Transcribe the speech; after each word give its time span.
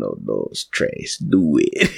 uno, 0.00 0.16
dos, 0.24 0.64
tres, 0.72 1.18
do 1.18 1.58
it. 1.58 1.90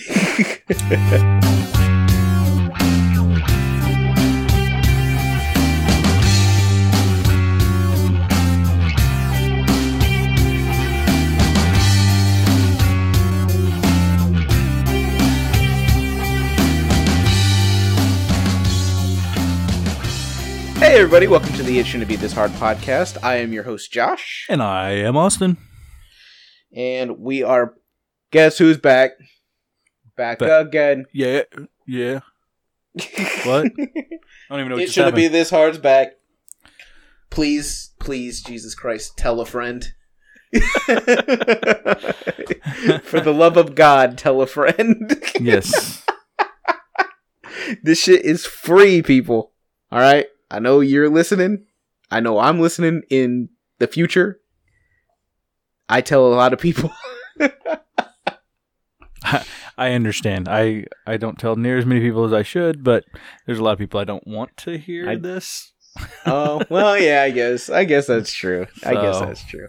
Hey 20.78 20.98
everybody, 20.98 21.28
welcome 21.28 21.52
to 21.52 21.62
the 21.62 21.78
It 21.78 21.86
Shouldn't 21.86 22.08
Be 22.08 22.16
This 22.16 22.32
Hard 22.32 22.50
podcast. 22.52 23.16
I 23.22 23.36
am 23.36 23.52
your 23.52 23.62
host 23.62 23.92
Josh, 23.92 24.46
And 24.50 24.60
I 24.60 24.90
am 24.90 25.16
Austin. 25.16 25.56
and 26.74 27.18
we 27.20 27.44
are 27.44 27.74
guess 28.32 28.58
who's 28.58 28.78
back? 28.78 29.12
Back 30.16 30.40
Ba- 30.40 30.60
again. 30.60 31.06
Yeah, 31.12 31.42
yeah. 31.86 32.20
What? 33.44 33.66
I 33.66 33.70
don't 34.50 34.60
even 34.60 34.68
know 34.68 34.74
what 34.74 34.82
it 34.82 34.92
shouldn't 34.92 35.14
be 35.14 35.28
this 35.28 35.50
hard's 35.50 35.78
back. 35.78 36.14
Please, 37.30 37.92
please, 37.98 38.42
Jesus 38.42 38.74
Christ, 38.74 39.16
tell 39.16 39.40
a 39.40 39.46
friend. 39.46 39.94
For 43.04 43.20
the 43.20 43.32
love 43.34 43.56
of 43.56 43.74
God, 43.74 44.18
tell 44.18 44.42
a 44.42 44.46
friend. 44.46 45.18
Yes. 45.40 46.04
this 47.82 47.98
shit 48.00 48.24
is 48.24 48.44
free, 48.46 49.02
people. 49.02 49.52
All 49.90 49.98
right. 49.98 50.26
I 50.50 50.58
know 50.60 50.80
you're 50.80 51.08
listening. 51.08 51.64
I 52.10 52.20
know 52.20 52.38
I'm 52.38 52.60
listening 52.60 53.02
in 53.10 53.48
the 53.78 53.86
future. 53.88 54.40
I 55.88 56.00
tell 56.02 56.26
a 56.26 56.34
lot 56.34 56.52
of 56.52 56.58
people. 56.60 56.92
I 59.78 59.92
understand. 59.92 60.48
I 60.48 60.84
I 61.06 61.16
don't 61.16 61.38
tell 61.38 61.56
near 61.56 61.78
as 61.78 61.86
many 61.86 62.00
people 62.00 62.24
as 62.24 62.32
I 62.32 62.42
should, 62.42 62.82
but 62.84 63.04
there's 63.46 63.58
a 63.58 63.62
lot 63.64 63.72
of 63.72 63.78
people 63.78 64.00
I 64.00 64.04
don't 64.04 64.26
want 64.26 64.56
to 64.58 64.78
hear 64.78 65.08
I- 65.08 65.16
this. 65.16 65.72
oh, 66.24 66.62
well, 66.70 66.98
yeah, 66.98 67.22
I 67.22 67.30
guess. 67.30 67.68
I 67.68 67.84
guess 67.84 68.06
that's 68.06 68.32
true. 68.32 68.66
I 68.84 68.94
guess 68.94 69.20
that's 69.20 69.44
true. 69.44 69.68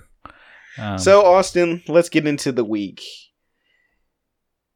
Um, 0.77 0.97
So, 0.97 1.25
Austin, 1.25 1.83
let's 1.89 2.07
get 2.09 2.25
into 2.25 2.51
the 2.53 2.63
week. 2.63 3.01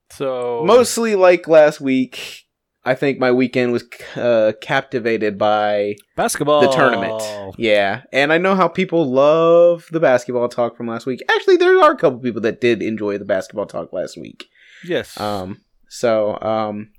so 0.09 0.63
Mostly 0.65 1.15
like 1.15 1.47
last 1.47 1.79
week, 1.81 2.43
I 2.83 2.95
think 2.95 3.19
my 3.19 3.31
weekend 3.31 3.71
was 3.73 3.83
uh, 4.15 4.53
captivated 4.61 5.37
by 5.37 5.95
basketball 6.15 6.61
the 6.61 6.69
tournament. 6.71 7.21
Yeah, 7.57 8.03
and 8.13 8.31
I 8.31 8.37
know 8.37 8.55
how 8.55 8.67
people 8.67 9.09
love 9.11 9.85
the 9.91 9.99
basketball 9.99 10.47
talk 10.49 10.75
from 10.77 10.87
last 10.87 11.05
week. 11.05 11.21
Actually, 11.29 11.57
there 11.57 11.81
are 11.81 11.91
a 11.91 11.97
couple 11.97 12.19
people 12.19 12.41
that 12.41 12.61
did 12.61 12.81
enjoy 12.81 13.17
the 13.17 13.25
basketball 13.25 13.65
talk 13.65 13.91
last 13.91 14.17
week. 14.17 14.47
Yes. 14.85 15.19
Um, 15.19 15.61
so 15.89 16.37
um, 16.41 16.89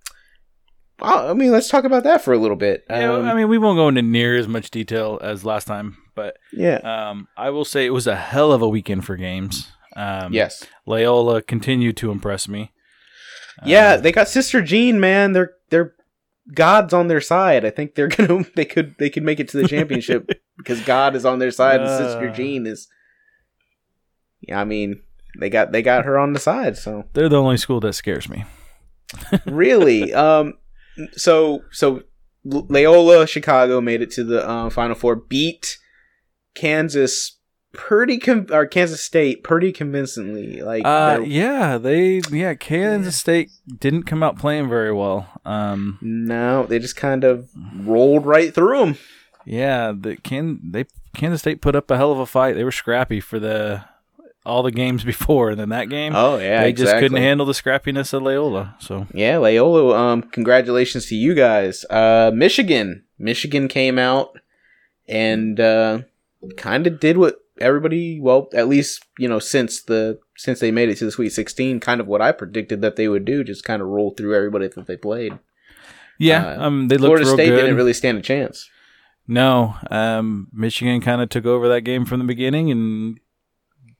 I 1.00 1.32
mean, 1.34 1.52
let's 1.52 1.68
talk 1.68 1.84
about 1.84 2.04
that 2.04 2.22
for 2.22 2.32
a 2.32 2.38
little 2.38 2.56
bit. 2.56 2.84
yeah, 2.90 3.12
Um, 3.14 3.24
I 3.26 3.34
mean, 3.34 3.48
we 3.48 3.58
won't 3.58 3.76
go 3.76 3.88
into 3.88 4.02
near 4.02 4.36
as 4.36 4.48
much 4.48 4.70
detail 4.70 5.18
as 5.22 5.44
last 5.44 5.66
time, 5.66 5.96
but 6.16 6.36
yeah, 6.52 6.76
um, 7.10 7.28
I 7.36 7.50
will 7.50 7.64
say 7.64 7.86
it 7.86 7.90
was 7.92 8.06
a 8.06 8.16
hell 8.16 8.52
of 8.52 8.62
a 8.62 8.68
weekend 8.68 9.04
for 9.04 9.16
games. 9.16 9.70
Um, 9.96 10.32
yes, 10.32 10.64
Loyola 10.86 11.42
continued 11.42 11.96
to 11.98 12.10
impress 12.10 12.48
me. 12.48 12.72
yeah. 13.64 13.94
Um, 13.94 14.02
They 14.02 14.12
got 14.12 14.28
Sister 14.28 14.60
Jean, 14.62 14.98
man. 15.00 15.32
They're 15.32 15.52
they're 15.70 15.94
gods 16.54 16.92
on 16.94 17.08
their 17.08 17.20
side. 17.20 17.64
I 17.64 17.70
think 17.70 17.94
they're 17.94 18.08
gonna 18.16 18.44
they 18.56 18.64
could 18.64 18.94
they 18.98 19.10
could 19.10 19.22
make 19.22 19.38
it 19.40 19.48
to 19.50 19.56
the 19.56 19.68
championship 19.68 20.28
because 20.56 20.80
God 20.82 21.14
is 21.14 21.24
on 21.24 21.38
their 21.38 21.50
side 21.52 21.80
and 21.80 21.88
Sister 21.90 22.28
Uh. 22.30 22.32
Jean 22.34 22.66
is. 22.66 22.88
Yeah, 24.40 24.60
I 24.60 24.64
mean, 24.64 25.02
they 25.38 25.50
got 25.50 25.72
they 25.72 25.82
got 25.82 26.04
her 26.04 26.18
on 26.18 26.32
the 26.32 26.38
side, 26.38 26.76
so. 26.76 27.04
they're 27.12 27.28
the 27.28 27.40
only 27.40 27.56
school 27.56 27.80
that 27.80 27.94
scares 27.94 28.28
me. 28.28 28.44
really 29.46 30.12
um 30.26 30.54
so 31.12 31.62
so 31.70 32.02
Loyola 32.44 33.26
Chicago 33.26 33.80
made 33.80 34.02
it 34.02 34.10
to 34.12 34.24
the 34.24 34.46
uh, 34.46 34.70
final 34.70 34.94
four 34.94 35.16
beat 35.16 35.78
Kansas 36.54 37.38
pretty 37.72 38.18
com- 38.18 38.46
or 38.50 38.66
Kansas 38.66 39.02
State 39.02 39.42
pretty 39.44 39.72
convincingly 39.72 40.62
like 40.62 40.84
Uh, 40.84 41.20
yeah, 41.24 41.78
they 41.78 42.20
yeah, 42.30 42.54
Kansas 42.54 43.16
State 43.16 43.50
didn't 43.78 44.04
come 44.04 44.22
out 44.22 44.38
playing 44.38 44.68
very 44.68 44.92
well. 44.92 45.26
Um, 45.44 45.98
no 46.00 46.66
they 46.66 46.78
just 46.78 46.96
kind 46.96 47.24
of 47.24 47.48
rolled 47.54 48.26
right 48.26 48.54
through 48.54 48.78
them 48.78 48.98
yeah, 49.48 49.92
the 49.98 50.16
can 50.16 50.60
they 50.62 50.84
Kansas 51.16 51.40
State 51.40 51.62
put 51.62 51.74
up 51.74 51.90
a 51.90 51.96
hell 51.96 52.12
of 52.12 52.18
a 52.18 52.26
fight. 52.26 52.54
They 52.54 52.64
were 52.64 52.70
scrappy 52.70 53.18
for 53.18 53.38
the 53.38 53.82
all 54.48 54.62
the 54.62 54.72
games 54.72 55.04
before, 55.12 55.50
and 55.50 55.60
then 55.60 55.68
that 55.68 55.88
game. 55.88 56.12
Oh 56.16 56.38
yeah 56.38 56.62
they 56.62 56.72
just 56.72 56.92
couldn't 56.98 57.18
handle 57.18 57.46
the 57.46 57.52
scrappiness 57.52 58.12
of 58.12 58.22
Loyola. 58.22 58.74
So. 58.80 59.06
Yeah 59.14 59.36
Loyola 59.38 59.96
um 59.96 60.22
congratulations 60.22 61.06
to 61.06 61.14
you 61.14 61.34
guys. 61.34 61.84
Uh 61.90 62.30
Michigan. 62.34 63.04
Michigan 63.18 63.68
came 63.68 63.98
out 63.98 64.36
and 65.06 65.58
uh 65.60 66.00
kind 66.56 66.86
of 66.86 67.00
did 67.00 67.16
what 67.18 67.36
everybody 67.60 68.20
well 68.20 68.48
at 68.54 68.68
least 68.68 69.04
you 69.18 69.28
know 69.28 69.40
since 69.40 69.82
the 69.82 70.18
since 70.36 70.60
they 70.60 70.70
made 70.70 70.88
it 70.88 70.96
to 70.96 71.04
the 71.04 71.10
sweet 71.10 71.30
16 71.30 71.80
kind 71.80 72.00
of 72.00 72.06
what 72.06 72.22
i 72.22 72.30
predicted 72.30 72.80
that 72.82 72.94
they 72.94 73.08
would 73.08 73.24
do 73.24 73.42
just 73.42 73.64
kind 73.64 73.82
of 73.82 73.88
roll 73.88 74.12
through 74.12 74.36
everybody 74.36 74.68
that 74.68 74.86
they 74.86 74.96
played. 74.96 75.36
Yeah, 76.20 76.46
Uh, 76.46 76.66
um, 76.66 76.88
they 76.88 76.96
looked 76.96 77.08
florida 77.08 77.26
state 77.26 77.48
good. 77.48 77.56
didn't 77.62 77.76
really 77.76 77.92
stand 77.92 78.18
a 78.18 78.22
chance. 78.22 78.68
No, 79.26 79.74
um, 79.90 80.48
Michigan 80.52 81.00
kind 81.00 81.20
of 81.20 81.28
took 81.28 81.44
over 81.46 81.68
that 81.68 81.82
game 81.82 82.04
from 82.06 82.18
the 82.18 82.24
beginning 82.24 82.70
and 82.70 83.18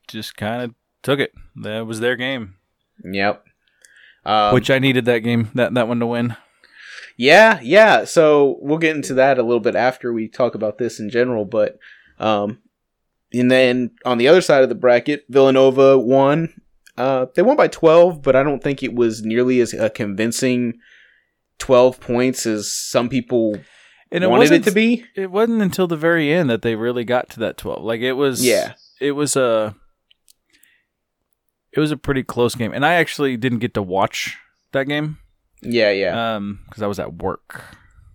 just 0.09 0.37
kind 0.37 0.63
of 0.63 0.75
took 1.03 1.21
it. 1.21 1.33
That 1.57 1.87
was 1.87 2.01
their 2.01 2.17
game, 2.17 2.57
yep. 3.05 3.45
Um, 4.25 4.53
which 4.53 4.71
I 4.71 4.79
needed 4.79 5.05
that 5.07 5.21
game 5.21 5.51
that 5.55 5.75
that 5.75 5.89
one 5.89 6.01
to 6.01 6.07
win. 6.07 6.37
yeah 7.17 7.61
yeah. 7.63 8.05
So 8.05 8.59
we'll 8.61 8.79
get 8.79 8.97
into 8.97 9.15
that 9.15 9.39
a 9.39 9.43
little 9.43 9.61
bit 9.61 9.75
after 9.77 10.13
we 10.13 10.29
talk 10.29 10.55
about 10.55 10.79
this 10.79 10.99
in 11.01 11.09
general 11.11 11.45
but 11.45 11.79
um 12.19 12.59
and 13.33 13.51
then 13.51 13.91
on 14.05 14.19
the 14.19 14.27
other 14.29 14.41
side 14.41 14.63
of 14.63 14.69
the 14.69 14.75
bracket 14.75 15.25
villanova 15.29 15.99
won. 15.99 16.53
Uh 16.97 17.27
they 17.37 17.43
won 17.43 17.57
by 17.57 17.69
12 17.69 18.23
but 18.23 18.35
i 18.35 18.43
don't 18.43 18.63
think 18.63 18.83
it 18.83 18.95
was 18.95 19.23
nearly 19.23 19.61
as 19.61 19.73
a 19.73 19.89
convincing. 19.91 20.75
12 21.59 22.01
points 22.01 22.47
as 22.47 22.71
some 22.73 23.09
people 23.09 23.57
And 24.13 24.23
it 24.23 24.29
wanted 24.29 24.43
wasn't 24.43 24.67
it 24.67 24.71
to 24.71 24.75
be. 24.75 25.05
It 25.17 25.31
wasn't 25.31 25.61
until 25.63 25.89
the 25.89 25.97
very 25.97 26.33
end 26.33 26.49
that 26.51 26.63
they 26.63 26.77
really 26.77 27.03
got 27.05 27.31
to 27.31 27.41
that 27.41 27.57
12 27.57 27.83
like 27.83 28.01
it 28.01 28.13
was 28.13 28.45
Yeah. 28.47 28.75
it 29.01 29.13
was 29.13 29.35
a 29.37 29.75
it 31.73 31.81
was 31.81 31.91
a 31.91 31.97
pretty 31.97 32.23
close 32.23 32.55
game 32.55 32.73
and 32.73 32.85
i 32.85 32.95
actually 32.95 33.37
didn't 33.37 33.59
get 33.59 33.75
to 33.75 33.83
watch 33.83 34.37
that 34.73 34.85
game 34.85 35.19
yeah 35.63 35.91
yeah. 35.91 36.37
um 36.37 36.61
because 36.67 36.83
i 36.83 36.87
was 36.87 36.99
at 36.99 37.15
work. 37.15 37.65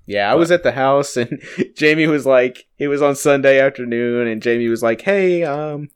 Yeah 0.06 0.32
i 0.32 0.36
was 0.36 0.52
at 0.52 0.64
the 0.64 0.72
house 0.72 1.16
and 1.18 1.42
jamie 1.76 2.08
was 2.08 2.26
like 2.26 2.66
it 2.78 2.88
was 2.88 3.02
on 3.02 3.16
sunday 3.16 3.60
afternoon 3.60 4.28
and 4.28 4.42
jamie 4.42 4.68
was 4.68 4.84
like 4.84 5.02
hey 5.02 5.44
um 5.44 5.90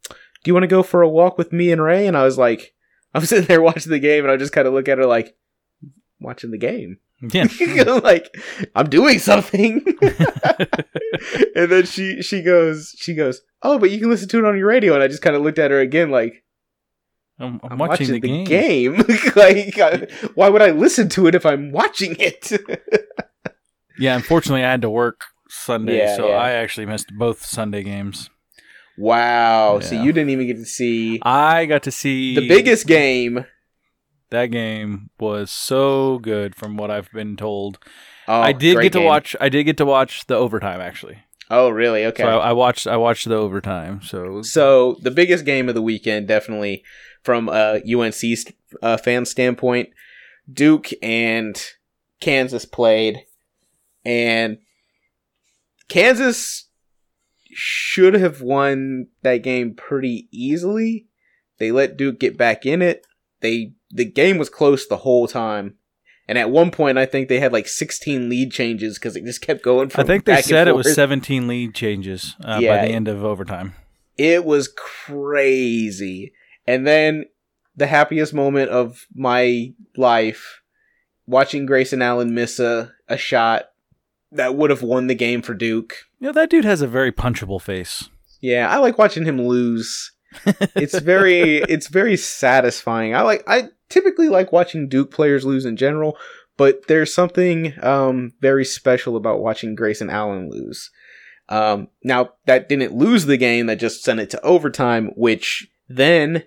do 0.43 0.49
you 0.49 0.53
want 0.53 0.63
to 0.63 0.67
go 0.67 0.83
for 0.83 1.01
a 1.01 1.09
walk 1.09 1.37
with 1.37 1.51
me 1.51 1.71
and 1.71 1.81
ray? 1.81 2.07
And 2.07 2.15
i 2.15 2.23
was 2.23 2.37
like 2.37 2.73
i'm 3.13 3.25
sitting 3.25 3.45
there 3.45 3.61
watching 3.61 3.91
the 3.91 3.99
game 3.99 4.23
and 4.23 4.31
i 4.31 4.37
just 4.37 4.53
kind 4.53 4.67
of 4.67 4.73
look 4.73 4.87
at 4.87 4.97
her 4.97 5.05
like 5.05 5.35
watching 6.19 6.51
the 6.51 6.57
game. 6.57 6.99
Yeah. 7.33 7.47
Like 8.03 8.35
i'm 8.75 8.89
doing 8.89 9.19
something. 9.19 9.83
And 11.55 11.71
then 11.71 11.85
she 11.85 12.21
she 12.21 12.43
goes 12.43 12.95
she 12.97 13.15
goes 13.15 13.41
oh 13.63 13.79
but 13.79 13.89
you 13.89 13.99
can 13.99 14.09
listen 14.09 14.29
to 14.29 14.39
it 14.39 14.45
on 14.45 14.57
your 14.57 14.67
radio. 14.67 14.93
And 14.93 15.03
i 15.03 15.07
just 15.07 15.21
kind 15.21 15.35
of 15.35 15.41
looked 15.41 15.59
at 15.59 15.71
her 15.71 15.79
again 15.79 16.11
like 16.11 16.43
i'm, 17.39 17.59
I'm 17.63 17.71
I'm 17.73 17.77
watching, 17.77 18.07
the, 18.11 18.19
game, 18.19 18.45
game. 18.45 18.95
like, 19.35 19.77
I- 19.79 20.07
why 20.35 20.49
would 20.49 20.61
I 20.61 20.71
listen 20.71 21.07
to 21.09 21.27
it 21.27 21.35
if 21.35 21.45
I'm 21.45 21.71
watching 21.71 22.15
it? 22.19 22.51
yeah 23.99 24.15
unfortunately 24.15 24.63
i 24.63 24.69
had 24.69 24.81
to 24.83 24.89
work 24.89 25.21
sunday 25.49 25.97
Yeah, 25.97 26.15
so 26.15 26.29
yeah. 26.29 26.35
i 26.35 26.51
actually 26.51 26.85
missed 26.85 27.07
both 27.17 27.43
sunday 27.45 27.81
games 27.83 28.29
wow. 28.99 29.79
So 29.79 29.95
you 30.01 30.11
didn't 30.11 30.29
even 30.31 30.47
get 30.47 30.57
to 30.57 30.65
see 30.65 31.19
i 31.23 31.65
got 31.65 31.83
to 31.83 31.91
see 31.91 32.35
the 32.35 32.47
biggest 32.47 32.85
game. 32.87 33.45
that 34.29 34.47
game 34.47 35.09
was 35.19 35.49
so 35.51 36.19
good 36.19 36.55
from 36.55 36.77
what 36.77 36.91
i've 36.91 37.11
been 37.11 37.35
told 37.37 37.79
Oh, 38.27 38.41
i 38.41 38.51
did 38.51 38.79
get 38.81 38.93
to 38.93 38.99
game. 38.99 39.05
watch 39.07 39.35
i 39.39 39.49
did 39.49 39.63
get 39.63 39.77
to 39.77 39.85
watch 39.85 40.25
the 40.27 40.35
overtime 40.35 40.81
actually 40.81 41.19
Oh, 41.49 41.69
really? 41.69 42.05
Okay. 42.05 42.23
so 42.23 42.39
I, 42.39 42.49
I 42.49 42.53
watched 42.53 42.87
i 42.87 42.97
watched 42.97 43.27
the 43.27 43.35
overtime 43.35 44.01
so 44.01 44.41
So 44.41 44.97
the 45.01 45.11
biggest 45.11 45.45
game 45.45 45.69
of 45.69 45.75
the 45.75 45.81
weekend, 45.81 46.27
definitely 46.27 46.83
from 47.23 47.49
a 47.49 47.81
UNC 47.87 48.15
uh, 48.81 48.97
fan 48.97 49.25
standpoint, 49.25 49.89
Duke 50.51 50.89
and 51.01 51.61
Kansas 52.19 52.65
played, 52.65 53.19
and 54.05 54.57
Kansas 55.87 56.67
should 57.49 58.13
have 58.13 58.41
won 58.41 59.07
that 59.23 59.37
game 59.37 59.73
pretty 59.73 60.27
easily. 60.31 61.07
They 61.59 61.71
let 61.71 61.97
Duke 61.97 62.19
get 62.19 62.37
back 62.37 62.65
in 62.65 62.81
it. 62.81 63.05
They 63.41 63.73
the 63.89 64.05
game 64.05 64.37
was 64.37 64.49
close 64.49 64.87
the 64.87 64.97
whole 64.97 65.27
time. 65.27 65.76
And 66.27 66.37
at 66.37 66.49
one 66.49 66.71
point, 66.71 66.97
I 66.97 67.05
think 67.05 67.29
they 67.29 67.39
had 67.39 67.53
like 67.53 67.67
16 67.67 68.29
lead 68.29 68.51
changes 68.51 68.97
because 68.97 69.15
it 69.15 69.23
just 69.23 69.41
kept 69.41 69.63
going. 69.63 69.89
From 69.89 70.03
I 70.03 70.07
think 70.07 70.25
they 70.25 70.41
said 70.41 70.67
it 70.67 70.75
was 70.75 70.93
17 70.93 71.47
lead 71.47 71.73
changes 71.73 72.35
uh, 72.43 72.55
by 72.55 72.85
the 72.85 72.89
end 72.89 73.07
of 73.07 73.23
overtime. 73.23 73.75
It 74.17 74.43
was 74.43 74.67
crazy. 74.67 76.33
And 76.65 76.85
then 76.85 77.25
the 77.75 77.87
happiest 77.87 78.33
moment 78.33 78.71
of 78.71 79.05
my 79.15 79.73
life 79.95 80.61
watching 81.27 81.65
Grayson 81.65 82.01
Allen 82.01 82.33
miss 82.33 82.59
a, 82.59 82.91
a 83.07 83.17
shot 83.17 83.69
that 84.31 84.55
would 84.55 84.69
have 84.69 84.81
won 84.81 85.07
the 85.07 85.15
game 85.15 85.41
for 85.41 85.53
Duke. 85.53 85.95
You 86.19 86.27
know, 86.27 86.33
that 86.33 86.49
dude 86.49 86.65
has 86.65 86.81
a 86.81 86.87
very 86.87 87.11
punchable 87.11 87.61
face. 87.61 88.09
Yeah, 88.41 88.69
I 88.69 88.77
like 88.77 88.97
watching 88.97 89.25
him 89.25 89.41
lose. 89.41 90.11
It's 90.75 90.99
very 90.99 91.57
it's 91.69 91.87
very 91.87 92.17
satisfying. 92.17 93.15
I 93.15 93.21
like 93.21 93.43
I 93.47 93.69
typically 93.89 94.29
like 94.29 94.51
watching 94.51 94.87
Duke 94.89 95.11
players 95.11 95.45
lose 95.45 95.65
in 95.65 95.77
general, 95.77 96.17
but 96.57 96.87
there's 96.87 97.13
something 97.13 97.73
um 97.83 98.33
very 98.41 98.65
special 98.65 99.15
about 99.15 99.39
watching 99.41 99.75
Grayson 99.75 100.09
Allen 100.09 100.49
lose. 100.49 100.89
Um 101.49 101.87
now 102.03 102.31
that 102.45 102.67
didn't 102.69 102.93
lose 102.95 103.25
the 103.25 103.37
game, 103.37 103.67
that 103.67 103.79
just 103.79 104.03
sent 104.03 104.19
it 104.19 104.29
to 104.31 104.41
overtime, 104.43 105.11
which 105.15 105.67
then 105.87 106.43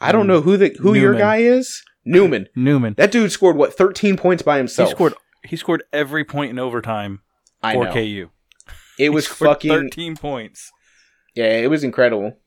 I 0.00 0.10
don't 0.12 0.24
Mm. 0.24 0.28
know 0.28 0.40
who 0.40 0.56
the 0.56 0.74
who 0.80 0.94
your 0.94 1.14
guy 1.14 1.38
is. 1.38 1.82
Newman. 2.04 2.48
Newman. 2.56 2.94
That 2.96 3.12
dude 3.12 3.30
scored 3.30 3.56
what 3.56 3.74
13 3.76 4.16
points 4.16 4.42
by 4.42 4.56
himself. 4.58 4.88
He 4.88 4.94
scored 4.94 5.14
he 5.44 5.56
scored 5.56 5.82
every 5.92 6.24
point 6.24 6.50
in 6.50 6.58
overtime 6.58 7.20
I 7.62 7.74
for 7.74 7.84
know. 7.84 7.92
KU. 7.92 8.30
It 8.98 9.10
was 9.10 9.26
fucking 9.26 9.70
13 9.70 10.16
points. 10.16 10.70
yeah, 11.34 11.56
it 11.58 11.68
was 11.70 11.82
incredible. 11.84 12.38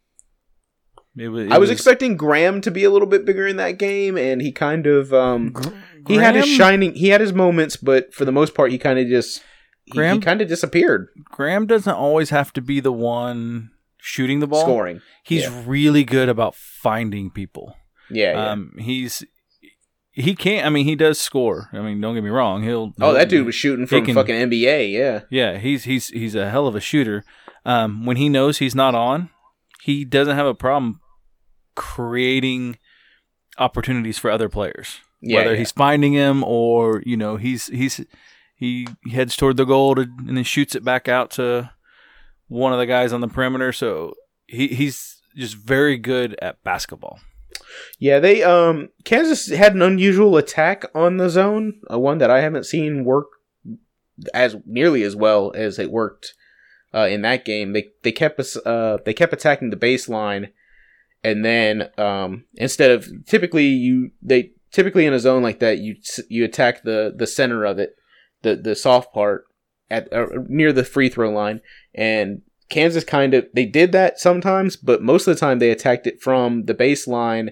It 1.18 1.30
was, 1.30 1.46
it 1.46 1.52
I 1.52 1.58
was, 1.58 1.70
expecting 1.70 2.18
Graham 2.18 2.60
to 2.62 2.72
be 2.72 2.84
a 2.84 2.90
little 2.90 3.08
bit 3.08 3.24
bigger 3.26 3.48
in 3.48 3.56
that 3.58 3.78
game, 3.78 4.18
and 4.18 4.42
he 4.42 4.52
kind 4.52 4.86
of 4.86 5.14
um 5.14 5.52
Gr- 5.52 5.70
he 6.08 6.16
had 6.16 6.36
his 6.36 6.48
shining 6.48 6.94
he 6.96 7.10
had 7.10 7.22
his 7.22 7.32
moments, 7.34 7.78
but 7.78 8.14
for 8.14 8.26
the 8.26 8.32
most 8.32 8.54
part, 8.54 8.72
he 8.72 8.78
kind 8.78 9.00
of 9.00 9.08
just 9.08 9.42
he, 9.86 9.92
Graham? 9.92 10.20
kind 10.20 10.42
of 10.42 10.48
disappeared 10.48 11.08
Graham 11.26 11.68
doesn't 11.68 11.94
always 11.94 12.32
have 12.32 12.52
to 12.54 12.62
be 12.62 12.80
the 12.80 12.92
one 12.92 13.70
shooting 13.98 14.40
the 14.40 14.48
ball. 14.48 14.62
scoring. 14.64 15.02
He's 15.24 15.44
Yeah. 15.44 15.64
really 15.66 16.04
good 16.04 16.28
about 16.30 16.54
finding 16.56 17.30
people. 17.32 17.76
Yeah, 18.12 18.34
yeah. 18.34 18.52
Um, 18.52 18.74
he's 18.78 19.24
he 20.12 20.34
can't. 20.36 20.66
I 20.66 20.70
mean, 20.70 20.86
he 20.86 20.96
does 20.96 21.20
score. 21.20 21.70
I 21.74 21.80
mean, 21.80 22.00
don't 22.00 22.14
get 22.16 22.24
me 22.24 22.30
wrong. 22.30 22.64
He'll. 22.64 22.94
oh, 23.02 23.14
that 23.14 23.28
dude 23.30 23.46
was 23.46 23.56
shooting 23.56 23.86
from 23.86 24.06
can- 24.06 24.16
fucking 24.16 24.36
NBA. 24.36 24.92
Yeah, 24.94 25.22
Yeah, 25.30 25.58
he's 25.58 25.84
he's 25.86 26.10
he's 26.10 26.36
a 26.36 26.50
hell 26.50 26.68
of 26.68 26.76
a 26.76 26.80
shooter. 26.82 27.24
Um, 27.66 28.06
when 28.06 28.18
he 28.18 28.30
knows 28.30 28.60
he's 28.60 28.76
not 28.76 28.94
on, 28.96 29.30
he 29.82 30.06
doesn't 30.06 30.36
have 30.36 30.46
a 30.46 30.54
problem 30.54 31.00
creating 31.76 32.78
opportunities 33.58 34.18
for 34.18 34.32
other 34.32 34.50
players. 34.50 35.00
yeah. 35.22 35.38
Whether 35.38 35.52
yeah. 35.52 35.60
he's 35.60 35.72
finding 35.72 36.14
him 36.14 36.44
or 36.44 37.02
you 37.06 37.18
know 37.18 37.38
he's 37.38 37.68
he's 37.68 38.04
he 38.56 38.88
heads 39.12 39.36
toward 39.36 39.58
the 39.58 39.66
goal 39.66 39.96
to, 39.96 40.02
and 40.02 40.38
then 40.38 40.44
shoots 40.44 40.76
it 40.76 40.84
back 40.84 41.08
out 41.08 41.32
to 41.32 41.72
one 42.48 42.74
of 42.74 42.80
the 42.80 42.86
guys 42.86 43.12
on 43.12 43.22
the 43.22 43.28
perimeter. 43.28 43.72
So 43.72 44.16
he 44.48 44.68
he's 44.68 45.22
just 45.36 45.56
very 45.56 45.98
good 45.98 46.38
at 46.42 46.64
basketball. 46.64 47.20
Yeah, 48.00 48.20
they 48.20 48.44
um 48.44 48.90
Kansas 49.04 49.50
had 49.50 49.76
an 49.76 49.82
unusual 49.82 50.38
attack 50.38 50.86
on 50.94 51.18
the 51.18 51.30
zone, 51.30 51.82
uh, 51.92 52.00
one 52.00 52.20
that 52.20 52.32
I 52.32 52.42
haven't 52.42 52.66
seen 52.66 53.04
work 53.04 53.28
as 54.34 54.56
nearly 54.66 55.04
as 55.04 55.16
well 55.16 55.52
as 55.56 55.78
it 55.78 55.92
worked 55.92 56.34
uh, 56.94 57.08
in 57.08 57.22
that 57.24 57.44
game. 57.44 57.74
They 57.74 57.90
they 58.04 58.14
kept 58.14 58.40
us 58.40 58.56
uh 58.66 59.00
they 59.06 59.14
kept 59.14 59.34
attacking 59.34 59.72
the 59.72 59.78
baseline, 59.78 60.52
and 61.26 61.44
then 61.44 61.90
um 61.98 62.46
instead 62.54 62.92
of 62.92 63.10
typically 63.26 63.66
you 63.66 64.12
they 64.22 64.52
typically 64.72 65.06
in 65.06 65.14
a 65.14 65.20
zone 65.20 65.42
like 65.42 65.60
that 65.60 65.80
you 65.80 65.96
you 66.30 66.46
attack 66.46 66.84
the 66.84 67.12
the 67.16 67.26
center 67.26 67.66
of 67.66 67.80
it, 67.80 67.96
the 68.44 68.56
the 68.56 68.76
soft 68.76 69.12
part 69.12 69.46
at 69.90 70.12
uh, 70.14 70.28
near 70.48 70.72
the 70.72 70.84
free 70.84 71.10
throw 71.10 71.32
line, 71.32 71.62
and 71.96 72.44
Kansas 72.70 73.04
kind 73.04 73.34
of 73.34 73.48
they 73.54 73.66
did 73.66 73.92
that 73.94 74.20
sometimes, 74.20 74.76
but 74.76 75.02
most 75.02 75.28
of 75.28 75.34
the 75.34 75.40
time 75.40 75.58
they 75.58 75.72
attacked 75.72 76.06
it 76.06 76.22
from 76.22 76.66
the 76.66 76.76
baseline 76.76 77.50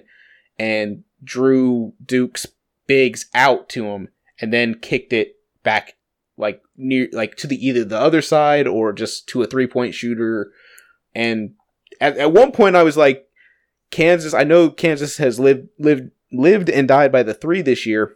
and 0.56 1.02
drew 1.24 1.94
Duke's 2.04 2.46
bigs 2.86 3.26
out 3.34 3.68
to 3.70 3.86
him 3.86 4.08
and 4.40 4.52
then 4.52 4.74
kicked 4.74 5.12
it 5.12 5.36
back 5.64 5.94
like 6.36 6.62
near 6.76 7.08
like 7.12 7.36
to 7.36 7.48
the 7.48 7.66
either 7.66 7.84
the 7.84 7.98
other 7.98 8.22
side 8.22 8.68
or 8.68 8.92
just 8.92 9.26
to 9.30 9.42
a 9.42 9.46
three 9.46 9.66
point 9.66 9.94
shooter. 9.94 10.52
And 11.14 11.54
at, 12.00 12.18
at 12.18 12.32
one 12.32 12.52
point 12.52 12.76
I 12.76 12.82
was 12.82 12.96
like, 12.96 13.26
Kansas, 13.94 14.34
I 14.34 14.44
know 14.44 14.68
Kansas 14.70 15.16
has 15.18 15.38
lived 15.40 15.68
lived 15.78 16.10
lived 16.32 16.68
and 16.68 16.86
died 16.88 17.12
by 17.12 17.22
the 17.22 17.34
three 17.34 17.62
this 17.62 17.86
year, 17.86 18.14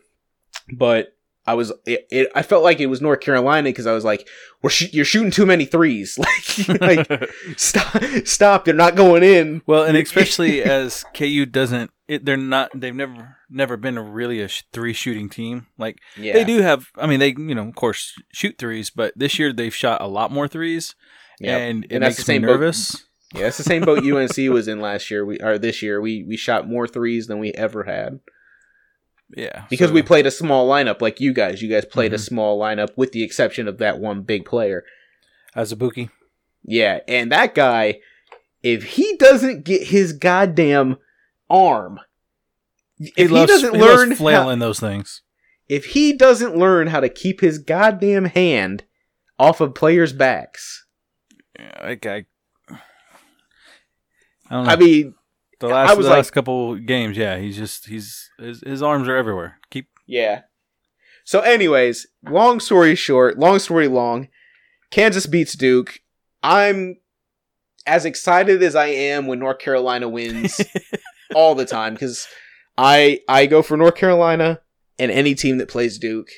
but 0.73 1.15
I 1.47 1.55
was 1.55 1.73
it, 1.87 2.07
it 2.11 2.29
I 2.35 2.43
felt 2.43 2.63
like 2.63 2.79
it 2.81 2.87
was 2.89 3.01
North 3.01 3.21
Carolina 3.21 3.71
because 3.71 3.87
I 3.87 3.93
was 3.93 4.05
like, 4.05 4.29
we're 4.63 4.69
sh- 4.71 4.93
you're 4.93 5.05
shooting 5.07 5.31
too 5.31 5.47
many 5.47 5.65
threes, 5.65 6.19
like 6.69 6.81
like 7.09 7.31
stop 7.57 8.03
stop, 8.27 8.65
they're 8.65 8.75
not 8.75 8.97
going 8.97 9.23
in. 9.23 9.63
well, 9.67 9.85
and 9.85 9.97
especially 9.97 10.63
as 10.63 11.05
KU 11.15 11.47
doesn't, 11.47 11.91
it, 12.07 12.25
they're 12.27 12.37
not. 12.37 12.71
They've 12.75 12.95
never 12.95 13.37
never 13.49 13.77
been 13.79 13.97
a 13.97 14.03
really 14.03 14.43
a 14.43 14.49
sh- 14.49 14.65
three 14.75 14.93
shooting 14.93 15.31
team. 15.31 15.69
Like 15.79 15.99
Yeah, 16.19 16.35
they 16.35 16.45
do 16.45 16.61
have. 16.61 16.89
I 16.97 17.07
mean, 17.07 17.21
they 17.21 17.29
you 17.29 17.55
know 17.55 17.69
of 17.69 17.75
course 17.77 18.13
shoot 18.33 18.57
threes, 18.59 18.91
but 18.91 19.15
this 19.17 19.39
year 19.39 19.53
they've 19.53 19.75
shot 19.75 20.03
a 20.03 20.07
lot 20.09 20.31
more 20.31 20.49
threes, 20.49 20.95
Yep. 21.41 21.61
and 21.61 21.85
it 21.85 21.93
And 21.93 22.01
makes 22.01 22.29
me 22.29 22.39
nervous. 22.41 23.05
Yeah, 23.35 23.47
it's 23.49 23.59
the 23.59 23.63
same 23.65 23.83
boat 23.85 24.05
UNC 24.05 24.37
was 24.53 24.69
in 24.69 24.81
last 24.81 25.11
year. 25.11 25.25
We 25.25 25.39
or 25.41 25.59
this 25.59 25.83
year. 25.83 26.01
We 26.01 26.25
we 26.25 26.37
shot 26.37 26.69
more 26.69 26.87
threes 26.89 27.27
than 27.27 27.39
we 27.39 27.53
ever 27.53 27.85
had 27.85 28.21
Yeah, 29.37 29.67
because 29.69 29.89
so- 29.89 29.95
we 29.95 30.03
played 30.03 30.27
a 30.27 30.31
small 30.31 30.69
lineup 30.69 31.03
like 31.03 31.21
you 31.21 31.33
guys. 31.35 31.61
You 31.63 31.69
guys 31.69 31.85
played 31.85 32.13
a 32.15 32.17
Mhm. 32.17 32.21
small 32.27 32.59
lineup 32.59 32.89
with 32.97 33.13
the 33.13 33.23
exception 33.23 33.69
of 33.69 33.79
that 33.79 33.99
one 33.99 34.23
big 34.23 34.45
player. 34.47 34.85
Azubuike. 35.57 36.11
Yeah, 36.65 37.01
and 37.09 37.31
that 37.33 37.55
guy, 37.55 38.01
if 38.63 38.83
he 38.85 39.17
doesn't 39.17 39.65
get 39.65 39.89
his 39.89 40.13
goddamn 40.13 40.97
arm, 41.51 42.01
He 42.99 43.13
if 43.17 43.29
he, 43.29 43.35
loves, 43.35 43.51
doesn't 43.53 43.75
he 43.75 43.81
learn 43.81 44.11
how, 44.11 44.17
flailing 44.17 44.59
those 44.59 44.81
things. 44.81 45.23
if 45.69 45.87
he 45.87 46.13
doesn't 46.15 46.57
learn 46.57 46.89
how 46.89 47.01
to 47.01 47.09
keep 47.09 47.41
his 47.41 47.59
goddamn 47.59 48.27
hand 48.27 48.85
off 49.39 49.61
of 49.61 49.75
players' 49.75 50.13
backs, 50.13 50.87
Yeah, 51.59 51.89
that 51.89 52.01
guy. 52.01 52.27
I. 54.51 54.73
I 54.73 54.77
mean, 54.77 55.15
the 55.61 55.69
last 55.69 55.91
I 55.91 55.95
was 55.95 56.07
the 56.07 56.11
like- 56.11 56.19
last 56.19 56.31
couple 56.31 56.77
games, 56.77 57.17
yeah, 57.17 57.39
he's 57.39 57.57
just 57.57 57.87
he's 57.87 58.31
his, 58.39 58.63
his 58.65 58.83
arms 58.83 59.09
are 59.09 59.17
everywhere. 59.17 59.59
Keep 59.71 59.89
Yeah. 60.07 60.43
So, 61.25 61.41
anyways, 61.41 62.07
long 62.25 62.59
story 62.61 62.95
short, 62.95 63.39
long 63.39 63.59
story 63.59 63.87
long, 63.89 64.29
Kansas 64.91 65.27
beats 65.27 65.55
Duke. 65.55 65.99
I'm 66.43 66.97
as 67.87 68.05
excited 68.07 68.63
as 68.63 68.75
I 68.75 68.87
am 68.87 69.27
when 69.27 69.39
North 69.39 69.59
Carolina 69.59 70.09
wins 70.09 70.61
all 71.35 71.55
the 71.55 71.67
time 71.67 71.95
because 71.95 72.27
I 72.79 73.21
I 73.29 73.45
go 73.47 73.61
for 73.63 73.77
North 73.77 73.97
Carolina 73.97 74.61
and 74.99 75.11
any 75.11 75.35
team 75.35 75.59
that 75.59 75.69
plays 75.69 75.99
Duke. 75.99 76.29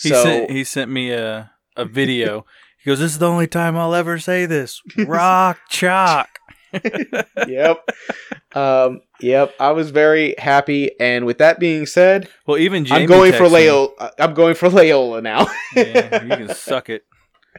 He 0.00 0.08
So 0.08 0.22
sent 0.22 0.50
he 0.50 0.64
sent 0.64 0.90
me 0.90 1.10
a 1.12 1.50
a 1.76 1.84
video. 1.84 2.46
he 2.82 2.88
goes, 2.90 3.00
"This 3.00 3.12
is 3.12 3.18
the 3.18 3.28
only 3.28 3.46
time 3.46 3.76
I'll 3.76 3.94
ever 3.94 4.18
say 4.18 4.46
this." 4.46 4.80
Rock 4.96 5.58
chalk. 5.68 6.31
yep, 7.48 7.88
um, 8.54 9.00
yep. 9.20 9.54
I 9.60 9.72
was 9.72 9.90
very 9.90 10.34
happy, 10.38 10.90
and 10.98 11.26
with 11.26 11.38
that 11.38 11.60
being 11.60 11.86
said, 11.86 12.28
Well, 12.46 12.58
even 12.58 12.84
Jamie 12.84 13.02
I'm 13.02 13.08
going 13.08 13.32
for 13.32 13.48
me. 13.48 13.88
I'm 14.18 14.34
going 14.34 14.54
for 14.54 14.68
Loyola 14.68 15.20
now. 15.20 15.46
yeah, 15.76 16.22
you 16.22 16.46
can 16.46 16.54
suck 16.54 16.88
it. 16.88 17.04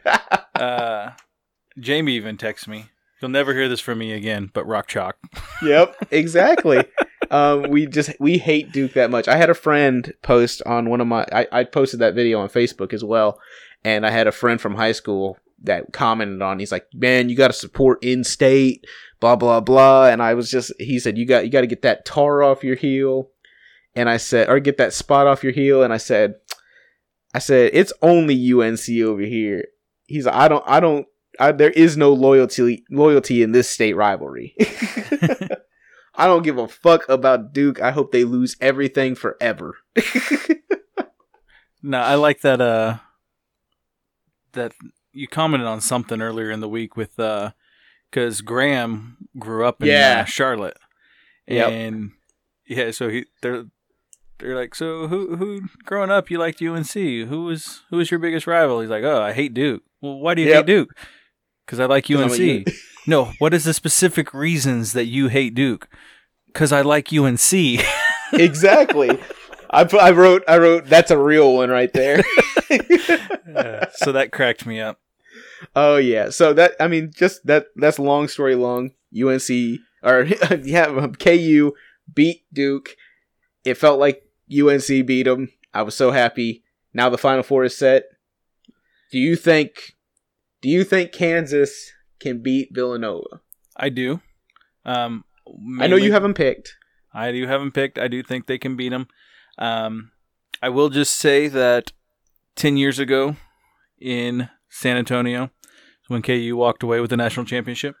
Uh, 0.54 1.10
Jamie 1.80 2.12
even 2.12 2.36
texts 2.36 2.68
me. 2.68 2.86
You'll 3.20 3.32
never 3.32 3.54
hear 3.54 3.68
this 3.68 3.80
from 3.80 3.98
me 3.98 4.12
again, 4.12 4.52
but 4.54 4.64
rock 4.68 4.86
chalk. 4.86 5.16
yep, 5.62 5.96
exactly. 6.12 6.84
um, 7.32 7.62
we 7.70 7.86
just 7.86 8.12
we 8.20 8.38
hate 8.38 8.70
Duke 8.70 8.92
that 8.92 9.10
much. 9.10 9.26
I 9.26 9.36
had 9.36 9.50
a 9.50 9.54
friend 9.54 10.14
post 10.22 10.62
on 10.64 10.88
one 10.88 11.00
of 11.00 11.08
my. 11.08 11.26
I, 11.32 11.48
I 11.50 11.64
posted 11.64 11.98
that 11.98 12.14
video 12.14 12.38
on 12.38 12.50
Facebook 12.50 12.92
as 12.92 13.02
well, 13.02 13.40
and 13.82 14.06
I 14.06 14.10
had 14.10 14.28
a 14.28 14.32
friend 14.32 14.60
from 14.60 14.76
high 14.76 14.92
school 14.92 15.38
that 15.64 15.92
commented 15.92 16.42
on. 16.42 16.58
He's 16.58 16.72
like, 16.72 16.86
"Man, 16.94 17.28
you 17.28 17.36
got 17.36 17.48
to 17.48 17.54
support 17.54 18.02
in 18.02 18.24
state." 18.24 18.84
Blah 19.20 19.36
blah 19.36 19.60
blah. 19.60 20.06
And 20.06 20.22
I 20.22 20.34
was 20.34 20.50
just. 20.50 20.72
He 20.78 20.98
said, 20.98 21.18
"You 21.18 21.26
got 21.26 21.44
you 21.44 21.50
got 21.50 21.62
to 21.62 21.66
get 21.66 21.82
that 21.82 22.04
tar 22.04 22.42
off 22.42 22.64
your 22.64 22.76
heel," 22.76 23.30
and 23.94 24.08
I 24.08 24.16
said, 24.16 24.48
"Or 24.48 24.60
get 24.60 24.76
that 24.78 24.92
spot 24.92 25.26
off 25.26 25.42
your 25.42 25.52
heel." 25.52 25.82
And 25.82 25.92
I 25.92 25.98
said, 25.98 26.34
"I 27.34 27.38
said 27.38 27.70
it's 27.72 27.92
only 28.02 28.52
UNC 28.52 28.88
over 29.02 29.22
here." 29.22 29.66
He's 30.06 30.26
like, 30.26 30.34
"I 30.34 30.48
don't 30.48 30.64
I 30.66 30.80
don't." 30.80 31.06
I, 31.40 31.50
there 31.50 31.70
is 31.70 31.96
no 31.96 32.12
loyalty 32.12 32.84
loyalty 32.90 33.42
in 33.42 33.52
this 33.52 33.68
state 33.68 33.94
rivalry. 33.94 34.54
I 36.16 36.26
don't 36.26 36.44
give 36.44 36.58
a 36.58 36.68
fuck 36.68 37.08
about 37.08 37.52
Duke. 37.52 37.80
I 37.80 37.90
hope 37.90 38.12
they 38.12 38.22
lose 38.22 38.56
everything 38.60 39.16
forever. 39.16 39.74
No, 41.86 41.98
I 41.98 42.14
like 42.14 42.40
that. 42.40 42.62
Uh, 42.62 42.96
that 44.52 44.72
you 45.14 45.28
commented 45.28 45.66
on 45.66 45.80
something 45.80 46.20
earlier 46.20 46.50
in 46.50 46.60
the 46.60 46.68
week 46.68 46.96
with 46.96 47.18
uh, 47.18 47.52
because 48.10 48.40
Graham 48.42 49.16
grew 49.38 49.64
up 49.64 49.80
in 49.82 49.88
Yeah. 49.88 50.20
uh, 50.22 50.24
Charlotte, 50.24 50.76
Yep. 51.46 51.70
and 51.70 52.10
yeah, 52.66 52.90
so 52.90 53.08
he 53.08 53.26
they're 53.42 53.64
they're 54.38 54.56
like, 54.56 54.74
so 54.74 55.06
who 55.08 55.36
who 55.36 55.62
growing 55.84 56.10
up 56.10 56.30
you 56.30 56.38
liked 56.38 56.60
UNC? 56.62 56.92
Who 56.92 57.44
was 57.44 57.82
who 57.90 57.96
was 57.98 58.10
your 58.10 58.20
biggest 58.20 58.46
rival? 58.46 58.80
He's 58.80 58.90
like, 58.90 59.04
oh, 59.04 59.22
I 59.22 59.32
hate 59.32 59.54
Duke. 59.54 59.82
Well, 60.00 60.18
why 60.18 60.34
do 60.34 60.42
you 60.42 60.48
Yep. 60.48 60.56
hate 60.56 60.66
Duke? 60.66 60.90
Because 61.64 61.80
I 61.80 61.86
like 61.86 62.10
UNC. 62.10 62.66
no, 63.06 63.32
what 63.38 63.54
is 63.54 63.64
the 63.64 63.72
specific 63.74 64.34
reasons 64.34 64.92
that 64.92 65.06
you 65.06 65.28
hate 65.28 65.54
Duke? 65.54 65.88
Because 66.46 66.72
I 66.72 66.82
like 66.82 67.12
UNC. 67.12 67.52
exactly. 68.32 69.18
I 69.70 69.82
I 70.00 70.10
wrote 70.12 70.42
I 70.46 70.58
wrote 70.58 70.86
that's 70.86 71.10
a 71.10 71.18
real 71.18 71.54
one 71.54 71.70
right 71.70 71.92
there. 71.92 72.22
Uh, 73.54 73.86
so 73.94 74.10
that 74.10 74.32
cracked 74.32 74.66
me 74.66 74.80
up. 74.80 74.98
Oh 75.74 75.96
yeah. 75.96 76.30
So 76.30 76.52
that 76.54 76.72
I 76.80 76.88
mean 76.88 77.10
just 77.14 77.46
that 77.46 77.66
that's 77.76 77.98
long 77.98 78.28
story 78.28 78.54
long. 78.54 78.92
UNC 79.14 79.80
or 80.02 80.22
yeah 80.62 81.06
KU 81.18 81.72
beat 82.12 82.44
Duke. 82.52 82.96
It 83.64 83.74
felt 83.74 83.98
like 83.98 84.22
UNC 84.50 84.86
beat 85.06 85.24
them. 85.24 85.50
I 85.72 85.82
was 85.82 85.96
so 85.96 86.10
happy. 86.10 86.62
Now 86.92 87.08
the 87.10 87.18
final 87.18 87.42
four 87.42 87.64
is 87.64 87.76
set. 87.76 88.04
Do 89.10 89.18
you 89.18 89.36
think 89.36 89.96
do 90.60 90.68
you 90.68 90.84
think 90.84 91.12
Kansas 91.12 91.92
can 92.20 92.42
beat 92.42 92.70
Villanova? 92.72 93.40
I 93.76 93.88
do. 93.88 94.20
Um, 94.84 95.24
I 95.78 95.86
know 95.86 95.96
you 95.96 96.12
haven't 96.12 96.34
picked. 96.34 96.76
I 97.12 97.30
do 97.30 97.46
have 97.46 97.60
them 97.60 97.70
picked. 97.70 97.98
I 97.98 98.08
do 98.08 98.22
think 98.22 98.46
they 98.46 98.58
can 98.58 98.76
beat 98.76 98.90
them. 98.90 99.08
Um, 99.58 100.10
I 100.62 100.68
will 100.68 100.88
just 100.88 101.14
say 101.16 101.48
that 101.48 101.92
10 102.56 102.76
years 102.76 102.98
ago 102.98 103.36
in 104.00 104.48
San 104.76 104.96
Antonio, 104.96 105.50
when 106.08 106.20
KU 106.20 106.56
walked 106.56 106.82
away 106.82 107.00
with 107.00 107.10
the 107.10 107.16
national 107.16 107.46
championship. 107.46 107.94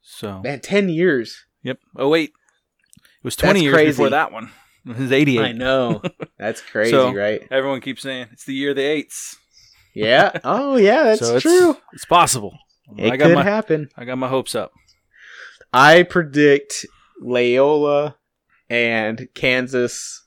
So, 0.00 0.40
Man, 0.42 0.60
10 0.60 0.88
years. 0.88 1.44
yep. 1.62 1.78
Oh, 1.96 2.08
wait. 2.08 2.30
It 2.96 3.24
was 3.24 3.36
20 3.36 3.52
That's 3.52 3.62
years 3.62 3.74
crazy. 3.74 3.90
before 3.92 4.10
that 4.10 4.32
one. 4.32 4.50
It 4.86 4.98
was 4.98 5.12
88. 5.12 5.40
I 5.44 5.52
know. 5.52 6.02
That's 6.38 6.60
crazy, 6.60 6.90
So- 6.90 7.12
right? 7.14 7.40
Everyone 7.50 7.80
keeps 7.80 8.02
saying 8.02 8.28
it's 8.32 8.44
the 8.44 8.54
year 8.54 8.70
of 8.70 8.76
the 8.76 8.82
eights. 8.82 9.36
Yeah. 9.94 10.32
Oh, 10.44 10.76
yeah, 10.76 11.04
that's 11.04 11.20
so 11.20 11.36
it's, 11.36 11.42
true. 11.42 11.76
It's 11.92 12.04
possible. 12.04 12.52
It 12.98 13.12
I 13.12 13.16
got 13.16 13.26
could 13.26 13.34
my 13.36 13.44
happen. 13.44 13.88
I 13.96 14.04
got 14.04 14.18
my 14.18 14.28
hopes 14.28 14.54
up. 14.54 14.72
I 15.72 16.02
predict 16.02 16.84
Loyola 17.22 18.16
and 18.68 19.28
Kansas 19.34 20.26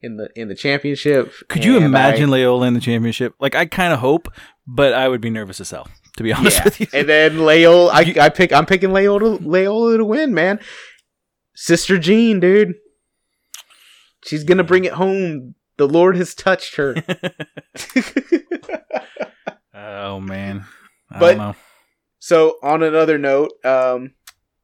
in 0.00 0.16
the 0.16 0.30
in 0.34 0.48
the 0.48 0.54
championship. 0.54 1.30
Could 1.48 1.62
you 1.64 1.76
imagine 1.76 2.28
I- 2.30 2.32
Loyola 2.32 2.66
in 2.68 2.74
the 2.74 2.80
championship? 2.80 3.34
Like 3.38 3.54
I 3.54 3.66
kind 3.66 3.92
of 3.92 3.98
hope, 4.00 4.28
but 4.66 4.92
I 4.92 5.08
would 5.08 5.20
be 5.20 5.30
nervous 5.30 5.60
as 5.60 5.70
hell 5.70 5.88
to 6.16 6.22
be 6.22 6.32
honest 6.32 6.58
yeah. 6.58 6.64
with 6.64 6.80
you. 6.80 6.86
and 6.92 7.08
then 7.08 7.38
Loyola, 7.38 7.90
I, 7.92 8.14
I 8.20 8.28
pick. 8.28 8.52
I'm 8.52 8.66
picking 8.66 8.92
Loyola, 8.92 9.38
Loyola 9.40 9.98
to 9.98 10.04
win, 10.04 10.34
man. 10.34 10.60
Sister 11.54 11.98
Jean, 11.98 12.40
dude, 12.40 12.74
she's 14.24 14.44
gonna 14.44 14.64
bring 14.64 14.84
it 14.84 14.92
home. 14.94 15.54
The 15.78 15.88
Lord 15.88 16.16
has 16.16 16.34
touched 16.34 16.76
her. 16.76 16.94
oh 19.74 20.20
man, 20.20 20.64
I 21.10 21.18
But- 21.18 21.28
don't 21.28 21.38
know. 21.38 21.56
So 22.18 22.58
on 22.62 22.84
another 22.84 23.18
note, 23.18 23.50
um, 23.64 24.12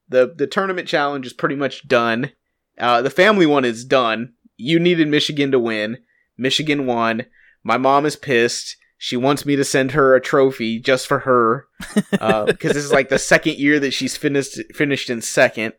the 0.09 0.33
the 0.37 0.47
tournament 0.47 0.87
challenge 0.87 1.27
is 1.27 1.33
pretty 1.33 1.57
much 1.57 1.89
done. 1.89 2.31
Uh, 2.79 3.03
the 3.03 3.11
family 3.11 3.47
one 3.47 3.65
is 3.65 3.85
done. 3.85 4.35
You 4.57 4.79
needed 4.79 5.09
Michigan 5.09 5.51
to 5.51 5.59
win. 5.59 5.99
Michigan 6.37 6.87
won. 6.87 7.27
My 7.65 7.77
mom 7.77 8.07
is 8.07 8.15
pissed. 8.15 8.77
She 8.99 9.17
wants 9.17 9.47
me 9.47 9.55
to 9.57 9.65
send 9.65 9.93
her 9.93 10.15
a 10.15 10.21
trophy 10.21 10.81
just 10.81 11.07
for 11.07 11.21
her 11.21 11.67
because 12.11 12.73
this 12.73 12.77
is 12.77 12.93
like 12.93 13.09
the 13.09 13.19
second 13.19 13.57
year 13.57 13.79
that 13.81 13.93
she's 13.93 14.17
finished 14.17 14.59
finished 14.75 15.09
in 15.09 15.23
second. 15.23 15.75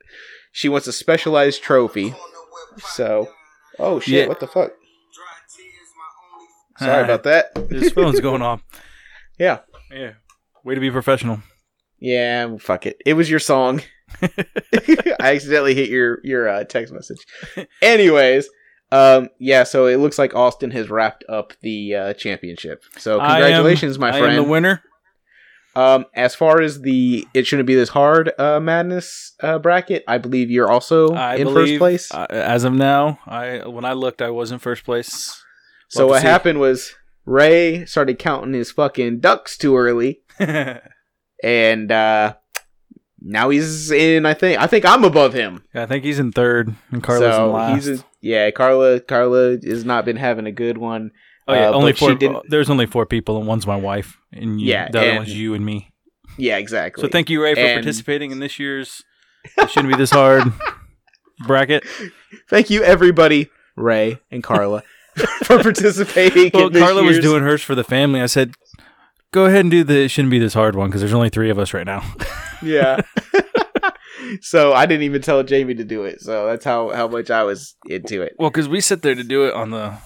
She 0.52 0.70
wants 0.70 0.88
a 0.88 0.94
specialized 0.94 1.62
trophy. 1.62 2.16
So, 2.78 3.30
oh 3.78 4.00
shit! 4.00 4.14
Yeah. 4.14 4.28
What 4.28 4.40
the 4.40 4.48
fuck? 4.48 4.72
Sorry 6.78 7.04
about 7.04 7.24
that. 7.24 7.54
This 7.70 7.92
phone's 7.92 8.20
going 8.20 8.42
off. 8.42 8.64
Yeah. 9.38 9.60
Yeah, 9.92 10.12
way 10.66 10.76
to 10.76 10.82
be 10.82 10.92
professional. 10.92 11.42
Yeah, 12.00 12.58
fuck 12.58 12.86
it. 12.86 13.02
It 13.06 13.14
was 13.14 13.30
your 13.30 13.40
song. 13.40 13.82
I 14.22 15.18
accidentally 15.20 15.76
hit 15.76 15.90
your 15.90 16.20
your 16.24 16.48
uh, 16.48 16.64
text 16.66 16.94
message. 16.94 17.26
Anyways, 17.82 18.50
um, 18.92 19.30
yeah. 19.40 19.64
So 19.64 19.86
it 19.88 19.98
looks 19.98 20.18
like 20.18 20.34
Austin 20.36 20.72
has 20.72 20.90
wrapped 20.90 21.24
up 21.30 21.54
the 21.62 21.96
uh, 21.96 22.14
championship. 22.14 22.84
So 22.98 23.20
I 23.20 23.38
am- 23.38 23.42
congratulations, 23.42 24.00
my 24.00 24.12
friend. 24.12 24.26
I 24.26 24.30
am 24.36 24.44
the 24.44 24.50
winner. 24.50 24.84
Um, 25.76 26.06
as 26.16 26.34
far 26.36 26.60
as 26.62 26.82
the 26.82 27.28
it 27.34 27.46
shouldn't 27.46 27.68
be 27.68 27.76
this 27.76 27.90
hard 27.90 28.32
uh, 28.40 28.60
madness 28.60 29.34
uh, 29.42 29.60
bracket, 29.60 30.04
I 30.08 30.18
believe 30.18 30.50
you're 30.50 30.70
also 30.70 31.14
I 31.14 31.36
in 31.36 31.44
believe, 31.46 31.78
first 31.78 31.80
place. 31.80 32.14
uh, 32.14 32.26
as 32.30 32.64
of 32.64 32.74
now, 32.74 33.20
I 33.28 33.66
when 33.68 33.86
I 33.86 33.94
looked, 33.94 34.22
I 34.22 34.32
was 34.32 34.52
in 34.52 34.58
first 34.60 34.84
place. 34.84 35.42
so 35.88 36.02
love 36.02 36.08
to 36.08 36.12
what 36.14 36.22
see. 36.22 36.28
happened 36.28 36.60
was 36.60 36.96
Ray 37.26 37.86
started 37.86 38.18
counting 38.18 38.54
his 38.54 38.72
fucking 38.72 39.20
ducks 39.20 39.58
too 39.58 39.78
early, 39.78 40.22
and 41.44 41.92
uh, 41.92 42.34
now 43.22 43.50
he's 43.50 43.92
in. 43.92 44.26
I 44.26 44.34
think 44.34 44.60
I 44.60 44.68
think 44.68 44.86
I'm 44.86 45.04
above 45.04 45.34
him. 45.34 45.64
I 45.74 45.86
think 45.86 46.04
he's 46.04 46.20
in 46.20 46.32
third, 46.32 46.74
and 46.92 47.04
Carla's 47.04 47.38
in 47.38 47.52
last. 47.52 47.86
He's 47.86 48.04
yeah, 48.22 48.52
Carla. 48.52 49.00
Carla 49.00 49.58
has 49.64 49.86
not 49.86 50.06
been 50.06 50.18
having 50.18 50.46
a 50.46 50.52
good 50.52 50.78
one. 50.78 51.12
oh 51.48 51.54
yeah, 51.54 51.70
uh, 51.70 51.74
only 51.74 51.94
four. 51.94 52.14
didn't- 52.16 52.50
There's 52.50 52.70
only 52.70 52.86
four 52.86 53.06
people, 53.06 53.38
and 53.38 53.48
one's 53.48 53.66
my 53.68 53.76
wife, 53.76 54.18
and 54.34 54.60
you, 54.62 54.68
Yeah, 54.68 54.90
the 54.92 55.00
other 55.00 55.08
and- 55.10 55.18
one's 55.20 55.36
you 55.38 55.54
and 55.54 55.66
me. 55.66 55.92
Yeah, 56.38 56.58
exactly. 56.58 57.02
So 57.02 57.08
thank 57.10 57.30
you, 57.30 57.42
Ray, 57.44 57.54
for 57.56 57.60
And- 57.62 57.76
participating 57.84 58.32
in 58.32 58.40
this 58.40 58.60
year's. 58.60 59.04
It 59.58 59.70
shouldn't 59.70 59.92
be 59.92 59.98
this 59.98 60.12
hard 60.12 60.44
bracket. 61.48 61.84
thank 62.50 62.70
you, 62.70 62.84
everybody, 62.84 63.50
Ray 63.76 64.20
and 64.32 64.44
Carla, 64.44 64.84
for 65.44 65.60
participating. 65.64 66.52
Well, 66.54 66.70
Carla 66.70 67.04
was 67.04 67.20
doing 67.20 67.42
hers 67.44 67.62
for 67.64 67.74
the 67.76 67.84
family. 67.84 68.22
I 68.22 68.26
said, 68.28 68.54
"Go 69.32 69.46
ahead 69.46 69.62
and 69.62 69.72
do 69.72 69.84
the. 69.84 70.02
It 70.04 70.10
shouldn't 70.10 70.32
be 70.32 70.40
this 70.40 70.54
hard 70.54 70.76
one 70.76 70.90
because 70.90 71.02
there's 71.02 71.14
only 71.14 71.30
three 71.30 71.50
of 71.50 71.58
us 71.58 71.74
right 71.74 71.86
now." 71.86 72.04
Yeah. 72.62 73.00
so 74.42 74.74
I 74.74 74.86
didn't 74.86 75.04
even 75.04 75.22
tell 75.22 75.44
Jamie 75.44 75.76
to 75.76 75.84
do 75.84 76.04
it. 76.04 76.22
So 76.22 76.48
that's 76.48 76.66
how 76.66 76.90
how 76.90 77.08
much 77.08 77.30
I 77.30 77.44
was 77.44 77.76
into 77.86 78.22
it. 78.22 78.36
Well, 78.38 78.50
because 78.50 78.68
we 78.68 78.82
sit 78.82 79.02
there 79.02 79.16
to 79.16 79.24
do 79.24 79.46
it 79.46 79.54
on 79.54 79.72
the 79.72 79.98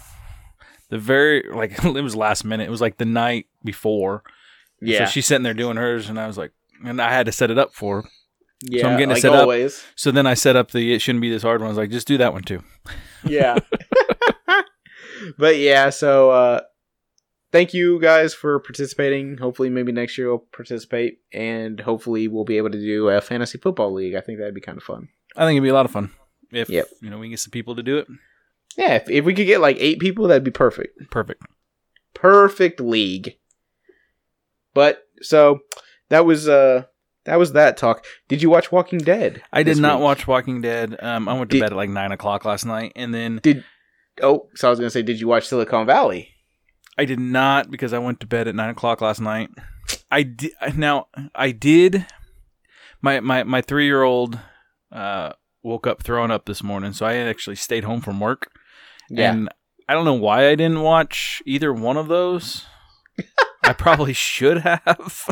the 0.89 0.97
very 0.97 1.43
like 1.51 1.71
it 1.83 2.03
was 2.03 2.15
last 2.15 2.45
minute. 2.45 2.67
It 2.67 2.71
was 2.71 2.81
like 2.81 2.97
the 2.97 3.05
night 3.05 3.47
before. 3.63 4.23
Yeah. 4.81 5.05
So 5.05 5.11
she's 5.11 5.25
sitting 5.25 5.43
there 5.43 5.53
doing 5.53 5.77
hers, 5.77 6.09
and 6.09 6.19
I 6.19 6.27
was 6.27 6.37
like, 6.37 6.51
and 6.83 7.01
I 7.01 7.11
had 7.11 7.25
to 7.25 7.31
set 7.31 7.51
it 7.51 7.57
up 7.57 7.73
for 7.73 8.01
her. 8.01 8.09
yeah. 8.61 8.87
I'm 8.87 8.97
getting 8.97 9.09
like 9.09 9.21
set 9.21 9.33
up. 9.33 9.41
always. 9.41 9.83
So 9.95 10.11
then 10.11 10.27
I 10.27 10.33
set 10.33 10.55
up 10.55 10.71
the 10.71 10.93
it 10.93 11.01
shouldn't 11.01 11.21
be 11.21 11.29
this 11.29 11.43
hard 11.43 11.61
one. 11.61 11.67
I 11.67 11.69
was 11.69 11.77
like, 11.77 11.89
just 11.89 12.07
do 12.07 12.17
that 12.17 12.33
one 12.33 12.43
too. 12.43 12.63
Yeah. 13.25 13.57
but 15.37 15.57
yeah, 15.57 15.89
so 15.89 16.31
uh 16.31 16.61
thank 17.53 17.73
you 17.73 17.99
guys 18.01 18.33
for 18.33 18.59
participating. 18.59 19.37
Hopefully 19.37 19.69
maybe 19.69 19.93
next 19.93 20.17
year 20.17 20.27
we'll 20.27 20.39
participate 20.51 21.19
and 21.31 21.79
hopefully 21.79 22.27
we'll 22.27 22.43
be 22.43 22.57
able 22.57 22.71
to 22.71 22.77
do 22.79 23.07
a 23.07 23.21
fantasy 23.21 23.57
football 23.57 23.93
league. 23.93 24.15
I 24.15 24.19
think 24.21 24.39
that'd 24.39 24.53
be 24.53 24.59
kind 24.59 24.77
of 24.77 24.83
fun. 24.83 25.07
I 25.37 25.45
think 25.45 25.55
it'd 25.55 25.63
be 25.63 25.69
a 25.69 25.73
lot 25.73 25.85
of 25.85 25.91
fun 25.91 26.11
if 26.51 26.69
Yep. 26.69 26.87
you 27.01 27.09
know 27.09 27.17
we 27.19 27.27
can 27.27 27.31
get 27.31 27.39
some 27.39 27.51
people 27.51 27.75
to 27.77 27.83
do 27.83 27.97
it. 27.99 28.07
Yeah, 28.77 28.95
if, 28.95 29.09
if 29.09 29.23
we 29.23 29.33
could 29.33 29.45
get 29.47 29.61
like 29.61 29.77
8 29.79 29.99
people 29.99 30.27
that'd 30.27 30.43
be 30.43 30.51
perfect. 30.51 31.09
Perfect. 31.09 31.41
Perfect 32.13 32.79
league. 32.81 33.37
But 34.73 35.03
so 35.21 35.59
that 36.09 36.25
was 36.25 36.49
uh 36.49 36.83
that 37.25 37.37
was 37.39 37.53
that 37.53 37.77
talk. 37.77 38.05
Did 38.27 38.41
you 38.41 38.49
watch 38.49 38.71
Walking 38.71 38.97
Dead? 38.99 39.41
I 39.53 39.63
did 39.63 39.77
not 39.77 39.99
week? 39.99 40.03
watch 40.03 40.27
Walking 40.27 40.59
Dead. 40.61 40.97
Um, 41.01 41.29
I 41.29 41.33
went 41.37 41.49
to 41.51 41.55
Did- 41.57 41.61
bed 41.61 41.71
at 41.71 41.77
like 41.77 41.89
nine 41.89 42.11
o'clock 42.11 42.43
last 42.45 42.65
night, 42.65 42.91
and 42.97 43.13
then 43.13 43.39
did. 43.41 43.63
Oh, 44.21 44.49
so 44.55 44.67
I 44.67 44.69
was 44.71 44.79
gonna 44.79 44.89
say, 44.89 45.01
did 45.03 45.19
you 45.21 45.27
watch 45.27 45.47
Silicon 45.47 45.85
Valley? 45.85 46.29
I 46.97 47.05
did 47.05 47.19
not 47.19 47.71
because 47.71 47.93
I 47.93 47.99
went 47.99 48.19
to 48.19 48.27
bed 48.27 48.47
at 48.47 48.55
nine 48.55 48.69
o'clock 48.69 49.01
last 49.01 49.19
night. 49.19 49.49
I 50.11 50.23
did 50.23 50.51
now. 50.77 51.07
I 51.33 51.51
did. 51.51 52.05
My 53.01 53.19
my 53.19 53.43
my 53.43 53.61
three 53.61 53.85
year 53.85 54.03
old 54.03 54.39
uh, 54.91 55.33
woke 55.63 55.87
up 55.87 56.03
throwing 56.03 56.31
up 56.31 56.45
this 56.45 56.63
morning, 56.63 56.93
so 56.93 57.05
I 57.05 57.15
actually 57.15 57.55
stayed 57.55 57.83
home 57.83 58.01
from 58.01 58.19
work. 58.19 58.51
Yeah. 59.09 59.31
And 59.31 59.49
I 59.89 59.93
don't 59.93 60.05
know 60.05 60.13
why 60.13 60.47
I 60.49 60.55
didn't 60.55 60.81
watch 60.81 61.41
either 61.45 61.73
one 61.73 61.97
of 61.97 62.07
those. 62.07 62.65
I 63.63 63.73
probably 63.73 64.13
should 64.13 64.57
have. 64.57 65.29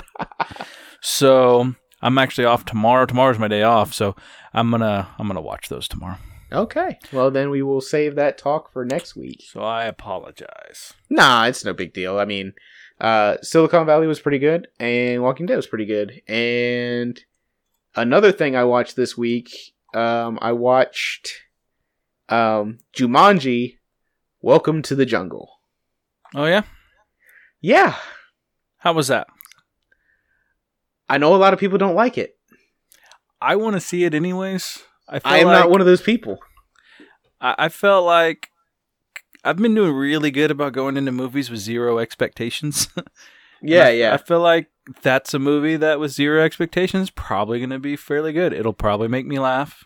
so 1.02 1.76
I'm 2.02 2.18
actually 2.18 2.46
off 2.46 2.66
tomorrow. 2.66 3.06
Tomorrow's 3.06 3.40
my 3.40 3.48
day 3.48 3.64
off, 3.64 3.94
so 3.94 4.16
I'm 4.54 4.72
gonna 4.72 5.08
I'm 5.18 5.28
gonna 5.28 5.42
watch 5.42 5.70
those 5.70 5.88
tomorrow. 5.88 6.18
Okay. 6.52 7.00
Well, 7.14 7.32
then 7.32 7.50
we 7.50 7.62
will 7.62 7.80
save 7.80 8.16
that 8.16 8.38
talk 8.38 8.74
for 8.74 8.84
next 8.84 9.16
week. 9.16 9.44
So 9.48 9.62
I 9.62 9.86
apologize. 9.86 10.94
Nah, 11.10 11.46
it's 11.46 11.64
no 11.64 11.74
big 11.74 11.94
deal. 11.94 12.20
I 12.20 12.26
mean, 12.26 12.54
uh, 13.00 13.38
Silicon 13.42 13.86
Valley 13.86 14.08
was 14.08 14.20
pretty 14.20 14.40
good, 14.40 14.68
and 14.80 15.24
Walking 15.24 15.46
Dead 15.46 15.56
was 15.56 15.68
pretty 15.68 15.86
good. 15.86 16.22
And 16.28 17.20
another 17.96 18.32
thing 18.32 18.56
I 18.56 18.66
watched 18.66 18.96
this 18.96 19.18
week, 19.18 19.50
um, 19.94 20.38
I 20.42 20.52
watched 20.52 21.42
um, 22.28 22.80
Jumanji: 22.96 23.78
Welcome 24.42 24.82
to 24.84 24.96
the 24.96 25.06
Jungle. 25.06 25.50
Oh 26.36 26.46
yeah, 26.46 26.64
Yeah, 27.62 27.96
how 28.78 28.94
was 28.94 29.08
that? 29.08 29.28
I 31.10 31.18
know 31.18 31.36
a 31.36 31.38
lot 31.38 31.54
of 31.54 31.60
people 31.60 31.78
don't 31.78 31.96
like 31.96 32.18
it. 32.18 32.38
I 33.42 33.56
want 33.56 33.76
to 33.76 33.82
see 33.82 34.04
it 34.04 34.14
anyways. 34.14 34.84
I 35.12 35.20
I 35.24 35.38
am 35.40 35.48
like, 35.48 35.60
not 35.60 35.70
one 35.70 35.82
of 35.82 35.88
those 35.88 36.02
people. 36.02 36.40
I, 37.40 37.56
I 37.58 37.70
felt 37.70 38.06
like 38.06 38.50
I've 39.44 39.58
been 39.58 39.76
doing 39.76 39.94
really 39.94 40.32
good 40.32 40.52
about 40.52 40.74
going 40.74 40.98
into 40.98 41.12
movies 41.12 41.50
with 41.50 41.60
zero 41.60 42.00
expectations. 42.00 42.88
Yeah, 43.64 43.86
I- 43.86 43.90
yeah. 43.92 44.14
I 44.16 44.18
feel 44.18 44.40
like 44.40 44.72
that's 45.04 45.36
a 45.36 45.40
movie 45.40 45.76
that 45.78 46.00
with 46.00 46.10
zero 46.12 46.44
expectations 46.44 47.12
probably 47.12 47.60
going 47.60 47.70
to 47.70 47.78
be 47.78 47.96
fairly 47.96 48.34
good. 48.34 48.54
It'll 48.54 48.74
probably 48.74 49.08
make 49.08 49.28
me 49.28 49.38
laugh. 49.38 49.84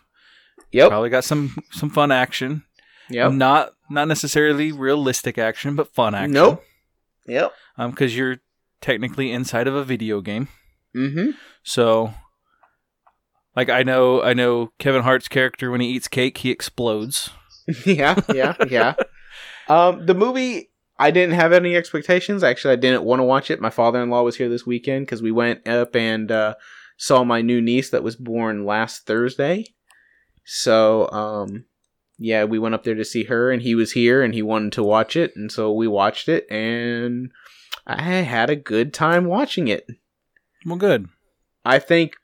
Yep. 0.72 0.88
Probably 0.88 1.10
got 1.10 1.24
some 1.24 1.54
some 1.72 1.90
fun 1.90 2.10
action. 2.10 2.64
Yep. 3.10 3.32
Not 3.32 3.72
not 3.90 4.08
necessarily 4.08 4.72
realistic 4.72 5.36
action, 5.36 5.76
but 5.76 5.94
fun 5.94 6.14
action. 6.14 6.32
Nope. 6.32 6.64
Yep. 7.26 7.52
Um, 7.76 7.90
because 7.90 8.16
you're 8.16 8.38
technically 8.80 9.30
inside 9.30 9.66
of 9.68 9.74
a 9.74 9.84
video 9.84 10.22
game. 10.22 10.48
Mm-hmm. 10.96 11.32
So, 11.62 12.14
like 13.56 13.70
I 13.70 13.82
know, 13.82 14.22
I 14.22 14.34
know 14.34 14.70
Kevin 14.78 15.02
Hart's 15.02 15.28
character 15.28 15.70
when 15.70 15.80
he 15.80 15.88
eats 15.88 16.06
cake, 16.06 16.38
he 16.38 16.50
explodes. 16.50 17.30
yeah, 17.84 18.20
yeah, 18.32 18.54
yeah. 18.68 18.94
Um, 19.68 20.06
the 20.06 20.14
movie, 20.14 20.70
I 20.98 21.10
didn't 21.10 21.34
have 21.34 21.52
any 21.52 21.74
expectations. 21.74 22.44
Actually, 22.44 22.74
I 22.74 22.76
didn't 22.76 23.02
want 23.02 23.20
to 23.20 23.24
watch 23.24 23.50
it. 23.50 23.60
My 23.60 23.70
father-in-law 23.70 24.22
was 24.22 24.36
here 24.36 24.48
this 24.48 24.66
weekend 24.66 25.06
because 25.06 25.22
we 25.22 25.32
went 25.32 25.66
up 25.66 25.96
and 25.96 26.30
uh, 26.30 26.54
saw 26.96 27.24
my 27.24 27.40
new 27.40 27.60
niece 27.60 27.90
that 27.90 28.04
was 28.04 28.14
born 28.14 28.64
last 28.64 29.06
Thursday. 29.06 29.64
So, 30.44 31.10
um, 31.10 31.64
yeah, 32.18 32.44
we 32.44 32.58
went 32.58 32.74
up 32.74 32.84
there 32.84 32.94
to 32.94 33.04
see 33.04 33.24
her, 33.24 33.50
and 33.50 33.62
he 33.62 33.74
was 33.74 33.92
here, 33.92 34.22
and 34.22 34.32
he 34.32 34.42
wanted 34.42 34.72
to 34.72 34.84
watch 34.84 35.16
it, 35.16 35.32
and 35.34 35.50
so 35.50 35.72
we 35.72 35.88
watched 35.88 36.28
it, 36.28 36.46
and 36.50 37.30
I 37.86 38.02
had 38.02 38.48
a 38.48 38.56
good 38.56 38.94
time 38.94 39.24
watching 39.24 39.66
it. 39.68 39.86
Well, 40.64 40.76
good. 40.76 41.08
I 41.64 41.78
think 41.78 42.16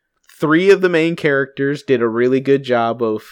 three 0.43 0.71
of 0.71 0.81
the 0.81 0.89
main 0.89 1.15
characters 1.15 1.85
did 1.85 2.03
a 2.03 2.09
really 2.09 2.41
good 2.41 2.65
job 2.65 3.01
of 3.01 3.23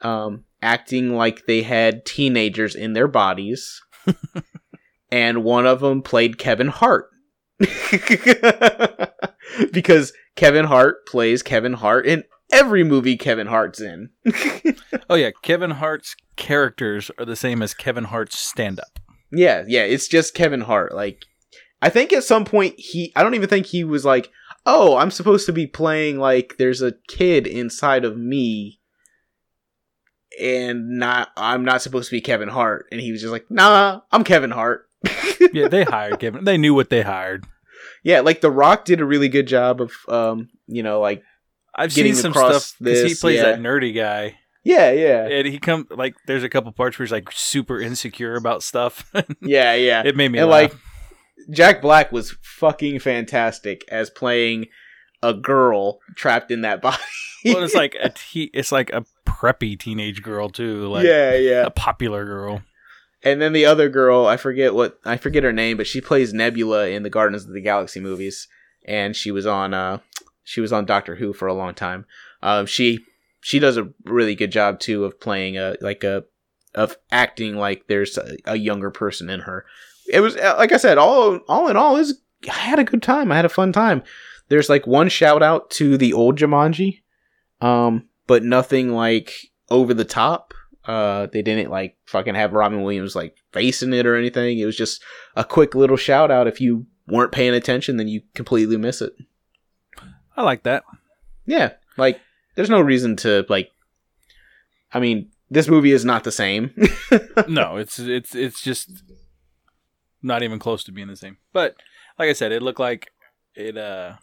um, 0.00 0.44
acting 0.62 1.14
like 1.14 1.44
they 1.46 1.60
had 1.60 2.06
teenagers 2.06 2.74
in 2.74 2.94
their 2.94 3.06
bodies, 3.06 3.82
and 5.12 5.44
one 5.44 5.66
of 5.66 5.80
them 5.80 6.00
played 6.00 6.38
Kevin 6.38 6.68
Hart. 6.68 7.10
because 9.72 10.14
Kevin 10.34 10.64
Hart 10.64 11.06
plays 11.06 11.42
Kevin 11.42 11.74
Hart 11.74 12.06
in 12.06 12.24
every 12.50 12.82
movie 12.82 13.18
Kevin 13.18 13.46
Hart's 13.46 13.80
in. 13.80 14.10
Oh 15.10 15.14
yeah, 15.16 15.30
Kevin 15.42 15.72
Hart's 15.72 16.16
characters 16.36 17.10
are 17.18 17.26
the 17.26 17.36
same 17.36 17.60
as 17.60 17.74
Kevin 17.74 18.04
Hart's 18.04 18.38
stand-up. 18.38 18.98
yeah, 19.30 19.62
yeah, 19.66 19.82
it's 19.82 20.08
just 20.08 20.32
Kevin 20.32 20.62
Hart. 20.62 20.94
Like, 20.94 21.26
I 21.82 21.90
think 21.90 22.14
at 22.14 22.24
some 22.24 22.46
point 22.46 22.74
he, 22.78 23.12
I 23.14 23.22
don't 23.22 23.34
even 23.34 23.48
think 23.48 23.66
he 23.66 23.84
was 23.84 24.06
like, 24.06 24.30
oh, 24.64 24.96
I'm 24.96 25.10
supposed 25.10 25.46
to 25.46 25.52
be 25.52 25.66
playing 25.66 26.18
like 26.18 26.56
there's 26.58 26.82
a 26.82 26.94
kid 27.08 27.46
inside 27.46 28.04
of 28.04 28.16
me 28.16 28.80
and 30.40 30.98
not 30.98 31.28
I'm 31.36 31.64
not 31.64 31.82
supposed 31.82 32.08
to 32.10 32.16
be 32.16 32.20
Kevin 32.20 32.48
Hart 32.48 32.86
and 32.90 33.00
he 33.00 33.12
was 33.12 33.20
just 33.20 33.32
like 33.32 33.50
nah 33.50 34.00
I'm 34.10 34.24
Kevin 34.24 34.50
Hart 34.50 34.88
Yeah, 35.52 35.68
they 35.68 35.84
hired 35.84 36.20
Kevin. 36.20 36.44
They 36.44 36.56
knew 36.56 36.74
what 36.74 36.90
they 36.90 37.02
hired. 37.02 37.46
yeah 38.02 38.20
like 38.20 38.40
The 38.40 38.50
Rock 38.50 38.84
did 38.84 39.00
a 39.00 39.04
really 39.04 39.28
good 39.28 39.46
job 39.46 39.80
of 39.80 39.92
um 40.08 40.48
you 40.66 40.82
know 40.82 41.00
like 41.00 41.22
I've 41.74 41.92
seen 41.92 42.14
some 42.14 42.32
stuff 42.32 42.74
because 42.78 43.02
he 43.02 43.14
plays 43.14 43.38
yeah. 43.38 43.44
that 43.44 43.60
nerdy 43.60 43.94
guy, 43.94 44.38
yeah 44.62 44.90
yeah 44.90 45.26
and 45.26 45.48
he 45.48 45.58
come 45.58 45.86
like 45.90 46.14
there's 46.26 46.44
a 46.44 46.48
couple 46.48 46.70
parts 46.72 46.98
where 46.98 47.04
he's 47.04 47.12
like 47.12 47.32
super 47.32 47.80
insecure 47.80 48.34
about 48.36 48.62
stuff. 48.62 49.10
yeah 49.40 49.74
yeah 49.74 50.02
it 50.04 50.14
made 50.14 50.30
me 50.30 50.38
and 50.38 50.50
laugh. 50.50 50.72
like 50.72 50.80
Jack 51.50 51.82
Black 51.82 52.12
was 52.12 52.36
fucking 52.42 53.00
fantastic 53.00 53.84
as 53.88 54.10
playing 54.10 54.66
a 55.22 55.34
girl 55.34 56.00
trapped 56.16 56.50
in 56.50 56.62
that 56.62 56.82
body 56.82 56.98
well, 57.44 57.62
it's 57.62 57.74
like 57.74 57.96
a 58.00 58.10
te- 58.10 58.50
it's 58.52 58.72
like 58.72 58.90
a 58.92 59.04
preppy 59.26 59.78
teenage 59.78 60.22
girl 60.22 60.48
too, 60.48 60.88
like 60.88 61.04
yeah 61.04 61.34
yeah 61.34 61.66
a 61.66 61.70
popular 61.70 62.24
girl. 62.24 62.62
And 63.24 63.40
then 63.40 63.52
the 63.52 63.66
other 63.66 63.88
girl, 63.88 64.26
I 64.26 64.36
forget 64.36 64.74
what 64.74 64.98
I 65.04 65.16
forget 65.16 65.44
her 65.44 65.52
name, 65.52 65.76
but 65.76 65.86
she 65.86 66.00
plays 66.00 66.32
Nebula 66.32 66.88
in 66.88 67.02
the 67.02 67.10
Guardians 67.10 67.44
of 67.44 67.52
the 67.52 67.60
Galaxy 67.60 68.00
movies, 68.00 68.48
and 68.86 69.14
she 69.14 69.30
was 69.30 69.46
on 69.46 69.74
uh 69.74 69.98
she 70.44 70.60
was 70.60 70.72
on 70.72 70.86
Doctor 70.86 71.16
Who 71.16 71.32
for 71.32 71.48
a 71.48 71.54
long 71.54 71.74
time. 71.74 72.04
Um, 72.42 72.66
she 72.66 73.00
she 73.40 73.58
does 73.58 73.76
a 73.76 73.90
really 74.04 74.34
good 74.34 74.52
job 74.52 74.80
too 74.80 75.04
of 75.04 75.20
playing 75.20 75.56
a 75.56 75.76
like 75.80 76.04
a 76.04 76.24
of 76.74 76.96
acting 77.10 77.56
like 77.56 77.86
there's 77.86 78.16
a, 78.16 78.36
a 78.46 78.56
younger 78.56 78.90
person 78.90 79.30
in 79.30 79.40
her. 79.40 79.64
It 80.08 80.20
was 80.20 80.36
uh, 80.36 80.54
like 80.58 80.72
I 80.72 80.76
said, 80.76 80.98
all 80.98 81.36
all 81.48 81.68
in 81.68 81.76
all, 81.76 81.96
is 81.96 82.20
I 82.48 82.52
had 82.52 82.78
a 82.78 82.84
good 82.84 83.02
time. 83.02 83.30
I 83.30 83.36
had 83.36 83.44
a 83.44 83.50
fun 83.50 83.72
time. 83.72 84.02
There's 84.48 84.68
like 84.68 84.86
one 84.86 85.08
shout 85.08 85.42
out 85.42 85.70
to 85.72 85.96
the 85.96 86.12
old 86.12 86.38
Jumanji, 86.38 87.02
um, 87.60 88.08
but 88.26 88.42
nothing 88.42 88.92
like 88.92 89.32
over 89.70 89.94
the 89.94 90.04
top. 90.04 90.54
Uh, 90.84 91.26
they 91.32 91.42
didn't 91.42 91.70
like 91.70 91.96
fucking 92.06 92.34
have 92.34 92.52
Robin 92.52 92.82
Williams 92.82 93.14
like 93.14 93.36
facing 93.52 93.92
it 93.92 94.06
or 94.06 94.16
anything. 94.16 94.58
It 94.58 94.64
was 94.64 94.76
just 94.76 95.02
a 95.36 95.44
quick 95.44 95.74
little 95.74 95.96
shout 95.96 96.30
out. 96.30 96.48
If 96.48 96.60
you 96.60 96.86
weren't 97.06 97.32
paying 97.32 97.54
attention, 97.54 97.96
then 97.96 98.08
you 98.08 98.22
completely 98.34 98.76
miss 98.76 99.00
it. 99.00 99.12
I 100.36 100.42
like 100.42 100.64
that. 100.64 100.82
Yeah, 101.46 101.72
like 101.96 102.20
there's 102.54 102.70
no 102.70 102.80
reason 102.80 103.16
to 103.16 103.46
like. 103.48 103.70
I 104.92 105.00
mean, 105.00 105.30
this 105.50 105.68
movie 105.68 105.92
is 105.92 106.04
not 106.04 106.24
the 106.24 106.32
same. 106.32 106.74
no, 107.48 107.76
it's 107.76 107.98
it's 107.98 108.34
it's 108.34 108.60
just 108.60 108.90
not 110.22 110.42
even 110.42 110.58
close 110.58 110.84
to 110.84 110.92
being 110.92 111.08
the 111.08 111.16
same. 111.16 111.36
But 111.52 111.76
like 112.18 112.28
I 112.28 112.32
said, 112.32 112.52
it 112.52 112.62
looked 112.62 112.80
like 112.80 113.10
it 113.54 113.76
uh 113.76 114.14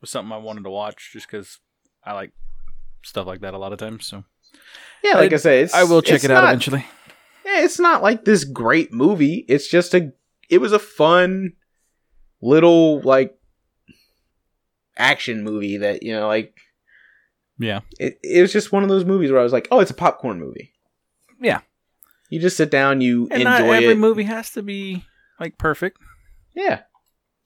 was 0.00 0.10
something 0.10 0.32
I 0.32 0.36
wanted 0.38 0.64
to 0.64 0.70
watch 0.70 1.10
just 1.12 1.26
because 1.26 1.58
I 2.04 2.12
like 2.12 2.32
stuff 3.02 3.26
like 3.26 3.40
that 3.40 3.54
a 3.54 3.58
lot 3.58 3.72
of 3.72 3.78
times. 3.78 4.06
So 4.06 4.24
yeah, 5.02 5.14
like 5.14 5.32
I, 5.32 5.36
said, 5.36 5.64
it's, 5.64 5.74
I 5.74 5.84
will 5.84 6.02
check 6.02 6.24
it 6.24 6.30
out 6.30 6.42
not- 6.42 6.50
eventually. 6.50 6.86
Yeah, 7.44 7.62
it's 7.64 7.78
not 7.78 8.02
like 8.02 8.24
this 8.24 8.44
great 8.44 8.92
movie. 8.92 9.44
It's 9.48 9.68
just 9.68 9.94
a. 9.94 10.12
It 10.50 10.58
was 10.58 10.72
a 10.72 10.78
fun 10.80 11.52
little 12.42 13.00
like 13.02 13.36
action 14.96 15.44
movie 15.44 15.76
that 15.78 16.02
you 16.02 16.12
know 16.12 16.26
like 16.26 16.56
Yeah, 17.58 17.80
it, 17.98 18.18
it 18.22 18.42
was 18.42 18.52
just 18.52 18.72
one 18.72 18.82
of 18.82 18.88
those 18.88 19.04
movies 19.04 19.30
where 19.30 19.40
I 19.40 19.44
was 19.44 19.52
like, 19.52 19.68
oh, 19.70 19.80
it's 19.80 19.90
a 19.90 19.94
popcorn 19.94 20.40
movie. 20.40 20.72
Yeah. 21.40 21.60
You 22.30 22.40
just 22.40 22.56
sit 22.56 22.70
down, 22.70 23.00
you 23.00 23.28
and 23.30 23.44
not 23.44 23.60
every 23.62 23.90
it. 23.92 23.98
movie 23.98 24.24
has 24.24 24.50
to 24.52 24.62
be 24.62 25.04
like 25.40 25.58
perfect. 25.58 25.98
yeah. 26.54 26.82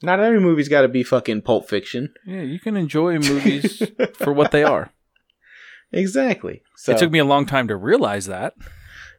Not 0.03 0.19
every 0.19 0.41
movie's 0.41 0.71
got 0.71 0.81
to 0.81 0.89
be 0.89 1.03
fucking 1.03 1.43
Pulp 1.43 1.69
Fiction. 1.69 2.15
Yeah, 2.27 2.41
you 2.41 2.59
can 2.59 2.75
enjoy 2.75 3.19
movies 3.19 3.83
for 4.15 4.33
what 4.33 4.51
they 4.51 4.63
are. 4.65 4.93
exactly. 5.93 6.63
So 6.77 6.93
It 6.93 6.99
took 6.99 7.11
me 7.11 7.19
a 7.19 7.25
long 7.25 7.45
time 7.45 7.69
to 7.69 7.77
realize 7.77 8.25
that. 8.27 8.55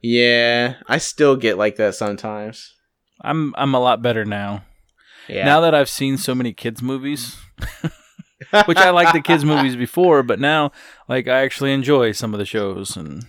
yeah, 0.02 0.78
I 0.88 0.97
still 0.97 1.36
get 1.36 1.58
like 1.60 1.76
that 1.76 1.93
sometimes. 1.95 2.74
I'm 3.21 3.54
I'm 3.58 3.76
a 3.76 3.80
lot 3.80 4.02
better 4.02 4.26
now. 4.26 4.63
Yeah. 5.28 5.45
Now 5.45 5.62
that 5.62 5.76
I've 5.76 5.89
seen 5.89 6.17
so 6.17 6.34
many 6.34 6.52
kids 6.54 6.82
movies, 6.82 7.38
which 8.65 8.78
I 8.80 8.89
liked 8.89 9.13
the 9.13 9.21
kids 9.21 9.45
movies 9.45 9.76
before, 9.86 10.24
but 10.24 10.39
now 10.39 10.71
like 11.08 11.28
I 11.28 11.41
actually 11.43 11.74
enjoy 11.74 12.12
some 12.13 12.34
of 12.34 12.39
the 12.39 12.45
shows 12.45 12.97
and 12.97 13.26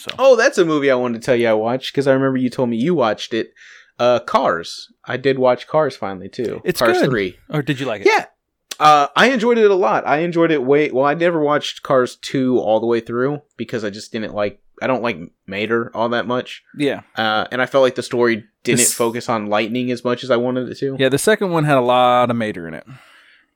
so 0.00 0.10
Oh, 0.18 0.36
that's 0.36 0.58
a 0.58 0.64
movie 0.64 0.90
I 0.90 0.94
wanted 0.94 1.20
to 1.22 1.26
tell 1.26 1.36
you 1.36 1.48
I 1.48 1.52
watched 1.52 1.92
because 1.92 2.06
I 2.06 2.12
remember 2.12 2.38
you 2.38 2.50
told 2.50 2.68
me 2.68 2.76
you 2.76 2.94
watched 2.94 3.34
it. 3.34 3.52
Uh, 3.98 4.18
Cars. 4.18 4.90
I 5.04 5.16
did 5.18 5.38
watch 5.38 5.66
Cars 5.66 5.94
finally 5.96 6.28
too. 6.30 6.62
It's 6.64 6.80
Cars 6.80 6.98
good. 7.00 7.10
three. 7.10 7.38
or 7.50 7.60
did 7.62 7.78
you 7.80 7.86
like 7.86 8.00
it? 8.00 8.06
Yeah. 8.06 8.26
Uh, 8.78 9.08
I 9.14 9.26
enjoyed 9.30 9.58
it 9.58 9.70
a 9.70 9.74
lot. 9.74 10.06
I 10.06 10.20
enjoyed 10.20 10.50
it 10.50 10.62
way. 10.64 10.90
Well, 10.90 11.04
I 11.04 11.12
never 11.12 11.40
watched 11.40 11.82
Cars 11.82 12.16
two 12.16 12.58
all 12.58 12.80
the 12.80 12.86
way 12.86 13.00
through 13.00 13.42
because 13.58 13.84
I 13.84 13.90
just 13.90 14.10
didn't 14.10 14.32
like. 14.34 14.58
I 14.80 14.86
don't 14.86 15.02
like 15.02 15.18
Mater 15.46 15.90
all 15.94 16.08
that 16.08 16.26
much. 16.26 16.62
Yeah. 16.74 17.02
Uh, 17.14 17.44
and 17.52 17.60
I 17.60 17.66
felt 17.66 17.82
like 17.82 17.96
the 17.96 18.02
story 18.02 18.44
didn't 18.64 18.78
This- 18.78 18.94
focus 18.94 19.28
on 19.28 19.48
lightning 19.48 19.90
as 19.90 20.02
much 20.02 20.24
as 20.24 20.30
I 20.30 20.36
wanted 20.36 20.70
it 20.70 20.78
to. 20.78 20.96
Yeah, 20.98 21.10
the 21.10 21.18
second 21.18 21.50
one 21.50 21.64
had 21.64 21.76
a 21.76 21.82
lot 21.82 22.30
of 22.30 22.36
Mater 22.36 22.66
in 22.66 22.72
it. 22.72 22.86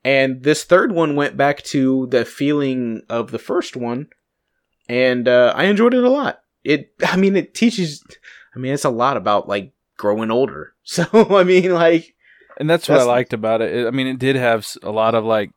And 0.04 0.42
this 0.42 0.64
third 0.64 0.92
one 0.92 1.16
went 1.16 1.38
back 1.38 1.62
to 1.64 2.06
the 2.10 2.26
feeling 2.26 3.00
of 3.08 3.30
the 3.30 3.38
first 3.38 3.74
one, 3.76 4.08
and 4.88 5.26
uh, 5.28 5.52
I 5.56 5.64
enjoyed 5.64 5.94
it 5.94 6.04
a 6.04 6.10
lot. 6.10 6.40
It, 6.64 6.92
I 7.06 7.16
mean, 7.16 7.36
it 7.36 7.54
teaches. 7.54 8.02
I 8.54 8.58
mean, 8.58 8.72
it's 8.72 8.84
a 8.84 8.90
lot 8.90 9.16
about 9.16 9.48
like 9.48 9.72
growing 9.96 10.30
older. 10.30 10.72
So 10.86 11.04
I 11.12 11.44
mean, 11.44 11.72
like, 11.72 12.14
And 12.60 12.68
that's 12.68 12.88
what 12.88 13.00
I 13.00 13.04
liked 13.04 13.32
about 13.32 13.62
it. 13.62 13.74
It- 13.74 13.86
I 13.86 13.90
mean, 13.90 14.06
it 14.06 14.18
did 14.18 14.36
have 14.36 14.66
a 14.82 14.90
lot 14.90 15.14
of 15.14 15.24
like, 15.24 15.50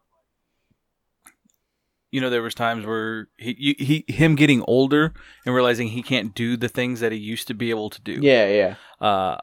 you 2.11 2.21
know, 2.21 2.29
there 2.29 2.41
was 2.41 2.55
times 2.55 2.85
where 2.85 3.27
he, 3.37 3.75
he, 3.77 4.05
him 4.11 4.35
getting 4.35 4.63
older 4.67 5.13
and 5.45 5.53
realizing 5.53 5.89
he 5.89 6.01
can't 6.01 6.33
do 6.33 6.55
the 6.55 6.69
things 6.69 7.01
that 7.01 7.11
he 7.11 7.17
used 7.17 7.47
to 7.49 7.53
be 7.53 7.69
able 7.69 7.89
to 7.89 8.01
do. 8.01 8.19
yeah, 8.21 8.47
yeah, 8.47 8.75
Uh, 9.05 9.37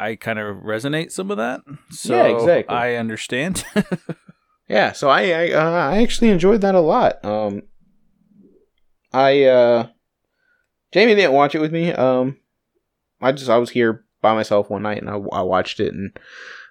I 0.00 0.14
kind 0.16 0.38
of 0.38 0.56
resonate 0.58 1.12
some 1.12 1.30
of 1.30 1.36
that. 1.36 1.60
So 1.90 2.14
Yeah, 2.16 2.24
exactly. 2.28 2.74
I 2.74 2.94
understand. 2.94 3.64
yeah. 4.68 4.92
So 4.92 5.10
I, 5.10 5.30
I, 5.30 5.50
uh, 5.52 5.70
I 5.92 6.02
actually 6.02 6.30
enjoyed 6.30 6.62
that 6.62 6.74
a 6.74 6.80
lot. 6.80 7.22
Um, 7.24 7.62
I, 9.16 9.44
uh, 9.44 9.88
Jamie 10.92 11.14
didn't 11.14 11.32
watch 11.32 11.54
it 11.54 11.60
with 11.60 11.72
me. 11.72 11.92
Um, 11.92 12.36
I 13.20 13.32
just 13.32 13.48
I 13.48 13.58
was 13.58 13.70
here 13.70 14.04
by 14.20 14.34
myself 14.34 14.68
one 14.68 14.82
night 14.82 14.98
and 14.98 15.08
I, 15.08 15.14
I 15.14 15.42
watched 15.42 15.80
it, 15.80 15.92
and 15.92 16.16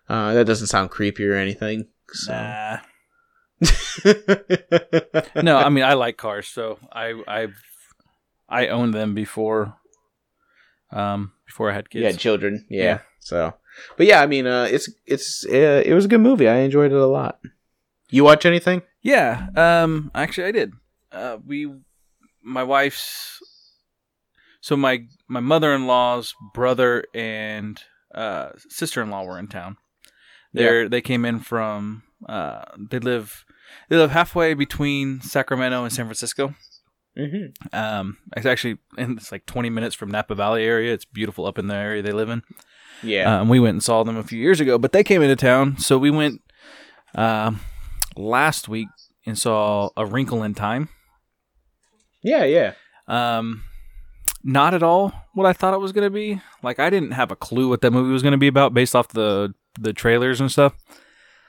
uh, 0.10 0.34
that 0.34 0.46
doesn't 0.46 0.68
sound 0.68 0.92
creepy 0.92 1.26
or 1.26 1.34
anything. 1.36 1.88
So. 2.12 2.34
nah. 2.34 2.78
No, 5.42 5.58
I 5.58 5.70
mean 5.70 5.84
I 5.84 5.94
like 5.94 6.18
cars, 6.18 6.48
so 6.48 6.78
I 6.92 7.22
I've 7.28 7.56
I 8.48 8.68
owned 8.68 8.94
them 8.94 9.16
before, 9.16 9.76
um, 10.92 11.32
before 11.46 11.72
I 11.72 11.74
had 11.74 11.90
kids. 11.90 12.06
Had 12.06 12.20
children, 12.20 12.66
yeah. 12.70 12.84
Yeah. 12.84 13.00
So, 13.20 13.54
but 13.98 14.06
yeah, 14.06 14.22
I 14.22 14.28
mean, 14.28 14.46
uh, 14.46 14.68
it's 14.70 14.90
it's 15.06 15.46
uh, 15.46 15.82
it 15.86 15.94
was 15.94 16.06
a 16.06 16.08
good 16.08 16.22
movie. 16.22 16.48
I 16.48 16.58
enjoyed 16.58 16.92
it 16.92 16.98
a 16.98 17.08
lot. 17.08 17.40
You 18.10 18.24
watch 18.24 18.46
anything? 18.46 18.84
Yeah, 19.02 19.48
um, 19.56 20.12
actually, 20.14 20.48
I 20.48 20.52
did. 20.52 20.74
Uh, 21.12 21.38
we 21.46 21.72
my 22.46 22.64
wife's 22.64 23.40
so 24.62 24.78
my 24.78 25.06
my 25.28 25.40
mother-in-law's 25.40 26.34
brother 26.54 27.04
and 27.14 27.82
uh, 28.14 28.50
sister-in-law 28.70 29.24
were 29.24 29.40
in 29.40 29.48
town. 29.48 29.78
They 30.54 30.88
they 30.88 31.02
came 31.02 31.26
in 31.26 31.40
from 31.40 32.04
uh, 32.30 32.64
they 32.78 33.00
live 33.00 33.44
they 33.90 33.98
live 33.98 34.12
halfway 34.12 34.54
between 34.54 35.22
Sacramento 35.22 35.84
and 35.84 35.92
San 35.92 36.06
Francisco. 36.06 36.56
Mm-hmm. 37.18 37.76
Um, 37.76 38.18
it's 38.36 38.46
actually 38.46 38.78
and 38.98 39.18
it's 39.18 39.32
like 39.32 39.46
20 39.46 39.70
minutes 39.70 39.96
from 39.96 40.12
Napa 40.12 40.36
Valley 40.36 40.64
area. 40.64 40.94
It's 40.94 41.06
beautiful 41.06 41.46
up 41.46 41.60
in 41.60 41.68
the 41.68 41.76
area 41.76 42.02
they 42.02 42.12
live 42.12 42.30
in. 42.30 42.44
Yeah. 43.04 43.42
Um, 43.42 43.50
we 43.50 43.60
went 43.60 43.74
and 43.76 43.84
saw 43.84 44.04
them 44.04 44.18
a 44.18 44.24
few 44.24 44.40
years 44.40 44.60
ago, 44.60 44.78
but 44.78 44.94
they 44.94 45.04
came 45.04 45.22
into 45.22 45.36
town, 45.36 45.78
so 45.78 45.98
we 45.98 46.12
went 46.12 46.42
um, 47.16 47.60
last 48.16 48.70
week 48.70 48.88
and 49.26 49.38
saw 49.38 49.90
A 49.98 50.06
Wrinkle 50.06 50.44
in 50.44 50.54
Time. 50.54 50.90
Yeah. 52.26 52.44
Yeah. 52.44 52.74
Um, 53.08 53.64
not 54.44 54.74
at 54.74 54.84
all 54.84 55.14
what 55.34 55.46
I 55.46 55.54
thought 55.54 55.74
it 55.74 55.80
was 55.80 55.92
going 55.92 56.06
to 56.06 56.10
be. 56.10 56.42
Like 56.64 56.80
I 56.80 56.90
didn't 56.90 57.12
have 57.12 57.32
a 57.32 57.36
clue 57.36 57.70
what 57.70 57.82
that 57.82 57.92
movie 57.92 58.12
was 58.12 58.22
going 58.22 58.34
to 58.34 58.38
be 58.38 58.48
about 58.48 58.74
based 58.74 58.96
off 58.96 59.10
the 59.10 59.54
the 59.80 59.94
trailers 59.94 60.40
and 60.42 60.52
stuff 60.52 60.74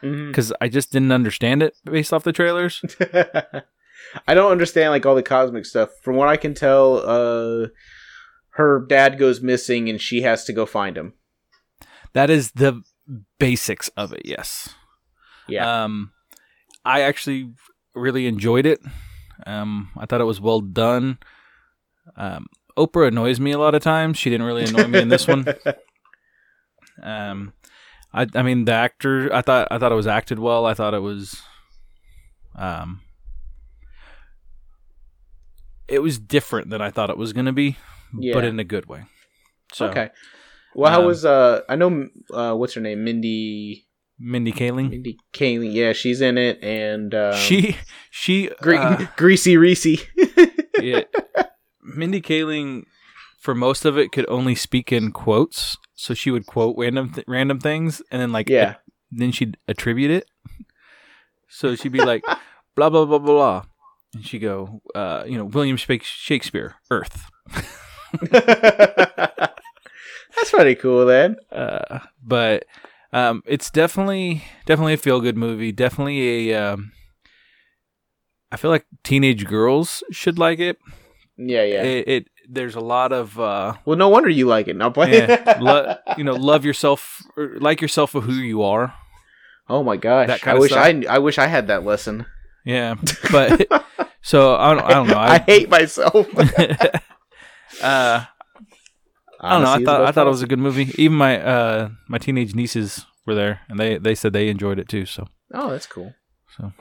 because 0.00 0.52
I 0.60 0.68
just 0.68 0.92
didn't 0.92 1.12
understand 1.12 1.62
it 1.62 1.74
based 1.84 2.12
off 2.12 2.24
the 2.24 2.32
trailers. 2.32 2.82
I 4.28 4.34
don't 4.34 4.52
understand 4.52 4.90
like 4.90 5.04
all 5.06 5.14
the 5.14 5.22
cosmic 5.22 5.64
stuff. 5.66 5.90
From 6.02 6.16
what 6.16 6.28
I 6.28 6.36
can 6.36 6.54
tell, 6.54 6.98
uh, 6.98 7.68
her 8.50 8.84
dad 8.88 9.18
goes 9.18 9.40
missing 9.40 9.88
and 9.88 10.00
she 10.00 10.22
has 10.22 10.44
to 10.44 10.52
go 10.52 10.66
find 10.66 10.96
him. 10.96 11.14
that 12.12 12.30
is 12.30 12.52
the 12.52 12.82
basics 13.38 13.88
of 13.96 14.12
it. 14.12 14.22
Yes. 14.24 14.74
Yeah. 15.48 15.84
Um, 15.84 16.12
I 16.84 17.02
actually 17.02 17.52
really 17.94 18.26
enjoyed 18.26 18.66
it. 18.66 18.80
Um, 19.44 19.90
I 19.96 20.07
thought 20.07 20.20
it 20.20 20.25
was 20.25 20.40
well 20.40 20.61
done. 20.61 21.18
Um, 22.16 22.46
Oprah 22.77 23.09
annoys 23.09 23.40
me 23.40 23.53
a 23.53 23.59
lot 23.59 23.75
of 23.75 23.83
times. 23.83 24.18
She 24.18 24.31
didn't 24.31 24.46
really 24.46 24.64
annoy 24.64 24.87
me 24.87 25.01
in 25.01 25.09
this 25.09 25.27
one. 25.27 25.46
Um, 27.03 27.53
I 28.12 28.27
I 28.35 28.42
mean 28.42 28.64
the 28.64 28.72
actor. 28.72 29.33
I 29.33 29.42
thought 29.42 29.68
I 29.70 29.79
thought 29.79 29.92
it 29.92 29.96
was 29.96 30.07
acted 30.07 30.38
well. 30.38 30.64
I 30.64 30.75
thought 30.75 30.94
it 30.94 31.01
was, 31.01 31.42
um, 32.55 33.03
it 35.88 36.01
was 36.01 36.18
different 36.18 36.70
than 36.70 36.81
I 36.81 36.90
thought 36.90 37.11
it 37.11 37.18
was 37.18 37.33
going 37.33 37.46
to 37.46 37.53
be, 37.53 37.77
Yeah. 38.18 38.35
but 38.35 38.44
in 38.44 38.59
a 38.59 38.64
good 38.64 38.87
way. 38.87 39.05
So, 39.72 39.88
okay. 39.88 40.11
Well, 40.75 40.90
how 40.90 41.01
um, 41.01 41.07
was 41.07 41.25
uh? 41.25 41.62
I 41.68 41.77
know 41.77 42.09
uh, 42.33 42.55
what's 42.55 42.75
her 42.75 42.81
name, 42.81 43.05
Mindy. 43.05 43.86
Mindy 44.18 44.52
Kaling. 44.52 44.90
Mindy 44.90 45.18
Kaling. 45.33 45.72
Yeah, 45.72 45.92
she's 45.92 46.20
in 46.20 46.38
it, 46.38 46.62
and 46.62 47.14
um, 47.14 47.35
she 47.35 47.76
she 48.11 48.50
Gre- 48.61 48.76
uh, 48.76 49.07
Greasy 49.16 49.57
Reese. 49.57 49.87
yeah, 50.81 51.02
Mindy 51.83 52.22
Kaling 52.22 52.85
for 53.38 53.55
most 53.55 53.85
of 53.85 53.98
it 53.98 54.12
could 54.12 54.26
only 54.29 54.55
speak 54.55 54.92
in 54.92 55.12
quotes, 55.12 55.76
so 55.94 56.14
she 56.14 56.31
would 56.31 56.46
quote 56.46 56.74
random 56.79 57.12
th- 57.12 57.26
random 57.29 57.61
things 57.61 58.02
and 58.11 58.20
then 58.20 58.33
like 58.33 58.48
yeah. 58.48 58.76
then 59.11 59.33
she'd 59.33 59.57
attribute 59.68 60.11
it. 60.11 60.29
So 61.48 61.76
she'd 61.76 61.92
be 61.92 62.05
like 62.05 62.24
blah 62.74 62.90
blah 62.90 63.05
blah 63.05 63.18
blah 63.18 63.35
blah, 63.35 63.64
and 64.14 64.26
she 64.26 64.38
go, 64.38 64.81
uh, 64.94 65.24
you 65.26 65.37
know, 65.37 65.44
William 65.44 65.76
Shakespeare, 65.76 66.76
Earth. 66.90 67.31
That's 70.37 70.50
pretty 70.50 70.74
cool, 70.74 71.07
then. 71.07 71.37
Uh, 71.50 72.00
but 72.22 72.66
um, 73.12 73.42
it's 73.46 73.70
definitely 73.70 74.44
definitely 74.64 74.94
a 74.94 74.98
feel 74.98 75.20
good 75.20 75.36
movie. 75.36 75.72
Definitely 75.72 76.50
a. 76.50 76.72
Um, 76.72 76.92
I 78.50 78.56
feel 78.56 78.70
like 78.70 78.86
teenage 79.02 79.46
girls 79.46 80.02
should 80.10 80.38
like 80.38 80.58
it. 80.58 80.78
Yeah, 81.36 81.64
yeah. 81.64 81.82
It, 81.82 82.08
it 82.08 82.28
there's 82.48 82.74
a 82.74 82.80
lot 82.80 83.12
of 83.12 83.38
uh, 83.38 83.74
well, 83.84 83.96
no 83.96 84.08
wonder 84.08 84.28
you 84.28 84.46
like 84.46 84.68
it. 84.68 84.76
Now, 84.76 84.90
play. 84.90 85.18
yeah, 85.18 85.58
lo- 85.60 85.96
you 86.16 86.24
know, 86.24 86.34
love 86.34 86.64
yourself, 86.64 87.22
like 87.36 87.80
yourself 87.80 88.12
for 88.12 88.20
who 88.20 88.34
you 88.34 88.62
are. 88.62 88.94
oh 89.68 89.82
my 89.82 89.96
gosh! 89.96 90.28
that 90.28 90.36
I 90.42 90.44
kinda 90.44 90.60
wish 90.60 90.70
stuff. 90.70 90.84
I 90.84 91.04
I 91.08 91.18
wish 91.18 91.38
I 91.38 91.46
had 91.46 91.68
that 91.68 91.84
lesson. 91.84 92.26
Yeah, 92.64 92.96
but 93.30 93.66
so 94.22 94.56
I 94.56 94.74
don't, 94.74 94.84
I 94.84 94.90
don't 94.90 95.06
know. 95.06 95.14
I, 95.14 95.34
I, 95.34 95.38
hate 95.38 95.68
myself. 95.68 96.26
uh, 97.82 98.24
I 99.46 99.52
don't 99.54 99.62
know. 99.62 99.72
I 99.72 99.85
thought 99.85 100.06
I 100.06 100.12
thought 100.12 100.26
it 100.26 100.30
was 100.30 100.42
a 100.42 100.46
good 100.46 100.59
movie. 100.59 100.92
Even 100.96 101.16
my 101.16 101.40
uh 101.42 101.88
my 102.09 102.18
teenage 102.18 102.54
nieces 102.54 103.06
were 103.26 103.35
there, 103.35 103.61
and 103.68 103.78
they 103.78 103.98
they 103.98 104.14
said 104.14 104.32
they 104.32 104.48
enjoyed 104.48 104.78
it 104.78 104.88
too. 104.88 105.06
So 105.06 105.26
Oh, 105.54 105.70
that's 105.70 105.87
cool. 105.87 106.14
So 106.56 106.72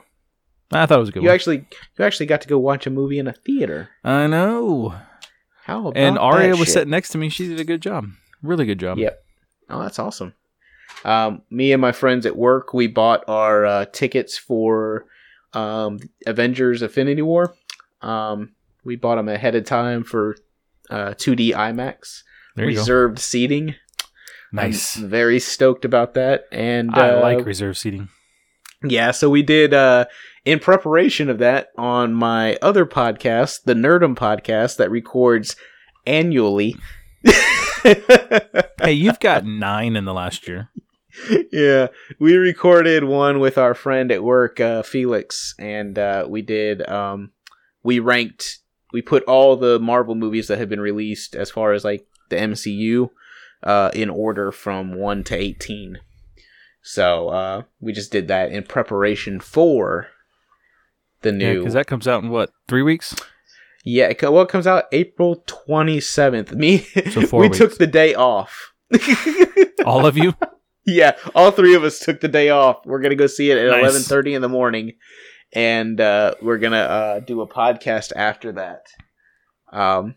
I 0.72 0.86
thought 0.86 0.96
it 0.96 1.00
was 1.00 1.08
a 1.10 1.12
good. 1.12 1.22
You 1.22 1.28
one. 1.28 1.34
actually 1.34 1.66
you 1.98 2.04
actually 2.04 2.26
got 2.26 2.40
to 2.42 2.48
go 2.48 2.58
watch 2.58 2.86
a 2.86 2.90
movie 2.90 3.18
in 3.18 3.26
a 3.26 3.32
theater. 3.32 3.90
I 4.04 4.26
know. 4.26 4.94
How 5.64 5.80
about 5.80 5.96
And 5.96 6.18
Aria 6.18 6.50
was 6.50 6.60
shit? 6.68 6.68
sitting 6.74 6.90
next 6.90 7.10
to 7.10 7.18
me. 7.18 7.28
She 7.28 7.48
did 7.48 7.58
a 7.60 7.64
good 7.64 7.82
job. 7.82 8.06
Really 8.42 8.66
good 8.66 8.78
job. 8.78 8.98
Yep. 8.98 9.18
Oh, 9.68 9.82
that's 9.82 9.98
awesome. 9.98 10.32
Um, 11.04 11.42
me 11.50 11.72
and 11.72 11.80
my 11.80 11.90
friends 11.92 12.24
at 12.26 12.36
work, 12.36 12.72
we 12.72 12.86
bought 12.86 13.24
our 13.28 13.66
uh, 13.66 13.84
tickets 13.86 14.38
for 14.38 15.06
um, 15.54 15.98
Avengers: 16.26 16.82
Infinity 16.82 17.22
War. 17.22 17.54
Um, 18.00 18.52
we 18.84 18.94
bought 18.96 19.16
them 19.16 19.28
ahead 19.28 19.54
of 19.56 19.64
time 19.64 20.04
for 20.04 20.36
uh, 20.90 21.14
2D 21.14 21.52
IMAX 21.52 22.22
There 22.56 22.68
you 22.68 22.78
reserved 22.78 23.18
seating. 23.18 23.74
Nice. 24.52 24.96
I'm 24.96 25.08
very 25.08 25.38
stoked 25.38 25.84
about 25.84 26.14
that. 26.14 26.44
And 26.50 26.90
I 26.94 27.10
uh, 27.10 27.20
like 27.20 27.44
reserved 27.44 27.76
seating. 27.76 28.08
Yeah, 28.82 29.10
so 29.10 29.30
we 29.30 29.42
did 29.42 29.72
uh 29.74 30.06
in 30.44 30.58
preparation 30.58 31.28
of 31.28 31.38
that 31.38 31.68
on 31.76 32.14
my 32.14 32.56
other 32.62 32.86
podcast, 32.86 33.64
the 33.64 33.74
Nerdum 33.74 34.16
podcast 34.16 34.76
that 34.76 34.90
records 34.90 35.56
annually. 36.06 36.76
Hey, 38.82 38.92
you've 38.92 39.20
got 39.20 39.44
nine 39.44 39.96
in 39.96 40.04
the 40.04 40.14
last 40.14 40.48
year. 40.48 40.70
yeah, 41.52 41.88
we 42.18 42.34
recorded 42.36 43.04
one 43.04 43.38
with 43.38 43.58
our 43.58 43.74
friend 43.74 44.10
at 44.10 44.24
work, 44.24 44.58
uh, 44.60 44.82
Felix, 44.82 45.54
and 45.58 45.98
uh, 45.98 46.26
we 46.28 46.42
did. 46.42 46.86
Um, 46.88 47.30
we 47.82 48.00
ranked. 48.00 48.58
We 48.92 49.02
put 49.02 49.22
all 49.24 49.56
the 49.56 49.78
Marvel 49.78 50.14
movies 50.14 50.48
that 50.48 50.58
have 50.58 50.68
been 50.68 50.80
released 50.80 51.34
as 51.34 51.50
far 51.50 51.72
as 51.72 51.84
like 51.84 52.06
the 52.28 52.36
MCU 52.36 53.10
uh, 53.62 53.90
in 53.94 54.10
order 54.10 54.52
from 54.52 54.94
one 54.94 55.24
to 55.24 55.34
eighteen. 55.36 55.98
So 56.82 57.28
uh, 57.30 57.62
we 57.80 57.92
just 57.92 58.12
did 58.12 58.28
that 58.28 58.52
in 58.52 58.62
preparation 58.62 59.40
for 59.40 60.08
the 61.22 61.30
Yeah, 61.30 61.36
new. 61.52 61.58
because 61.60 61.74
that 61.74 61.86
comes 61.86 62.06
out 62.06 62.22
in 62.22 62.30
what 62.30 62.50
three 62.68 62.82
weeks? 62.82 63.14
Yeah, 63.84 64.06
it 64.08 64.20
well, 64.22 64.42
it 64.42 64.48
comes 64.48 64.66
out 64.66 64.84
April 64.92 65.42
twenty 65.46 66.00
seventh. 66.00 66.52
Me, 66.52 66.78
So 67.10 67.20
we 67.32 67.48
weeks. 67.48 67.58
took 67.58 67.78
the 67.78 67.86
day 67.86 68.14
off. 68.14 68.72
All 69.84 70.06
of 70.06 70.16
you. 70.16 70.34
Yeah, 70.88 71.16
all 71.34 71.50
three 71.50 71.74
of 71.74 71.82
us 71.82 71.98
took 71.98 72.20
the 72.20 72.28
day 72.28 72.50
off. 72.50 72.86
We're 72.86 73.00
gonna 73.00 73.16
go 73.16 73.26
see 73.26 73.50
it 73.50 73.58
at 73.58 73.68
Nice. 73.70 73.80
eleven 73.80 74.02
thirty 74.02 74.34
in 74.34 74.42
the 74.42 74.48
morning, 74.48 74.92
and 75.52 76.00
uh, 76.00 76.34
we're 76.40 76.58
gonna 76.58 76.76
uh, 76.76 77.18
do 77.20 77.40
a 77.40 77.48
podcast 77.48 78.12
after 78.14 78.52
that, 78.52 78.82
um, 79.72 80.14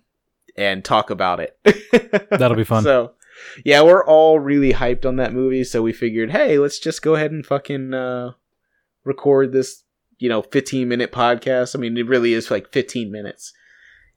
and 0.57 0.83
talk 0.83 1.09
about 1.09 1.39
it. 1.39 1.57
That'll 2.31 2.57
be 2.57 2.63
fun. 2.63 2.83
So, 2.83 3.13
yeah, 3.63 3.81
we're 3.81 4.05
all 4.05 4.39
really 4.39 4.73
hyped 4.73 5.05
on 5.05 5.15
that 5.17 5.33
movie. 5.33 5.63
So 5.63 5.81
we 5.81 5.93
figured, 5.93 6.31
hey, 6.31 6.57
let's 6.59 6.79
just 6.79 7.01
go 7.01 7.15
ahead 7.15 7.31
and 7.31 7.45
fucking 7.45 7.93
uh, 7.93 8.31
record 9.03 9.51
this, 9.53 9.83
you 10.17 10.29
know, 10.29 10.41
fifteen 10.41 10.87
minute 10.89 11.11
podcast. 11.11 11.75
I 11.75 11.79
mean, 11.79 11.97
it 11.97 12.07
really 12.07 12.33
is 12.33 12.51
like 12.51 12.71
fifteen 12.71 13.11
minutes, 13.11 13.53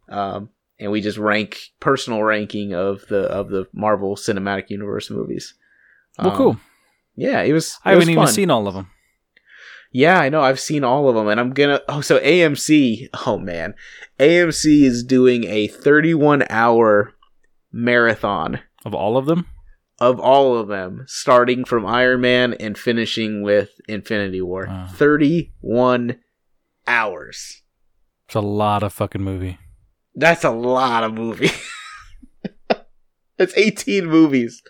um, 0.09 0.51
and 0.81 0.91
we 0.91 1.01
just 1.01 1.19
rank 1.19 1.59
personal 1.81 2.23
ranking 2.23 2.75
of 2.75 3.07
the 3.09 3.21
of 3.23 3.49
the 3.51 3.67
Marvel 3.73 4.17
Cinematic 4.17 4.69
Universe 4.71 5.11
movies. 5.11 5.55
Well, 6.19 6.31
Um, 6.33 6.37
cool. 6.37 6.61
Yeah, 7.15 7.43
it 7.43 7.53
was. 7.53 7.79
I 7.85 7.93
it 7.93 7.97
was 7.97 8.03
haven't 8.05 8.13
even 8.13 8.25
fun. 8.25 8.33
seen 8.35 8.51
all 8.51 8.67
of 8.67 8.75
them. 8.75 8.91
Yeah, 9.93 10.19
I 10.19 10.31
know. 10.31 10.41
I've 10.41 10.59
seen 10.61 10.85
all 10.85 11.09
of 11.09 11.15
them, 11.15 11.29
and 11.29 11.39
I'm 11.39 11.53
gonna. 11.53 11.81
Oh, 11.89 12.01
so 12.01 12.19
AMC. 12.19 13.09
Oh 13.27 13.39
man, 13.39 13.75
AMC 14.19 14.83
is 14.83 15.05
doing 15.05 15.45
a 15.45 15.69
31 15.69 16.45
hour 16.49 17.13
marathon 17.71 18.61
Of 18.85 18.95
all 18.95 19.17
of 19.17 19.27
them? 19.27 19.47
of 20.01 20.19
all 20.19 20.59
of 20.59 20.67
them, 20.67 21.05
starting 21.07 21.65
from 21.65 21.87
Iron 21.87 22.23
Man 22.23 22.55
and 22.55 22.77
finishing 22.77 23.43
with 23.43 23.71
Infinity 23.87 24.41
War. 24.43 24.67
Wow. 24.69 24.89
31 24.93 26.19
hours. 26.89 27.63
It's 28.27 28.35
a 28.35 28.41
lot 28.41 28.83
of 28.83 28.93
fucking 28.93 29.23
movie. 29.23 29.59
That's 30.17 30.43
a 30.43 30.51
lot 30.51 31.05
of 31.05 31.15
movie. 31.15 31.51
That's 33.39 33.57
18 33.57 34.07
movies. 34.07 34.63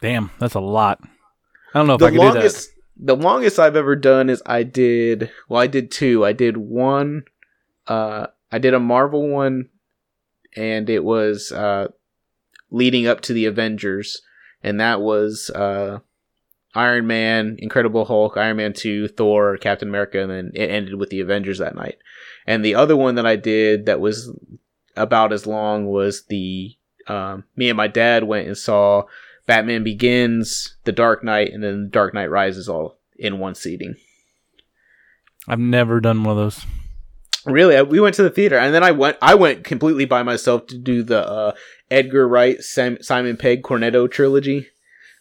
Damn, 0.00 0.30
that's 0.40 0.54
a 0.54 0.60
lot. 0.60 0.98
I 1.72 1.78
don't 1.78 1.86
know 1.86 1.94
if 1.94 2.00
the 2.00 2.06
I 2.06 2.10
could 2.10 2.20
do 2.20 2.32
that. 2.32 2.66
The 3.02 3.16
longest 3.16 3.58
I've 3.58 3.76
ever 3.76 3.96
done 3.96 4.30
is 4.30 4.42
I 4.46 4.62
did 4.62 5.30
well 5.48 5.60
I 5.60 5.66
did 5.66 5.90
two. 5.90 6.24
I 6.24 6.32
did 6.32 6.56
one 6.56 7.24
uh 7.88 8.28
I 8.50 8.58
did 8.58 8.74
a 8.74 8.80
Marvel 8.80 9.28
one 9.28 9.68
and 10.56 10.88
it 10.88 11.04
was 11.04 11.50
uh 11.50 11.88
leading 12.70 13.06
up 13.06 13.20
to 13.22 13.32
the 13.32 13.46
Avengers 13.46 14.22
and 14.62 14.80
that 14.80 15.00
was 15.00 15.50
uh 15.50 15.98
Iron 16.74 17.06
Man, 17.06 17.56
Incredible 17.58 18.06
Hulk, 18.06 18.38
Iron 18.38 18.56
Man 18.56 18.72
2, 18.72 19.08
Thor, 19.08 19.58
Captain 19.58 19.88
America, 19.88 20.22
and 20.22 20.30
then 20.30 20.52
it 20.54 20.70
ended 20.70 20.94
with 20.94 21.10
the 21.10 21.20
Avengers 21.20 21.58
that 21.58 21.74
night. 21.74 21.98
And 22.46 22.64
the 22.64 22.76
other 22.76 22.96
one 22.96 23.16
that 23.16 23.26
I 23.26 23.36
did 23.36 23.84
that 23.84 24.00
was 24.00 24.34
about 24.96 25.34
as 25.34 25.46
long 25.46 25.84
was 25.86 26.24
the 26.30 26.74
um, 27.08 27.44
me 27.56 27.68
and 27.68 27.76
my 27.76 27.88
dad 27.88 28.24
went 28.24 28.46
and 28.46 28.56
saw 28.56 29.02
Batman 29.46 29.82
Begins, 29.84 30.76
The 30.84 30.92
Dark 30.92 31.24
Knight, 31.24 31.52
and 31.52 31.62
then 31.62 31.88
Dark 31.90 32.14
Knight 32.14 32.30
Rises 32.30 32.68
all 32.68 32.98
in 33.16 33.38
one 33.38 33.54
seating. 33.54 33.94
I've 35.48 35.58
never 35.58 36.00
done 36.00 36.22
one 36.22 36.36
of 36.38 36.42
those. 36.42 36.64
Really, 37.44 37.76
I- 37.76 37.82
we 37.82 37.98
went 38.00 38.14
to 38.16 38.22
the 38.22 38.30
theater, 38.30 38.56
and 38.56 38.72
then 38.72 38.84
I 38.84 38.92
went. 38.92 39.16
I 39.20 39.34
went 39.34 39.64
completely 39.64 40.04
by 40.04 40.22
myself 40.22 40.66
to 40.68 40.78
do 40.78 41.02
the 41.02 41.26
uh, 41.28 41.52
Edgar 41.90 42.28
Wright, 42.28 42.62
Sam, 42.62 42.98
Simon 43.02 43.36
Pegg 43.36 43.62
Cornetto 43.62 44.08
trilogy. 44.10 44.68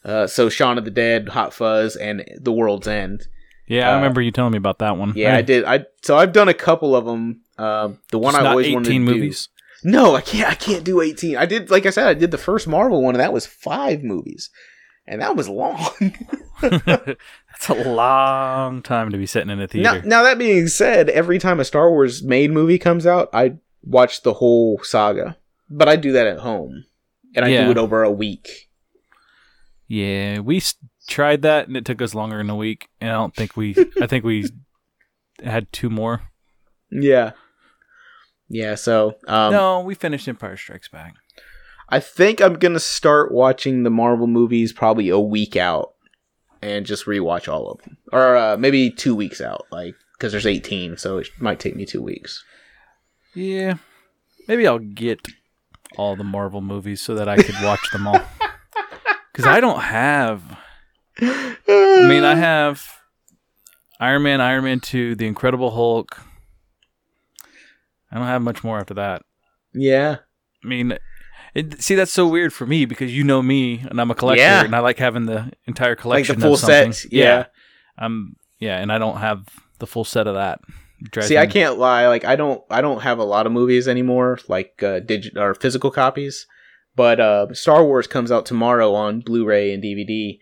Uh, 0.05 0.27
so 0.27 0.49
Shaun 0.49 0.77
of 0.77 0.86
the 0.86 0.91
Dead, 0.91 1.29
Hot 1.29 1.53
Fuzz, 1.53 1.95
and 1.95 2.23
The 2.39 2.51
World's 2.51 2.88
End. 2.88 3.27
Yeah, 3.67 3.89
I 3.89 3.93
Uh, 3.93 3.95
remember 3.97 4.21
you 4.21 4.31
telling 4.31 4.51
me 4.51 4.57
about 4.57 4.79
that 4.79 4.97
one. 4.97 5.13
Yeah, 5.15 5.36
I 5.36 5.41
did. 5.41 5.63
I 5.63 5.86
so 6.03 6.17
I've 6.17 6.34
done 6.34 6.47
a 6.49 6.53
couple 6.53 6.95
of 6.95 7.05
them. 7.05 7.41
Um, 7.57 7.99
the 8.12 8.19
one 8.19 8.34
Just 8.34 8.45
I 8.45 8.49
always 8.49 8.71
wanted 8.73 8.86
to 8.86 8.91
18 8.91 9.05
do- 9.05 9.12
movies. 9.13 9.49
No, 9.83 10.15
I 10.15 10.21
can't. 10.21 10.49
I 10.49 10.55
can't 10.55 10.83
do 10.83 11.01
eighteen. 11.01 11.37
I 11.37 11.45
did, 11.45 11.69
like 11.71 11.85
I 11.85 11.89
said, 11.89 12.07
I 12.07 12.13
did 12.13 12.31
the 12.31 12.37
first 12.37 12.67
Marvel 12.67 13.01
one, 13.03 13.15
and 13.15 13.21
that 13.21 13.33
was 13.33 13.45
five 13.45 14.03
movies, 14.03 14.49
and 15.07 15.21
that 15.21 15.35
was 15.35 15.49
long. 15.49 15.79
That's 16.61 17.69
a 17.69 17.73
long 17.89 18.81
time 18.81 19.09
to 19.11 19.17
be 19.17 19.25
sitting 19.25 19.49
in 19.49 19.59
a 19.61 19.67
theater. 19.67 20.01
now 20.05 20.23
that 20.23 20.37
being 20.37 20.67
said, 20.67 21.09
every 21.09 21.39
time 21.39 21.59
a 21.59 21.65
Star 21.65 21.89
Wars 21.89 22.23
made 22.23 22.51
movie 22.51 22.77
comes 22.77 23.05
out, 23.05 23.29
I 23.33 23.55
watch 23.83 24.21
the 24.23 24.33
whole 24.33 24.79
saga, 24.83 25.37
but 25.69 25.89
I 25.89 25.95
do 25.95 26.11
that 26.11 26.27
at 26.27 26.39
home, 26.39 26.85
and 27.35 27.43
I 27.45 27.49
Yeah. 27.49 27.65
do 27.65 27.71
it 27.71 27.77
over 27.77 28.03
a 28.03 28.11
week. 28.11 28.69
Yeah, 29.87 30.39
we 30.39 30.61
tried 31.09 31.41
that 31.41 31.67
and 31.67 31.75
it 31.75 31.83
took 31.83 32.01
us 32.01 32.15
longer 32.15 32.37
than 32.37 32.49
a 32.49 32.55
week. 32.55 32.87
And 33.01 33.09
I 33.09 33.13
don't 33.15 33.35
think 33.35 33.57
we. 33.57 33.75
I 34.01 34.07
think 34.07 34.23
we 34.23 34.49
had 35.43 35.69
two 35.73 35.89
more. 35.89 36.21
Yeah, 36.89 37.31
yeah. 38.51 38.75
So, 38.75 39.15
um, 39.27 39.51
no, 39.51 39.79
we 39.81 39.95
finished 39.95 40.27
Empire 40.27 40.57
Strikes 40.57 40.87
Back. 40.89 41.15
I 41.89 41.99
think 41.99 42.41
I'm 42.41 42.53
gonna 42.53 42.79
start 42.79 43.31
watching 43.31 43.83
the 43.83 43.89
Marvel 43.89 44.27
movies 44.27 44.71
probably 44.71 45.09
a 45.09 45.19
week 45.19 45.55
out, 45.55 45.93
and 46.61 46.85
just 46.85 47.05
rewatch 47.05 47.51
all 47.51 47.71
of 47.71 47.81
them, 47.81 47.97
or 48.11 48.35
uh, 48.37 48.57
maybe 48.57 48.89
two 48.91 49.15
weeks 49.15 49.41
out, 49.41 49.65
like 49.71 49.95
because 50.13 50.31
there's 50.31 50.45
18, 50.45 50.97
so 50.97 51.17
it 51.17 51.27
might 51.39 51.59
take 51.59 51.75
me 51.75 51.85
two 51.85 52.01
weeks. 52.01 52.43
Yeah, 53.33 53.75
maybe 54.47 54.67
I'll 54.67 54.79
get 54.79 55.27
all 55.97 56.15
the 56.15 56.23
Marvel 56.23 56.61
movies 56.61 57.01
so 57.01 57.15
that 57.15 57.27
I 57.27 57.37
could 57.37 57.55
watch 57.63 57.89
them 57.91 58.07
all. 58.07 58.21
Because 59.33 59.47
I 59.47 59.61
don't 59.61 59.79
have. 59.79 60.43
I 61.21 62.05
mean, 62.05 62.25
I 62.25 62.35
have 62.35 62.83
Iron 63.97 64.23
Man, 64.23 64.41
Iron 64.41 64.65
Man 64.65 64.81
Two, 64.81 65.15
The 65.15 65.25
Incredible 65.25 65.71
Hulk. 65.71 66.19
I 68.12 68.17
don't 68.17 68.28
have 68.28 68.41
much 68.41 68.63
more 68.63 68.80
after 68.80 68.93
that. 68.95 69.24
yeah, 69.74 70.17
I 70.63 70.67
mean, 70.67 70.97
it, 71.56 71.82
see, 71.82 71.95
that's 71.95 72.12
so 72.13 72.28
weird 72.28 72.54
for 72.54 72.65
me 72.65 72.86
because 72.86 73.15
you 73.15 73.24
know 73.24 73.41
me 73.41 73.80
and 73.89 74.00
I'm 74.00 74.12
a 74.12 74.15
collector 74.15 74.41
Yeah. 74.43 74.63
and 74.63 74.76
I 74.76 74.80
like 74.80 74.97
having 74.97 75.26
the 75.26 75.52
entire 75.65 75.95
collection, 75.95 76.36
like 76.36 76.39
the 76.41 76.47
full 76.47 76.58
something. 76.58 76.93
sets. 76.93 77.12
Yeah. 77.12 77.45
Um, 77.97 78.36
yeah, 78.60 78.78
and 78.78 78.91
I 78.91 78.97
don't 78.97 79.17
have 79.17 79.47
the 79.80 79.88
full 79.88 80.04
set 80.06 80.28
of 80.28 80.36
that. 80.36 80.60
See, 81.21 81.38
I 81.38 81.47
can't 81.47 81.80
lie. 81.80 82.08
Like, 82.08 82.26
I 82.26 82.36
don't, 82.36 82.63
I 82.69 82.82
don't 82.82 83.02
have 83.02 83.17
a 83.17 83.24
lot 83.24 83.47
of 83.47 83.52
movies 83.52 83.88
anymore, 83.88 84.38
like 84.47 84.84
uh, 84.84 85.00
digital 85.00 85.41
or 85.41 85.56
physical 85.56 85.89
copies. 85.89 86.45
But 86.95 87.19
uh, 87.19 87.54
Star 87.54 87.84
Wars 87.84 88.06
comes 88.06 88.32
out 88.32 88.45
tomorrow 88.45 88.93
on 88.93 89.21
Blu-ray 89.21 89.74
and 89.74 89.82
DVD 89.82 90.38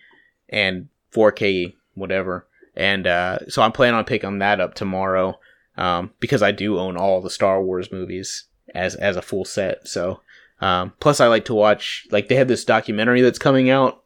and 0.49 0.89
4K, 1.15 1.75
whatever. 1.93 2.45
And 2.75 3.07
uh, 3.07 3.39
so 3.47 3.61
I'm 3.61 3.71
planning 3.71 3.95
on 3.97 4.03
picking 4.05 4.39
that 4.39 4.59
up 4.59 4.73
tomorrow 4.73 5.39
um, 5.79 6.11
because 6.19 6.43
I 6.43 6.51
do 6.51 6.77
own 6.77 6.95
all 6.95 7.21
the 7.21 7.29
Star 7.29 7.63
Wars 7.63 7.91
movies 7.91 8.45
as 8.75 8.93
as 8.95 9.15
a 9.15 9.21
full 9.21 9.45
set. 9.45 9.87
So 9.87 10.21
um, 10.61 10.93
plus, 10.99 11.19
I 11.19 11.27
like 11.27 11.45
to 11.45 11.55
watch. 11.55 12.05
Like, 12.11 12.27
they 12.27 12.35
have 12.35 12.49
this 12.49 12.65
documentary 12.65 13.21
that's 13.21 13.39
coming 13.39 13.69
out 13.69 14.03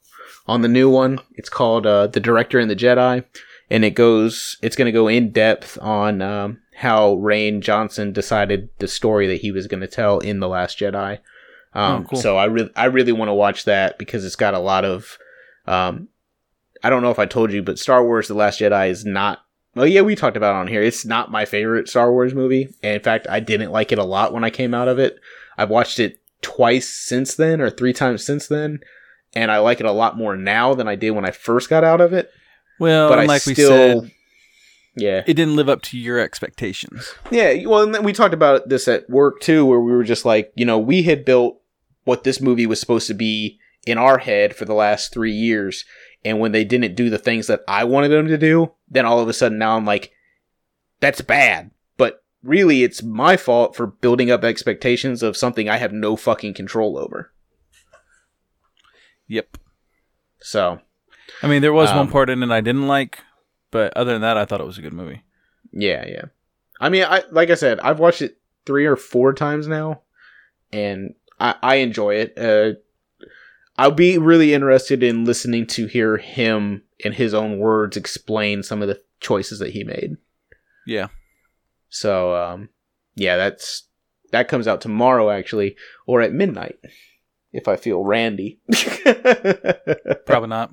on 0.48 0.62
the 0.62 0.68
new 0.68 0.90
one. 0.90 1.20
It's 1.34 1.50
called 1.50 1.86
uh, 1.86 2.08
"The 2.08 2.20
Director 2.20 2.60
and 2.60 2.70
the 2.70 2.76
Jedi." 2.76 3.26
and 3.70 3.84
it 3.84 3.96
goes 3.96 4.58
it's 4.62 4.76
going 4.76 4.86
to 4.86 4.92
go 4.92 5.08
in 5.08 5.32
depth 5.32 5.78
on 5.82 6.22
um, 6.22 6.60
how 6.76 7.16
Rian 7.16 7.60
Johnson 7.60 8.14
decided 8.14 8.70
the 8.78 8.88
story 8.88 9.28
that 9.28 9.42
he 9.42 9.52
was 9.52 9.68
going 9.68 9.82
to 9.82 9.88
tell 9.88 10.20
in 10.20 10.40
the 10.40 10.48
Last 10.48 10.78
Jedi. 10.78 11.20
Um, 11.74 12.04
Oh, 12.04 12.08
cool. 12.10 12.20
So 12.20 12.38
I 12.38 12.46
really 12.46 12.70
I 12.76 12.86
really 12.86 13.12
want 13.12 13.30
to 13.30 13.34
watch 13.34 13.66
that 13.66 13.98
because 13.98 14.24
it's 14.26 14.36
got 14.36 14.54
a 14.54 14.60
lot 14.60 14.86
of 14.86 15.18
um, 15.66 16.10
I 16.84 16.90
don't 16.90 17.02
know 17.02 17.12
if 17.12 17.20
I 17.20 17.26
told 17.26 17.52
you, 17.52 17.64
but 17.64 17.80
Star 17.80 18.06
Wars: 18.06 18.28
The 18.28 18.36
Last 18.36 18.60
Jedi 18.60 18.90
is 18.90 19.06
not. 19.06 19.43
Well, 19.76 19.88
yeah, 19.88 20.02
we 20.02 20.16
talked 20.16 20.38
about 20.38 20.56
it 20.56 20.60
on 20.60 20.68
here. 20.68 20.84
It's 20.84 21.06
not 21.06 21.32
my 21.32 21.46
favorite 21.46 21.90
Star 21.90 22.12
Wars 22.12 22.34
movie. 22.34 22.70
And 22.84 22.96
in 22.96 23.02
fact, 23.02 23.28
I 23.30 23.40
didn't 23.40 23.72
like 23.72 23.92
it 23.92 23.98
a 23.98 24.04
lot 24.04 24.34
when 24.34 24.44
I 24.44 24.50
came 24.50 24.74
out 24.74 24.88
of 24.88 25.00
it. 25.00 25.20
I've 25.58 25.70
watched 25.70 26.00
it 26.00 26.20
twice 26.44 26.88
since 26.88 27.36
then, 27.36 27.62
or 27.62 27.70
three 27.70 27.94
times 27.94 28.24
since 28.24 28.48
then, 28.48 28.82
and 29.34 29.50
I 29.50 29.60
like 29.60 29.80
it 29.80 29.86
a 29.86 29.92
lot 29.92 30.18
more 30.18 30.36
now 30.36 30.76
than 30.76 30.88
I 30.88 30.96
did 30.96 31.12
when 31.12 31.26
I 31.26 31.32
first 31.32 31.70
got 31.70 31.84
out 31.84 32.02
of 32.02 32.14
it. 32.14 32.30
Well, 32.80 33.10
but 33.10 33.26
like 33.28 33.46
we 33.46 33.54
still, 33.54 34.02
said, 34.02 34.12
yeah, 34.96 35.24
it 35.26 35.36
didn't 35.36 35.56
live 35.56 35.70
up 35.70 35.82
to 35.84 35.98
your 35.98 36.20
expectations. 36.20 37.14
Yeah, 37.32 37.66
well, 37.66 37.82
and 37.82 37.96
then 37.96 38.04
we 38.04 38.14
talked 38.14 38.34
about 38.34 38.70
this 38.70 38.88
at 38.88 39.10
work 39.10 39.40
too, 39.40 39.66
where 39.66 39.80
we 39.80 39.92
were 39.92 40.04
just 40.04 40.26
like, 40.26 40.52
you 40.56 40.66
know, 40.66 40.78
we 40.78 41.04
had 41.04 41.26
built 41.26 41.62
what 42.04 42.24
this 42.24 42.42
movie 42.42 42.68
was 42.68 42.80
supposed 42.80 43.08
to 43.08 43.14
be 43.14 43.58
in 43.86 43.98
our 43.98 44.18
head 44.18 44.56
for 44.56 44.66
the 44.66 44.74
last 44.74 45.14
three 45.14 45.32
years, 45.32 45.86
and 46.26 46.40
when 46.40 46.52
they 46.52 46.64
didn't 46.64 46.96
do 46.96 47.10
the 47.10 47.18
things 47.18 47.48
that 47.48 47.62
I 47.68 47.84
wanted 47.84 48.10
them 48.10 48.28
to 48.28 48.38
do, 48.38 48.72
then 48.90 49.06
all 49.06 49.20
of 49.20 49.28
a 49.30 49.34
sudden 49.34 49.58
now 49.58 49.76
I'm 49.78 49.86
like, 49.86 50.12
that's 51.00 51.22
bad. 51.22 51.72
But 51.98 52.24
really, 52.44 52.84
it's 52.84 53.04
my 53.04 53.36
fault 53.38 53.76
for 53.76 53.88
building 53.88 54.32
up 54.32 54.44
expectations 54.44 55.22
of 55.24 55.36
something 55.38 55.68
I 55.70 55.78
have 55.78 55.92
no 55.94 56.16
fucking 56.16 56.54
control 56.54 56.98
over. 56.98 57.32
Yep. 59.28 59.58
So, 60.42 60.80
I 61.42 61.48
mean, 61.48 61.62
there 61.62 61.74
was 61.74 61.90
Um, 61.90 61.98
one 61.98 62.08
part 62.12 62.30
in 62.30 62.44
it 62.44 62.52
I 62.52 62.62
didn't 62.62 62.88
like, 62.88 63.20
but 63.72 63.96
other 63.96 64.12
than 64.14 64.22
that, 64.22 64.38
I 64.38 64.46
thought 64.46 64.62
it 64.62 64.68
was 64.68 64.78
a 64.78 64.82
good 64.82 64.94
movie. 64.94 65.24
yeah, 65.72 66.06
yeah. 66.08 66.26
I 66.80 66.90
mean, 66.90 67.04
I 67.04 67.24
like 67.32 67.50
I 67.50 67.56
said, 67.56 67.80
I've 67.80 68.00
watched 68.00 68.22
it 68.22 68.38
three 68.66 68.86
or 68.86 68.96
four 68.98 69.32
times 69.34 69.68
now, 69.68 70.02
and 70.74 71.14
I, 71.40 71.56
I 71.64 71.76
enjoy 71.76 72.16
it. 72.16 72.38
Uh, 72.38 72.78
I'll 73.78 73.92
be 73.92 74.18
really 74.18 74.54
interested 74.54 75.02
in 75.02 75.26
listening 75.26 75.66
to 75.68 75.88
hear 75.88 76.18
him 76.18 76.84
in 77.00 77.14
his 77.14 77.34
own 77.34 77.58
words 77.58 77.98
explain 77.98 78.64
some 78.64 78.82
of 78.82 78.88
the 78.88 79.02
choices 79.20 79.60
that 79.60 79.72
he 79.72 79.84
made. 79.84 80.18
Yeah. 80.86 81.08
So, 81.90 82.36
um, 82.36 82.70
yeah, 83.16 83.38
that's 83.38 83.84
that 84.32 84.48
comes 84.48 84.68
out 84.68 84.82
tomorrow 84.82 85.30
actually, 85.30 85.76
or 86.06 86.22
at 86.22 86.34
midnight, 86.34 86.80
if 87.52 87.68
I 87.68 87.76
feel 87.76 88.04
randy. 88.04 88.60
Probably 90.26 90.50
not. 90.50 90.72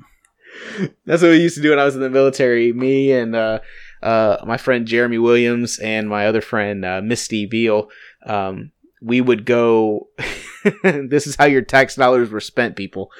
That's 1.06 1.22
what 1.22 1.30
we 1.30 1.42
used 1.42 1.56
to 1.56 1.62
do 1.62 1.70
when 1.70 1.78
I 1.78 1.84
was 1.84 1.94
in 1.94 2.00
the 2.00 2.10
military. 2.10 2.72
Me 2.72 3.12
and 3.12 3.36
uh, 3.36 3.60
uh, 4.02 4.38
my 4.46 4.56
friend 4.56 4.86
Jeremy 4.86 5.18
Williams 5.18 5.78
and 5.78 6.08
my 6.08 6.26
other 6.26 6.40
friend 6.40 6.84
uh, 6.84 7.00
Misty 7.02 7.46
Beal. 7.46 7.88
Um, 8.26 8.72
we 9.00 9.20
would 9.20 9.46
go. 9.46 10.08
this 10.82 11.26
is 11.26 11.36
how 11.36 11.46
your 11.46 11.62
tax 11.62 11.96
dollars 11.96 12.30
were 12.30 12.40
spent, 12.40 12.76
people. 12.76 13.10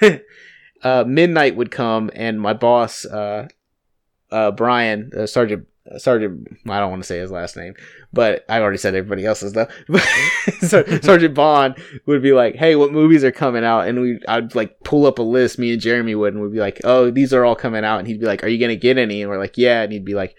uh, 0.82 1.04
midnight 1.06 1.56
would 1.56 1.70
come, 1.70 2.10
and 2.14 2.40
my 2.40 2.52
boss, 2.52 3.04
uh, 3.04 3.48
uh, 4.30 4.50
Brian, 4.50 5.10
uh, 5.16 5.26
Sergeant 5.26 5.66
Sergeant. 5.96 6.46
I 6.68 6.78
don't 6.78 6.90
want 6.90 7.02
to 7.02 7.06
say 7.06 7.18
his 7.18 7.32
last 7.32 7.56
name, 7.56 7.74
but 8.12 8.44
I 8.48 8.60
already 8.60 8.78
said 8.78 8.94
everybody 8.94 9.26
else's 9.26 9.52
though. 9.52 9.66
Sergeant 10.62 11.34
Bond 11.34 11.76
would 12.06 12.22
be 12.22 12.32
like, 12.32 12.54
"Hey, 12.54 12.76
what 12.76 12.92
movies 12.92 13.24
are 13.24 13.32
coming 13.32 13.64
out?" 13.64 13.88
And 13.88 14.00
we, 14.00 14.20
I'd 14.28 14.54
like 14.54 14.80
pull 14.84 15.06
up 15.06 15.18
a 15.18 15.22
list. 15.22 15.58
Me 15.58 15.72
and 15.72 15.82
Jeremy 15.82 16.14
would, 16.14 16.34
and 16.34 16.42
we'd 16.42 16.52
be 16.52 16.60
like, 16.60 16.80
"Oh, 16.84 17.10
these 17.10 17.32
are 17.32 17.44
all 17.44 17.56
coming 17.56 17.84
out." 17.84 17.98
And 17.98 18.06
he'd 18.06 18.20
be 18.20 18.26
like, 18.26 18.44
"Are 18.44 18.48
you 18.48 18.58
gonna 18.58 18.76
get 18.76 18.96
any?" 18.96 19.22
And 19.22 19.30
we're 19.30 19.38
like, 19.38 19.58
"Yeah." 19.58 19.82
And 19.82 19.92
he'd 19.92 20.04
be 20.04 20.14
like, 20.14 20.36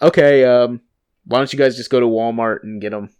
"Okay, 0.00 0.44
um, 0.44 0.80
why 1.26 1.38
don't 1.38 1.52
you 1.52 1.58
guys 1.58 1.76
just 1.76 1.90
go 1.90 2.00
to 2.00 2.06
Walmart 2.06 2.62
and 2.62 2.80
get 2.80 2.90
them?" 2.90 3.10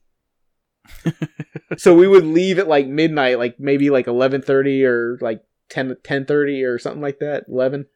So 1.76 1.94
we 1.94 2.08
would 2.08 2.24
leave 2.24 2.58
at 2.58 2.68
like 2.68 2.86
midnight, 2.86 3.38
like 3.38 3.58
maybe 3.58 3.90
like 3.90 4.06
eleven 4.06 4.42
thirty 4.42 4.84
or 4.84 5.18
like 5.20 5.42
10 5.70 5.96
10:30 6.02 6.66
or 6.66 6.78
something 6.78 7.02
like 7.02 7.18
that, 7.18 7.44
eleven, 7.48 7.86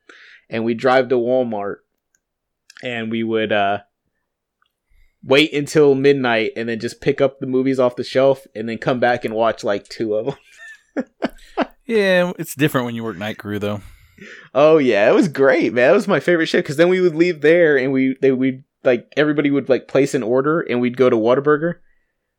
and 0.51 0.65
we 0.65 0.75
drive 0.75 1.09
to 1.09 1.17
Walmart, 1.17 1.77
and 2.83 3.11
we 3.11 3.23
would 3.23 3.53
uh 3.53 3.81
wait 5.25 5.53
until 5.53 5.95
midnight 5.95 6.51
and 6.57 6.69
then 6.69 6.81
just 6.81 7.01
pick 7.01 7.21
up 7.21 7.39
the 7.39 7.47
movies 7.47 7.79
off 7.79 7.95
the 7.95 8.03
shelf 8.03 8.45
and 8.57 8.69
then 8.69 8.77
come 8.77 8.99
back 8.99 9.25
and 9.25 9.35
watch 9.35 9.63
like 9.63 9.89
two 9.89 10.15
of 10.15 10.27
them. 10.27 11.05
Yeah, 11.87 12.33
it's 12.39 12.55
different 12.55 12.87
when 12.87 12.95
you 12.95 13.03
work 13.03 13.17
night 13.17 13.39
crew, 13.39 13.59
though. 13.59 13.81
Oh 14.55 14.79
yeah, 14.79 15.11
it 15.11 15.15
was 15.15 15.29
great, 15.29 15.73
man. 15.73 15.89
That 15.89 15.95
was 15.95 16.09
my 16.09 16.21
favorite 16.21 16.47
shit 16.47 16.65
because 16.65 16.77
then 16.77 16.89
we 16.89 17.01
would 17.01 17.15
leave 17.17 17.41
there 17.41 17.77
and 17.77 17.93
we 17.93 18.17
they 18.21 18.31
we 18.31 18.63
like 18.85 19.13
everybody 19.17 19.51
would 19.51 19.69
like 19.69 19.89
place 19.89 20.15
an 20.15 20.23
order 20.23 20.61
and 20.61 20.81
we'd 20.81 20.97
go 20.97 21.11
to 21.11 21.17
Whataburger. 21.17 21.77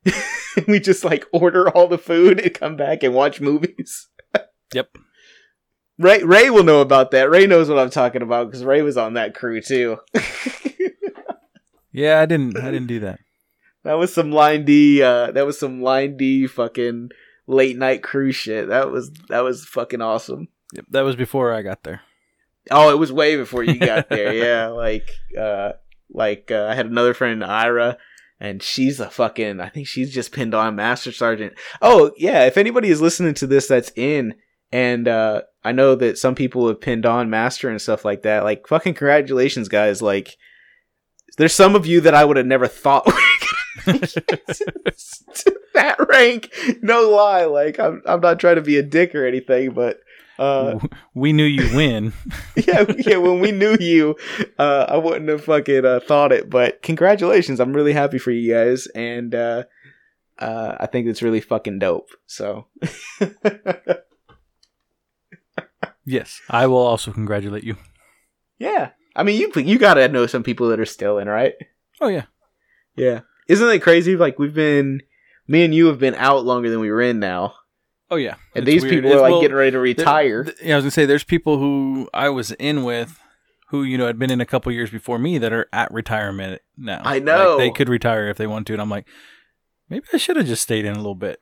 we 0.67 0.79
just 0.79 1.03
like 1.03 1.25
order 1.31 1.69
all 1.69 1.87
the 1.87 1.97
food 1.97 2.39
and 2.39 2.53
come 2.53 2.75
back 2.75 3.03
and 3.03 3.13
watch 3.13 3.41
movies. 3.41 4.07
Yep. 4.73 4.97
Ray 5.99 6.23
Ray 6.23 6.49
will 6.49 6.63
know 6.63 6.81
about 6.81 7.11
that. 7.11 7.29
Ray 7.29 7.45
knows 7.45 7.69
what 7.69 7.77
I'm 7.77 7.91
talking 7.91 8.23
about 8.23 8.47
because 8.47 8.65
Ray 8.65 8.81
was 8.81 8.97
on 8.97 9.13
that 9.13 9.35
crew 9.35 9.61
too. 9.61 9.99
Yeah, 11.93 12.19
I 12.19 12.25
didn't. 12.25 12.57
I 12.57 12.71
didn't 12.71 12.87
do 12.87 12.99
that. 13.01 13.19
that 13.83 13.93
was 13.93 14.11
some 14.13 14.31
line 14.31 14.65
D. 14.65 15.01
Uh, 15.03 15.31
that 15.31 15.45
was 15.45 15.59
some 15.59 15.81
line 15.81 16.17
D 16.17 16.47
fucking 16.47 17.09
late 17.45 17.77
night 17.77 18.01
crew 18.01 18.31
shit. 18.31 18.67
That 18.67 18.89
was 18.89 19.11
that 19.29 19.41
was 19.41 19.63
fucking 19.65 20.01
awesome. 20.01 20.47
Yep, 20.73 20.85
that 20.89 21.01
was 21.01 21.15
before 21.15 21.53
I 21.53 21.61
got 21.61 21.83
there. 21.83 22.01
Oh, 22.71 22.89
it 22.91 22.97
was 22.97 23.11
way 23.11 23.35
before 23.35 23.63
you 23.63 23.77
got 23.77 24.09
there. 24.09 24.33
yeah, 24.33 24.67
like 24.69 25.07
uh, 25.39 25.73
like 26.09 26.49
uh, 26.49 26.65
I 26.65 26.73
had 26.73 26.87
another 26.87 27.13
friend 27.13 27.43
Ira. 27.43 27.97
And 28.39 28.61
she's 28.61 28.99
a 28.99 29.09
fucking. 29.09 29.59
I 29.61 29.69
think 29.69 29.87
she's 29.87 30.13
just 30.13 30.31
pinned 30.31 30.53
on 30.53 30.75
Master 30.75 31.11
Sergeant. 31.11 31.53
Oh 31.81 32.11
yeah, 32.17 32.45
if 32.45 32.57
anybody 32.57 32.89
is 32.89 33.01
listening 33.01 33.33
to 33.35 33.47
this, 33.47 33.67
that's 33.67 33.91
in 33.95 34.35
and 34.73 35.07
uh, 35.07 35.43
I 35.63 35.71
know 35.71 35.93
that 35.93 36.17
some 36.17 36.33
people 36.33 36.67
have 36.67 36.81
pinned 36.81 37.05
on 37.05 37.29
Master 37.29 37.69
and 37.69 37.79
stuff 37.79 38.03
like 38.03 38.23
that. 38.23 38.43
Like, 38.43 38.67
fucking 38.67 38.95
congratulations, 38.95 39.69
guys. 39.69 40.01
Like, 40.01 40.35
there's 41.37 41.53
some 41.53 41.75
of 41.75 41.85
you 41.85 42.01
that 42.01 42.15
I 42.15 42.25
would 42.25 42.37
have 42.37 42.47
never 42.47 42.67
thought 42.67 43.05
that 45.75 45.95
rank. 46.09 46.51
No 46.81 47.11
lie. 47.11 47.45
Like, 47.45 47.79
I'm, 47.79 48.01
I'm 48.07 48.19
not 48.19 48.39
trying 48.39 48.55
to 48.55 48.63
be 48.63 48.77
a 48.77 48.83
dick 48.83 49.13
or 49.13 49.27
anything, 49.27 49.73
but. 49.73 49.99
Uh, 50.39 50.79
we 51.13 51.31
knew 51.33 51.43
you 51.45 51.75
win. 51.75 52.13
yeah, 52.55 52.85
yeah. 52.97 53.17
When 53.17 53.39
we 53.39 53.51
knew 53.51 53.77
you, 53.79 54.15
uh, 54.57 54.85
I 54.89 54.97
wouldn't 54.97 55.29
have 55.29 55.43
fucking 55.43 55.85
uh, 55.85 55.99
thought 55.99 56.31
it. 56.31 56.49
But 56.49 56.81
congratulations! 56.81 57.59
I'm 57.59 57.73
really 57.73 57.93
happy 57.93 58.17
for 58.17 58.31
you 58.31 58.53
guys, 58.53 58.87
and 58.87 59.35
uh, 59.35 59.63
uh, 60.39 60.75
I 60.79 60.87
think 60.87 61.07
it's 61.07 61.21
really 61.21 61.41
fucking 61.41 61.79
dope. 61.79 62.09
So, 62.25 62.67
yes, 66.05 66.41
I 66.49 66.67
will 66.67 66.77
also 66.77 67.11
congratulate 67.11 67.63
you. 67.63 67.77
Yeah, 68.57 68.91
I 69.15 69.23
mean, 69.23 69.39
you 69.39 69.51
you 69.61 69.77
gotta 69.77 70.07
know 70.07 70.25
some 70.25 70.43
people 70.43 70.69
that 70.69 70.79
are 70.79 70.85
still 70.85 71.17
in, 71.17 71.27
right? 71.27 71.53
Oh 72.01 72.07
yeah, 72.07 72.25
Yeah, 72.95 73.21
isn't 73.47 73.69
it 73.69 73.79
crazy? 73.81 74.15
Like 74.15 74.39
we've 74.39 74.53
been, 74.53 75.01
me 75.47 75.63
and 75.63 75.75
you 75.75 75.87
have 75.87 75.99
been 75.99 76.15
out 76.15 76.43
longer 76.45 76.69
than 76.69 76.79
we 76.79 76.91
were 76.91 77.01
in 77.01 77.19
now, 77.19 77.53
oh 78.13 78.15
yeah. 78.15 78.35
and 78.55 78.65
It's 78.67 78.73
these 78.73 78.81
weird. 78.83 79.03
people 79.03 79.13
are 79.17 79.21
like 79.21 79.31
well, 79.31 79.41
getting 79.41 79.57
ready 79.57 79.71
to 79.71 79.79
retire. 79.79 80.43
th- 80.45 80.57
yeah, 80.63 80.73
I 80.73 80.77
was 80.77 80.83
gonna 80.83 80.91
say 80.91 81.05
there's 81.05 81.23
people 81.23 81.57
who 81.57 82.09
I 82.13 82.29
was 82.29 82.51
in 82.51 82.83
with, 82.83 83.19
who 83.69 83.83
you 83.83 83.97
know 83.97 84.07
had 84.07 84.17
been 84.19 84.31
in 84.31 84.39
a 84.41 84.45
couple 84.45 84.71
years 84.71 84.89
before 84.89 85.19
me 85.19 85.37
that 85.39 85.51
are 85.53 85.67
at 85.73 85.91
retirement 85.91 86.61
now. 86.77 87.01
I 87.03 87.13
Like, 87.15 87.23
know. 87.23 87.57
they 87.57 87.71
could 87.71 87.89
retire 87.89 88.27
if 88.29 88.37
they 88.37 88.47
want 88.47 88.67
to, 88.67 88.73
and 88.73 88.81
I'm 88.81 88.89
like, 88.89 89.07
maybe 89.89 90.05
I 90.13 90.17
should 90.17 90.37
have 90.37 90.45
just 90.47 90.61
stayed 90.61 90.85
in 90.85 90.93
a 90.93 90.97
little 90.97 91.15
bit. 91.15 91.39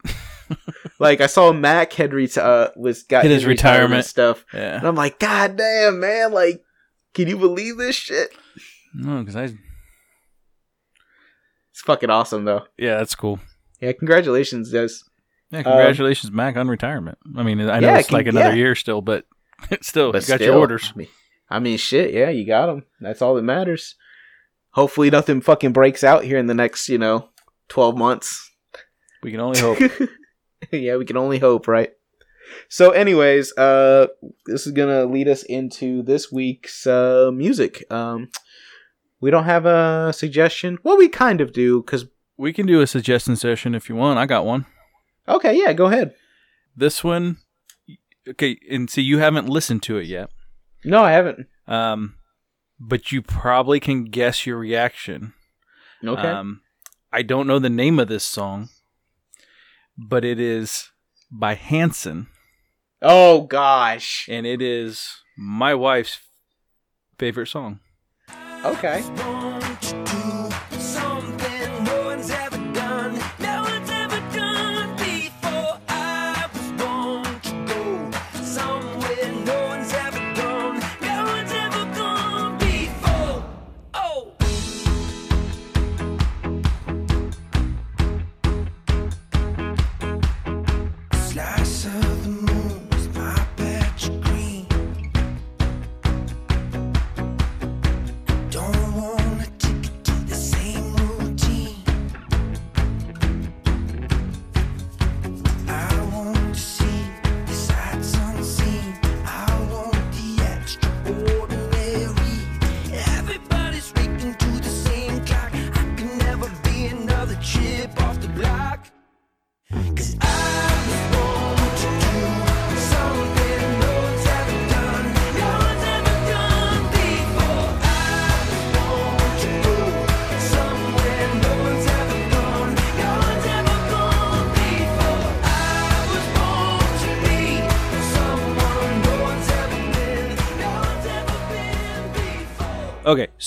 like 0.99 1.21
I 1.21 1.27
saw 1.27 1.51
Mac 1.53 1.93
had 1.93 2.11
reti- 2.11 2.37
uh, 2.41 2.71
was 2.75 3.03
got 3.03 3.23
his, 3.23 3.33
his 3.33 3.45
retirement 3.45 3.81
retirement. 3.81 4.05
stuff, 4.05 4.45
yeah, 4.53 4.77
and 4.79 4.87
I'm 4.87 4.95
like, 4.95 5.19
God 5.19 5.55
damn, 5.57 5.99
man! 5.99 6.31
Like, 6.33 6.61
can 7.13 7.27
you 7.27 7.37
believe 7.37 7.77
this 7.77 7.95
shit? 7.95 8.31
no, 8.93 9.19
because 9.19 9.35
I 9.35 9.43
It's 11.71 11.81
fucking 11.85 12.09
awesome, 12.09 12.45
though. 12.45 12.65
yeah, 12.77 12.97
that's 12.97 13.15
cool. 13.15 13.39
Yeah, 13.79 13.93
congratulations, 13.93 14.71
guys. 14.71 15.03
Yeah, 15.51 15.63
congratulations, 15.63 16.31
Mac, 16.31 16.55
on 16.55 16.67
retirement. 16.67 17.17
I 17.35 17.43
mean, 17.43 17.59
I 17.61 17.79
know 17.79 17.87
Yeah, 17.87 17.99
it's 17.99 18.09
con- 18.09 18.17
like 18.19 18.27
another 18.27 18.49
yeah. 18.49 18.55
year 18.55 18.75
still, 18.75 19.01
but 19.01 19.25
still, 19.81 20.11
But 20.11 20.23
you 20.23 20.27
got 20.29 20.35
still, 20.35 20.53
your 20.53 20.57
orders. 20.59 20.91
I 20.93 20.97
mean, 20.97 21.07
I 21.49 21.59
mean, 21.59 21.77
shit. 21.77 22.13
Yeah, 22.13 22.29
you 22.29 22.45
got 22.45 22.67
them. 22.67 22.85
That's 23.01 23.21
all 23.21 23.35
that 23.35 23.41
matters. 23.43 23.95
Hopefully, 24.71 25.09
nothing 25.09 25.41
fucking 25.41 25.73
breaks 25.73 26.03
out 26.03 26.23
here 26.23 26.37
in 26.37 26.47
the 26.47 26.53
next, 26.53 26.87
you 26.87 26.97
know, 26.97 27.29
twelve 27.67 27.97
months. 27.97 28.49
We 29.21 29.31
can 29.31 29.41
only 29.41 29.59
hope. 29.59 29.79
yeah, 30.71 30.95
we 30.95 31.03
can 31.05 31.17
only 31.17 31.39
hope, 31.39 31.67
right? 31.67 31.91
So, 32.69 32.91
anyways, 32.91 33.55
uh, 33.57 34.07
this 34.45 34.65
is 34.65 34.71
gonna 34.71 35.05
lead 35.05 35.27
us 35.27 35.43
into 35.43 36.01
this 36.03 36.31
week's 36.31 36.87
uh 36.87 37.29
music. 37.33 37.83
Um, 37.91 38.29
we 39.19 39.29
don't 39.29 39.43
have 39.43 39.65
a 39.65 40.13
suggestion. 40.13 40.77
Well, 40.83 40.97
we 40.97 41.09
kind 41.09 41.41
of 41.41 41.51
do, 41.53 41.83
cause 41.83 42.05
we 42.37 42.53
can 42.53 42.65
do 42.65 42.81
a 42.81 42.87
suggestion 42.87 43.35
session 43.35 43.75
if 43.75 43.89
you 43.89 43.95
want. 43.95 44.17
I 44.19 44.25
got 44.25 44.45
one. 44.45 44.65
Okay, 45.27 45.57
yeah, 45.57 45.73
go 45.73 45.85
ahead. 45.87 46.13
This 46.75 47.03
one, 47.03 47.37
okay, 48.27 48.57
and 48.69 48.89
see, 48.89 49.01
you 49.01 49.19
haven't 49.19 49.49
listened 49.49 49.83
to 49.83 49.97
it 49.97 50.07
yet. 50.07 50.29
No, 50.83 51.03
I 51.03 51.11
haven't. 51.11 51.47
Um, 51.67 52.15
but 52.79 53.11
you 53.11 53.21
probably 53.21 53.79
can 53.79 54.05
guess 54.05 54.45
your 54.45 54.57
reaction. 54.57 55.33
Okay. 56.03 56.27
Um, 56.27 56.61
I 57.11 57.21
don't 57.21 57.47
know 57.47 57.59
the 57.59 57.69
name 57.69 57.99
of 57.99 58.07
this 58.07 58.23
song, 58.23 58.69
but 59.97 60.25
it 60.25 60.39
is 60.39 60.89
by 61.29 61.53
Hanson, 61.55 62.27
oh 63.01 63.41
gosh. 63.41 64.27
and 64.29 64.45
it 64.45 64.61
is 64.61 65.21
my 65.37 65.75
wife's 65.75 66.19
favorite 67.17 67.47
song. 67.47 67.79
Okay. 68.63 69.03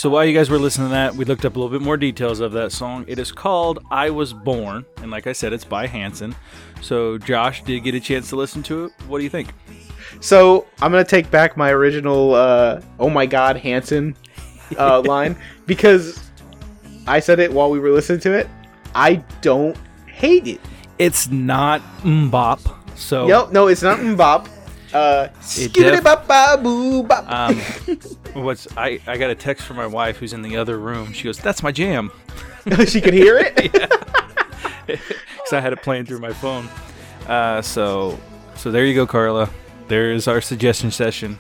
So 0.04 0.10
while 0.10 0.26
you 0.26 0.34
guys 0.36 0.50
were 0.50 0.58
listening 0.58 0.88
to 0.88 0.92
that, 0.92 1.14
we 1.14 1.24
looked 1.24 1.46
up 1.46 1.56
a 1.56 1.58
little 1.58 1.70
bit 1.70 1.80
more 1.80 1.96
details 1.96 2.40
of 2.40 2.52
that 2.52 2.72
song. 2.72 3.06
It 3.08 3.18
is 3.18 3.32
called 3.32 3.78
"I 3.90 4.10
Was 4.10 4.34
Born," 4.34 4.84
and 4.98 5.10
like 5.10 5.26
I 5.26 5.32
said, 5.32 5.54
it's 5.54 5.64
by 5.64 5.86
Hanson. 5.86 6.36
So 6.82 7.16
Josh 7.16 7.64
did 7.64 7.80
get 7.84 7.94
a 7.94 8.00
chance 8.00 8.28
to 8.28 8.36
listen 8.36 8.62
to 8.64 8.84
it. 8.84 8.92
What 9.08 9.16
do 9.16 9.24
you 9.24 9.30
think? 9.30 9.54
So 10.20 10.66
I'm 10.82 10.90
gonna 10.90 11.04
take 11.04 11.30
back 11.30 11.56
my 11.56 11.70
original 11.70 12.34
uh, 12.34 12.82
"Oh 13.00 13.08
my 13.08 13.24
God, 13.24 13.56
Hanson" 13.56 14.14
uh, 14.76 15.00
line 15.06 15.36
because 15.64 16.22
I 17.06 17.18
said 17.18 17.40
it 17.40 17.50
while 17.50 17.70
we 17.70 17.78
were 17.78 17.90
listening 17.90 18.20
to 18.20 18.34
it. 18.34 18.46
I 18.94 19.24
don't 19.40 19.74
hate 20.04 20.46
it. 20.46 20.60
It's 20.98 21.30
not 21.30 21.80
MMMBop. 22.02 22.76
So 22.94 23.26
Yep, 23.26 23.52
no, 23.52 23.68
it's 23.68 23.82
not 23.82 24.00
MMMBop. 24.00 24.50
Uh, 24.94 25.28
skibbity 25.40 26.02
bop 26.02 26.26
ba 26.28 26.56
boo 26.62 27.02
bop. 27.02 27.28
um, 27.28 27.56
what's 28.44 28.68
I? 28.76 29.00
I 29.06 29.16
got 29.18 29.30
a 29.30 29.34
text 29.34 29.66
from 29.66 29.76
my 29.76 29.86
wife 29.86 30.18
who's 30.18 30.32
in 30.32 30.40
the 30.42 30.56
other 30.56 30.78
room. 30.78 31.12
She 31.12 31.24
goes, 31.24 31.38
"That's 31.38 31.62
my 31.62 31.72
jam," 31.72 32.12
she 32.86 33.00
could 33.00 33.14
hear 33.14 33.36
it. 33.38 33.54
because 34.86 35.52
I 35.52 35.60
had 35.60 35.72
it 35.72 35.82
playing 35.82 36.06
through 36.06 36.20
my 36.20 36.32
phone. 36.32 36.68
Uh, 37.26 37.60
so 37.62 38.18
so 38.56 38.70
there 38.70 38.84
you 38.86 38.94
go, 38.94 39.06
Carla. 39.06 39.50
There 39.88 40.12
is 40.12 40.28
our 40.28 40.40
suggestion 40.40 40.90
session. 40.90 41.38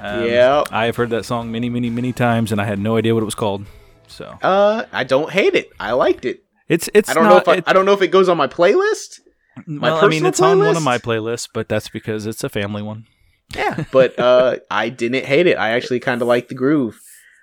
Um, 0.00 0.24
Yep. 0.24 0.68
I 0.70 0.86
have 0.86 0.96
heard 0.96 1.10
that 1.10 1.24
song 1.24 1.50
many, 1.52 1.68
many, 1.68 1.90
many 1.90 2.12
times, 2.12 2.52
and 2.52 2.60
I 2.60 2.64
had 2.64 2.78
no 2.78 2.96
idea 2.96 3.14
what 3.14 3.22
it 3.22 3.24
was 3.26 3.34
called. 3.34 3.66
So 4.06 4.36
Uh, 4.42 4.84
I 4.92 5.04
don't 5.04 5.30
hate 5.30 5.54
it. 5.54 5.70
I 5.78 5.92
liked 5.92 6.24
it. 6.24 6.42
it's 6.68 6.88
it's 6.94 7.08
I 7.10 7.14
don't 7.14 7.24
not, 7.24 7.30
know 7.30 7.36
if 7.38 7.48
I, 7.48 7.54
it- 7.56 7.64
I 7.66 7.72
don't 7.72 7.84
know 7.84 7.92
if 7.94 8.02
it 8.02 8.08
goes 8.08 8.28
on 8.28 8.36
my 8.36 8.46
playlist. 8.46 9.20
My 9.66 9.90
well, 9.92 10.04
I 10.04 10.08
mean, 10.08 10.22
personal 10.22 10.28
it's 10.28 10.40
on 10.40 10.58
one 10.58 10.76
of 10.76 10.82
my 10.82 10.98
playlists, 10.98 11.48
but 11.52 11.68
that's 11.68 11.88
because 11.88 12.26
it's 12.26 12.44
a 12.44 12.48
family 12.48 12.82
one. 12.82 13.06
Yeah, 13.56 13.84
but 13.92 14.18
uh, 14.18 14.56
I 14.70 14.88
didn't 14.88 15.24
hate 15.24 15.46
it. 15.46 15.56
I 15.58 15.70
actually 15.70 16.00
kind 16.00 16.20
of 16.22 16.28
liked 16.28 16.48
the 16.48 16.54
groove. 16.54 17.00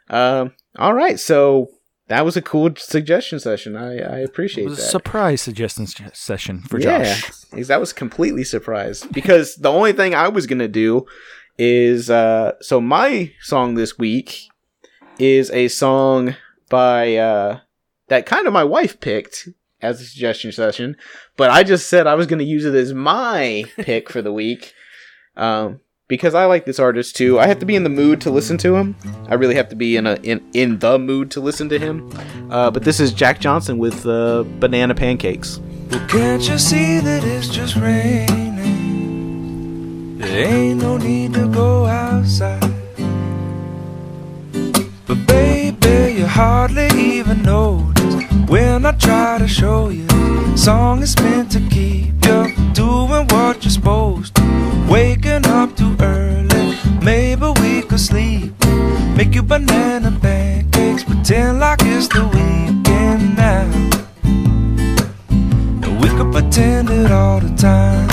Um, 0.10 0.54
all 0.78 0.94
right, 0.94 1.20
so 1.20 1.70
that 2.08 2.24
was 2.24 2.38
a 2.38 2.42
cool 2.42 2.70
suggestion 2.78 3.40
session. 3.40 3.76
I, 3.76 3.98
I 3.98 4.20
It 4.20 4.26
appreciate 4.30 4.66
was 4.66 4.78
a 4.78 4.82
that. 4.82 4.88
surprise 4.88 5.42
suggestion 5.42 5.88
session 6.14 6.62
for 6.62 6.80
yeah, 6.80 7.04
Josh. 7.16 7.32
because 7.52 7.72
I 7.72 7.78
was 7.78 7.92
completely 7.94 8.44
surprised 8.44 9.12
because 9.12 9.56
the 9.56 9.72
only 9.72 9.94
thing 9.94 10.14
I 10.14 10.28
was 10.28 10.46
gonna 10.46 10.68
do 10.68 11.06
is 11.58 12.10
uh 12.10 12.52
so 12.62 12.80
my 12.82 13.32
song 13.42 13.74
this 13.76 13.98
week 13.98 14.42
is 15.18 15.50
a 15.52 15.68
song 15.70 16.36
by 16.70 17.16
uh 17.16 17.60
that 18.10 18.26
kind 18.28 18.46
of 18.46 18.54
my 18.54 18.64
wife 18.64 19.00
picked 19.00 19.48
as 19.86 20.02
a 20.02 20.06
suggestion 20.06 20.52
session, 20.52 20.96
but 21.38 21.50
I 21.50 21.64
just 21.64 21.90
said 21.90 22.08
I 22.08 22.16
was 22.16 22.28
going 22.28 22.40
to 22.40 22.46
use 22.46 22.66
it 22.66 22.76
as 22.76 22.94
my 22.94 23.66
pick 23.78 24.10
for 24.10 24.22
the 24.22 24.34
week. 24.34 24.74
Um 25.38 25.80
because 26.08 26.36
I 26.36 26.46
like 26.46 26.66
this 26.66 26.80
artist 26.80 27.16
too. 27.16 27.40
I 27.40 27.48
have 27.48 27.60
to 27.60 27.66
be 27.66 27.76
in 27.76 27.84
the 27.84 27.90
mood 27.90 28.22
to 28.22 28.30
listen 28.30 28.58
to 28.60 28.76
him. 28.76 28.96
I 29.28 29.34
really 29.36 29.56
have 29.56 29.70
to 29.70 29.76
be 29.76 29.98
in 29.98 30.06
a 30.06 30.16
in, 30.16 30.48
in 30.54 30.80
the 30.80 31.00
mood 31.00 31.32
to 31.32 31.40
listen 31.40 31.70
to 31.70 31.80
him. 31.80 32.12
Uh, 32.52 32.70
but 32.72 32.84
this 32.84 33.00
is 33.00 33.12
Jack 33.12 33.40
Johnson 33.40 33.78
with 33.78 34.06
uh, 34.06 34.44
Banana 34.60 34.94
Pancakes. 34.94 35.60
Well, 35.90 36.08
can't 36.08 36.48
you 36.48 36.58
see 36.58 37.00
that 37.00 37.24
it's 37.24 37.48
just 37.48 37.76
raining? 37.76 38.56
There 40.20 40.48
ain't 40.48 40.82
no 40.82 40.98
need 40.98 41.34
to 41.34 41.48
go 41.48 41.86
outside. 41.86 42.62
But 45.08 45.28
baby, 45.28 46.16
you 46.20 46.26
hardly 46.26 46.88
even 46.96 47.44
notice 47.44 48.35
when 48.48 48.86
I 48.86 48.92
try 48.94 49.38
to 49.40 49.48
show 49.48 49.90
you. 49.90 50.08
Song 50.56 51.02
is 51.02 51.16
meant 51.18 51.52
to 51.52 51.60
keep 51.70 52.14
you 52.26 52.56
doing 52.74 53.28
what 53.28 53.64
you're 53.64 53.72
supposed 53.72 54.36
to. 54.36 54.88
Waking 54.90 55.46
up 55.46 55.76
too 55.76 55.96
early, 56.00 56.78
maybe 57.02 57.48
we 57.62 57.82
could 57.82 58.00
sleep. 58.00 58.54
Make 59.16 59.36
you 59.36 59.44
banana 59.44 60.12
pancakes, 60.22 61.04
pretend 61.04 61.60
like 61.60 61.80
it's 61.84 62.08
the 62.08 62.24
weekend 62.28 63.36
now. 63.36 63.66
We 66.02 66.10
could 66.10 66.32
pretend 66.32 66.90
it 66.90 67.12
all 67.12 67.40
the 67.40 67.56
time. 67.56 68.10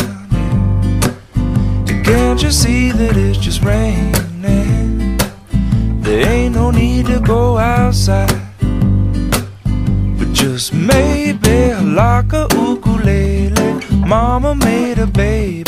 Can't 2.05 2.43
you 2.43 2.51
see 2.51 2.91
that 2.91 3.17
it's 3.17 3.39
just 3.39 3.63
raining? 3.63 4.13
There 6.03 6.29
ain't 6.29 6.55
no 6.55 6.71
need 6.71 7.07
to 7.07 7.21
go 7.21 7.57
outside. 7.57 8.52
But 10.53 10.59
just 10.59 10.75
maybe 10.75 11.73
like 11.73 12.31
a 12.35 12.47
ukulele. 12.53 13.81
Mama 14.07 14.55
made 14.55 14.99
a 14.99 15.07
baby. 15.07 15.65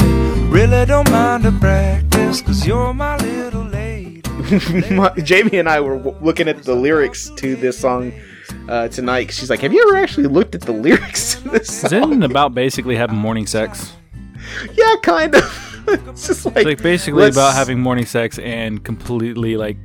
Really 0.51 0.85
don't 0.85 1.11
mind 1.11 1.45
the 1.45 1.53
practice, 1.53 2.43
cause 2.43 2.67
you're 2.67 2.93
my 2.93 3.17
little 3.17 3.63
lady. 3.65 4.21
My- 4.95 5.09
Jamie 5.23 5.57
and 5.57 5.71
I 5.71 5.81
were 5.81 5.97
w- 5.97 6.15
looking 6.21 6.49
at 6.49 6.65
the 6.65 6.75
lyrics 6.75 7.31
to 7.37 7.57
this 7.57 7.79
song 7.79 8.13
uh, 8.69 8.89
tonight. 8.89 9.33
She's 9.33 9.49
like, 9.49 9.61
"Have 9.61 9.73
you 9.73 9.83
ever 9.89 9.97
actually 9.97 10.27
looked 10.27 10.55
at 10.55 10.61
the 10.61 10.73
lyrics 10.87 11.37
to 11.37 11.49
this 11.49 11.81
song?" 11.81 12.11
Isn't 12.11 12.23
it 12.23 12.31
about 12.31 12.53
basically 12.55 12.95
having 12.95 13.17
morning 13.17 13.47
sex? 13.47 13.95
yeah, 14.75 14.97
kind 15.03 15.35
of. 15.35 15.85
it's 15.89 16.27
just 16.27 16.45
like, 16.45 16.57
It's 16.59 16.67
like 16.67 16.83
basically 16.83 17.23
let's- 17.23 17.37
about 17.37 17.55
having 17.55 17.81
morning 17.81 18.05
sex 18.05 18.39
and 18.39 18.85
completely 18.85 19.57
like 19.57 19.79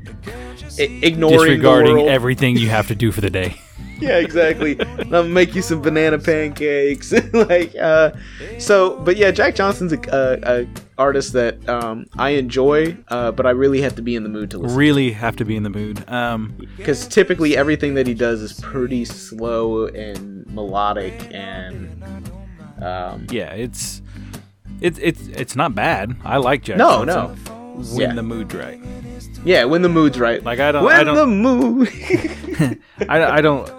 i- 0.77 0.81
ignoring 1.03 1.37
disregarding 1.37 1.99
everything 2.09 2.57
you 2.57 2.67
have 2.67 2.87
to 2.89 2.95
do 2.95 3.13
for 3.13 3.21
the 3.21 3.29
day. 3.29 3.55
yeah, 4.01 4.17
exactly. 4.17 4.79
I'll 5.11 5.23
make 5.27 5.55
you 5.55 5.61
some 5.61 5.81
banana 5.81 6.17
pancakes. 6.19 7.11
like, 7.33 7.75
uh, 7.75 8.11
so, 8.57 8.97
but 8.99 9.17
yeah, 9.17 9.31
Jack 9.31 9.55
Johnson's 9.55 9.93
a, 9.93 9.99
a, 10.11 10.61
a 10.61 10.67
artist 10.97 11.33
that 11.33 11.67
um, 11.69 12.05
I 12.17 12.31
enjoy, 12.31 12.97
uh, 13.09 13.31
but 13.31 13.45
I 13.45 13.51
really 13.51 13.81
have 13.81 13.95
to 13.95 14.01
be 14.01 14.15
in 14.15 14.23
the 14.23 14.29
mood 14.29 14.51
to 14.51 14.57
listen. 14.57 14.77
Really 14.77 15.11
have 15.11 15.35
to 15.37 15.45
be 15.45 15.55
in 15.55 15.63
the 15.63 15.69
mood. 15.69 16.07
Um, 16.09 16.55
Because 16.77 17.07
typically 17.07 17.55
everything 17.57 17.93
that 17.95 18.07
he 18.07 18.13
does 18.13 18.41
is 18.41 18.53
pretty 18.59 19.05
slow 19.05 19.87
and 19.87 20.45
melodic, 20.47 21.13
and 21.33 22.03
um, 22.81 23.27
yeah, 23.29 23.51
it's 23.53 24.01
it's 24.81 24.99
it's 24.99 25.27
it's 25.27 25.55
not 25.55 25.75
bad. 25.75 26.15
I 26.23 26.37
like 26.37 26.63
Jack. 26.63 26.77
No, 26.77 27.05
Johnson 27.05 27.35
When 27.95 28.09
Yeah. 28.09 28.13
the 28.15 28.23
mood's 28.23 28.53
right. 28.55 28.79
yeah, 29.45 29.63
when 29.65 29.81
the 29.81 29.89
mood's 29.89 30.19
right. 30.19 30.43
Like 30.43 30.59
I 30.59 30.71
don't. 30.71 30.83
when 30.83 30.95
I 30.95 31.03
don't. 31.03 31.15
the 31.15 31.25
mood. 31.27 32.79
I, 33.09 33.37
I 33.37 33.41
don't. 33.41 33.69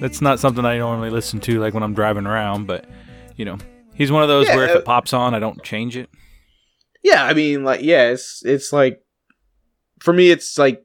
That's 0.00 0.20
not 0.20 0.38
something 0.40 0.64
I 0.64 0.78
normally 0.78 1.10
listen 1.10 1.40
to, 1.40 1.60
like 1.60 1.74
when 1.74 1.82
I'm 1.82 1.94
driving 1.94 2.26
around. 2.26 2.66
But 2.66 2.84
you 3.36 3.44
know, 3.44 3.58
he's 3.94 4.12
one 4.12 4.22
of 4.22 4.28
those 4.28 4.46
where 4.48 4.64
if 4.68 4.76
it 4.76 4.84
pops 4.84 5.12
on, 5.12 5.34
I 5.34 5.38
don't 5.38 5.62
change 5.62 5.96
it. 5.96 6.08
yeah, 7.02 7.24
I 7.24 7.34
mean, 7.34 7.64
like, 7.64 7.82
yeah, 7.82 8.10
it's 8.10 8.42
it's 8.44 8.72
like 8.72 9.02
for 10.00 10.12
me, 10.12 10.30
it's 10.30 10.56
like 10.58 10.84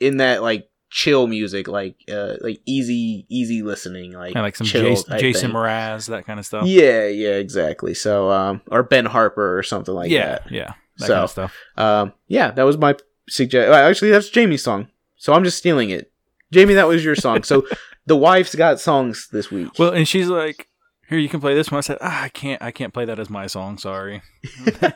in 0.00 0.18
that 0.18 0.42
like 0.42 0.68
chill 0.88 1.26
music, 1.26 1.68
like 1.68 1.96
uh 2.10 2.34
like 2.40 2.60
easy 2.66 3.26
easy 3.28 3.62
listening, 3.62 4.12
like 4.12 4.32
Kind 4.34 4.38
of 4.38 4.44
like 4.44 4.56
some 4.56 4.66
Jason, 4.66 5.18
Jason. 5.18 5.52
Mraz, 5.52 6.08
that 6.08 6.24
kind 6.26 6.38
of 6.38 6.46
stuff. 6.46 6.66
Yeah, 6.66 7.06
yeah, 7.08 7.34
exactly. 7.34 7.92
So, 7.94 8.30
um, 8.30 8.62
or 8.70 8.82
Ben 8.82 9.04
Harper 9.06 9.58
or 9.58 9.62
something 9.62 9.94
like 9.94 10.10
yeah, 10.10 10.26
that. 10.26 10.50
yeah, 10.50 10.58
yeah. 10.58 10.72
that 10.98 11.06
So- 11.06 11.12
kind 11.14 11.24
of 11.24 11.30
stuff. 11.30 11.56
Um, 11.76 12.12
yeah, 12.28 12.50
that 12.52 12.62
was 12.62 12.78
my 12.78 12.94
suggest. 13.28 13.70
Actually, 13.70 14.12
that's 14.12 14.30
Jamie's 14.30 14.62
song, 14.62 14.88
so 15.16 15.32
I'm 15.34 15.44
just 15.44 15.58
stealing 15.58 15.90
it. 15.90 16.10
Jamie, 16.52 16.74
that 16.74 16.86
was 16.88 17.04
your 17.04 17.16
song. 17.16 17.42
So 17.42 17.66
the 18.06 18.16
wife's 18.16 18.54
got 18.54 18.80
songs 18.80 19.28
this 19.32 19.50
week. 19.50 19.70
Well, 19.78 19.92
and 19.92 20.06
she's 20.08 20.28
like, 20.28 20.68
"Here, 21.08 21.18
you 21.18 21.28
can 21.28 21.40
play 21.40 21.54
this 21.54 21.70
one." 21.70 21.78
I 21.78 21.82
said, 21.82 21.98
ah, 22.00 22.22
"I 22.24 22.28
can't. 22.28 22.62
I 22.62 22.70
can't 22.70 22.92
play 22.94 23.04
that 23.04 23.18
as 23.18 23.28
my 23.30 23.46
song. 23.46 23.78
Sorry." 23.78 24.22
A- 24.82 24.92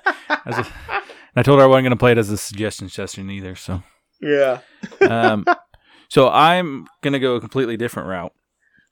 I 1.37 1.43
told 1.43 1.59
her 1.61 1.65
I 1.65 1.69
wasn't 1.69 1.85
going 1.85 1.91
to 1.91 1.97
play 1.97 2.13
it 2.13 2.19
as 2.19 2.31
a 2.31 2.37
suggestion 2.37 2.89
session 2.89 3.31
either. 3.31 3.55
So, 3.55 3.83
yeah, 4.21 4.61
um, 5.01 5.45
so 6.09 6.29
I'm 6.29 6.87
going 7.03 7.13
to 7.13 7.21
go 7.21 7.37
a 7.37 7.41
completely 7.41 7.77
different 7.77 8.09
route. 8.09 8.33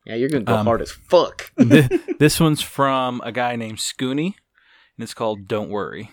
yeah, 0.06 0.14
you're 0.14 0.28
gonna 0.28 0.44
go 0.44 0.54
Um, 0.56 0.66
hard 0.66 0.80
as 0.82 0.90
fuck. 0.92 1.50
Th- 1.58 1.90
this 2.18 2.38
one's 2.38 2.62
from 2.62 3.20
a 3.24 3.32
guy 3.32 3.56
named 3.56 3.78
Scooney, 3.78 4.34
and 4.96 5.02
it's 5.02 5.14
called 5.14 5.48
"Don't 5.48 5.68
Worry." 5.70 6.10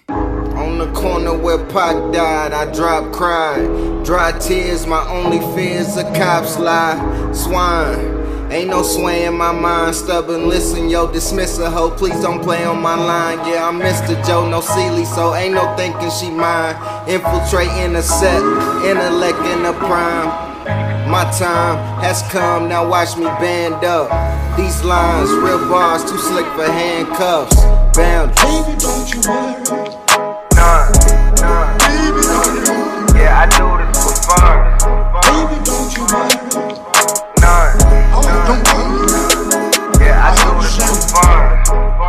On 0.57 0.77
the 0.77 0.91
corner 0.93 1.37
where 1.37 1.63
Pac 1.65 2.13
died, 2.13 2.53
I 2.53 2.71
drop 2.73 3.11
crying. 3.13 4.03
Dry 4.03 4.31
tears, 4.39 4.87
my 4.87 5.05
only 5.09 5.39
fears, 5.55 5.97
a 5.97 6.03
cops 6.15 6.57
lie. 6.57 7.31
Swine. 7.33 8.15
Ain't 8.51 8.69
no 8.69 8.83
sway 8.83 9.25
in 9.25 9.35
my 9.35 9.51
mind, 9.51 9.95
stubborn. 9.95 10.47
Listen, 10.47 10.87
yo, 10.87 11.11
dismiss 11.11 11.59
a 11.59 11.69
hoe. 11.69 11.89
Please 11.91 12.21
don't 12.21 12.41
play 12.41 12.63
on 12.63 12.81
my 12.81 12.95
line. 12.95 13.39
Yeah, 13.39 13.67
I'm 13.67 13.79
Mr. 13.79 14.15
Joe, 14.25 14.49
no 14.49 14.61
Sealy, 14.61 15.03
so 15.03 15.35
ain't 15.35 15.55
no 15.55 15.75
thinking 15.75 16.09
she 16.11 16.29
mine. 16.29 16.75
Infiltrating 17.09 17.93
the 17.93 18.01
set, 18.01 18.41
intellect 18.85 19.39
in 19.39 19.63
the 19.63 19.73
prime. 19.73 20.55
My 21.09 21.29
time 21.37 21.77
has 22.01 22.21
come, 22.31 22.69
now 22.69 22.87
watch 22.87 23.17
me 23.17 23.25
band 23.25 23.83
up. 23.83 24.09
These 24.55 24.83
lines, 24.83 25.31
real 25.31 25.67
bars, 25.67 26.03
too 26.03 26.17
slick 26.17 26.45
for 26.55 26.65
handcuffs. 26.65 27.55
Boundaries. 27.97 28.37
Baby, 28.39 28.77
don't 28.79 29.13
you 29.13 29.83
worry. 29.83 29.94
None, 35.97 36.11
Oh, 38.11 38.19
I 40.11 40.35
fun. 41.07 41.39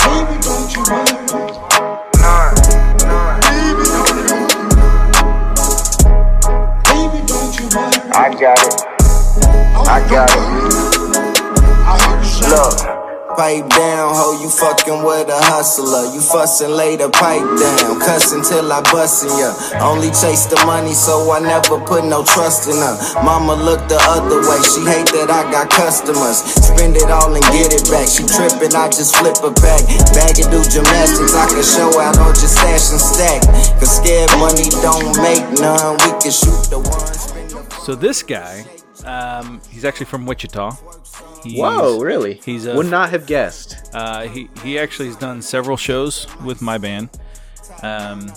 Baby, 0.02 0.34
don't 0.42 0.66
you 0.74 0.82
worry. 0.90 1.14
None. 2.18 2.54
Baby, 6.82 7.20
don't 7.26 7.54
you 7.60 7.66
worry. 7.76 8.00
I 8.12 8.34
got 8.34 8.58
it, 8.58 8.74
Oh, 9.76 9.86
I 9.86 10.00
got 10.10 10.30
it. 10.32 10.46
Look. 12.50 12.95
Pipe 13.36 13.68
down, 13.68 14.16
ho, 14.16 14.32
you 14.40 14.48
fucking 14.48 15.04
with 15.04 15.28
a 15.28 15.36
hustler. 15.52 16.08
You 16.08 16.24
fussin', 16.24 16.72
lay 16.72 16.96
the 16.96 17.12
pipe 17.12 17.44
down. 17.44 18.00
Cussin' 18.00 18.40
till 18.40 18.64
I 18.72 18.80
bustin' 18.88 19.28
ya. 19.36 19.52
Only 19.84 20.08
chase 20.08 20.48
the 20.48 20.56
money, 20.64 20.96
so 20.96 21.20
I 21.28 21.44
never 21.44 21.76
put 21.84 22.08
no 22.08 22.24
trust 22.24 22.64
in 22.64 22.80
her. 22.80 22.96
Mama 23.20 23.52
look 23.52 23.84
the 23.92 24.00
other 24.08 24.40
way, 24.40 24.56
she 24.64 24.80
hate 24.88 25.12
that 25.12 25.28
I 25.28 25.44
got 25.52 25.68
customers. 25.68 26.48
Spend 26.48 26.96
it 26.96 27.12
all 27.12 27.28
and 27.28 27.44
get 27.52 27.76
it 27.76 27.84
back. 27.92 28.08
She 28.08 28.24
trippin', 28.24 28.72
I 28.72 28.88
just 28.88 29.12
flip 29.20 29.36
her 29.44 29.52
back. 29.60 29.84
Bag 30.16 30.40
and 30.40 30.48
do 30.48 30.64
gymnastics, 30.64 31.36
I 31.36 31.44
can 31.52 31.60
show 31.60 31.92
out 32.00 32.16
or 32.16 32.32
just 32.32 32.56
stash 32.56 32.88
and 32.88 33.02
stack. 33.04 33.44
Cause 33.76 34.00
scared 34.00 34.32
money 34.40 34.72
don't 34.80 35.12
make 35.20 35.44
none. 35.60 36.00
We 36.08 36.16
can 36.24 36.32
shoot 36.32 36.72
the 36.72 36.80
one, 36.80 37.04
spend 37.12 37.52
the 37.52 37.60
So 37.84 37.92
this 37.92 38.24
guy, 38.24 38.64
um, 39.04 39.60
he's 39.68 39.84
actually 39.84 40.08
from 40.08 40.24
Wichita. 40.24 40.95
He's, 41.50 41.58
Whoa, 41.60 41.98
really? 42.00 42.40
he's 42.44 42.66
a- 42.66 42.74
would 42.74 42.86
not 42.90 43.10
have 43.10 43.26
guessed. 43.26 43.76
Uh, 43.94 44.28
he 44.28 44.48
he 44.62 44.78
actually 44.78 45.06
has 45.08 45.16
done 45.16 45.42
several 45.42 45.76
shows 45.76 46.26
with 46.44 46.60
my 46.62 46.78
band, 46.78 47.10
um, 47.82 48.32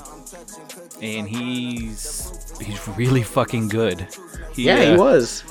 and 1.02 1.28
he's 1.28 2.32
he's 2.62 2.88
really 2.90 3.24
fucking 3.24 3.68
good. 3.70 4.08
He, 4.54 4.64
Yeah, 4.64 4.84
he 4.84 4.92
uh, 4.94 4.98
was. 4.98 5.44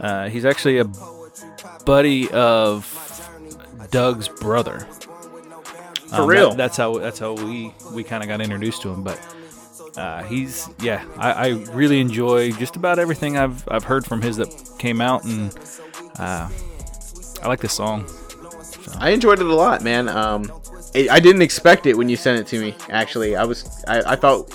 Uh, 0.00 0.28
he's 0.28 0.44
actually 0.44 0.78
a 0.78 0.84
buddy 1.84 2.30
of 2.30 2.86
Doug's 3.90 4.28
brother. 4.28 4.80
For 6.08 6.22
Um, 6.22 6.28
real? 6.28 6.48
that- 6.50 6.56
that's 6.58 6.76
how 6.76 6.98
that's 6.98 7.18
how 7.18 7.32
we 7.34 7.72
we 7.92 8.04
kind 8.04 8.22
of 8.22 8.28
got 8.28 8.40
introduced 8.40 8.82
to 8.82 8.90
him. 8.92 9.02
But 9.02 9.18
uh, 9.96 10.22
he's 10.24 10.68
yeah, 10.80 11.04
I, 11.16 11.32
I 11.32 11.48
really 11.72 12.00
enjoy 12.00 12.52
just 12.52 12.76
about 12.76 12.98
everything 12.98 13.36
I've 13.36 13.66
I've 13.68 13.84
heard 13.84 14.04
from 14.06 14.22
his 14.22 14.36
that 14.36 14.48
came 14.78 15.00
out, 15.00 15.24
and 15.24 15.54
uh, 16.18 16.48
I 17.42 17.48
like 17.48 17.60
this 17.60 17.72
song. 17.72 18.06
I 18.98 19.10
enjoyed 19.10 19.40
it 19.40 19.46
a 19.46 19.54
lot, 19.54 19.82
man. 19.82 20.08
Um, 20.08 20.50
I 20.94 21.08
I 21.10 21.20
didn't 21.20 21.42
expect 21.42 21.86
it 21.86 21.96
when 21.96 22.08
you 22.08 22.16
sent 22.16 22.38
it 22.38 22.46
to 22.48 22.60
me. 22.60 22.74
Actually, 22.90 23.36
I 23.36 23.44
was 23.44 23.84
I, 23.88 24.12
I 24.12 24.16
thought 24.16 24.50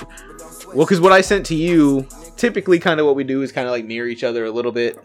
well, 0.73 0.85
because 0.85 0.99
what 1.01 1.11
I 1.11 1.21
sent 1.21 1.45
to 1.47 1.55
you, 1.55 2.07
typically, 2.37 2.79
kind 2.79 2.99
of 2.99 3.05
what 3.05 3.15
we 3.15 3.23
do 3.23 3.41
is 3.41 3.51
kind 3.51 3.67
of 3.67 3.71
like 3.71 3.85
mirror 3.85 4.07
each 4.07 4.23
other 4.23 4.45
a 4.45 4.51
little 4.51 4.71
bit. 4.71 4.97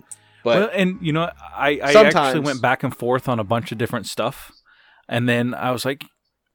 But 0.44 0.60
well, 0.60 0.70
and 0.72 0.98
you 1.00 1.12
know, 1.12 1.30
I, 1.56 1.80
I 1.82 1.92
Sometimes- 1.92 2.16
actually 2.16 2.40
went 2.40 2.60
back 2.60 2.82
and 2.82 2.94
forth 2.96 3.28
on 3.28 3.38
a 3.38 3.44
bunch 3.44 3.72
of 3.72 3.78
different 3.78 4.06
stuff, 4.06 4.50
and 5.08 5.28
then 5.28 5.54
I 5.54 5.70
was 5.70 5.84
like, 5.84 6.04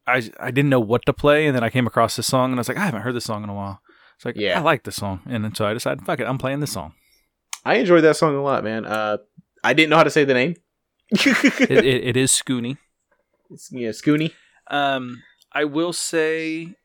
I 0.06 0.30
I 0.40 0.52
didn't 0.52 0.70
know 0.70 0.80
what 0.80 1.06
to 1.06 1.14
play, 1.14 1.48
and 1.48 1.56
then 1.56 1.64
I 1.64 1.70
came 1.70 1.88
across 1.88 2.16
this 2.16 2.28
song, 2.28 2.52
and 2.52 2.60
I 2.60 2.62
was 2.62 2.68
like, 2.70 2.78
I 2.78 2.86
haven't 2.86 3.02
heard 3.02 3.16
this 3.16 3.26
song 3.26 3.44
in 3.44 3.50
a 3.50 3.54
while. 3.54 3.80
It's 4.18 4.26
like, 4.26 4.36
Yeah. 4.36 4.60
I 4.60 4.62
like 4.64 4.84
this 4.84 4.96
song, 4.96 5.22
and 5.28 5.44
then 5.44 5.54
so 5.56 5.66
I 5.66 5.74
decided, 5.74 6.04
fuck 6.06 6.20
it, 6.20 6.28
I'm 6.28 6.38
playing 6.38 6.60
this 6.60 6.72
song. 6.72 6.94
I 7.64 7.76
enjoyed 7.76 8.04
that 8.04 8.16
song 8.18 8.36
a 8.36 8.42
lot, 8.42 8.64
man. 8.64 8.86
Uh, 8.86 9.18
I 9.64 9.74
didn't 9.74 9.90
know 9.90 9.98
how 9.98 10.04
to 10.04 10.10
say 10.10 10.24
the 10.26 10.34
name. 10.34 10.56
It, 11.22 11.72
it, 11.72 11.86
it 12.10 12.18
is 12.18 12.32
Scooney. 12.32 12.78
It's, 13.50 13.72
yeah, 13.72 13.90
Scooney. 13.90 14.34
Um, 14.70 15.24
I 15.54 15.64
will 15.64 15.94
say, 15.94 16.76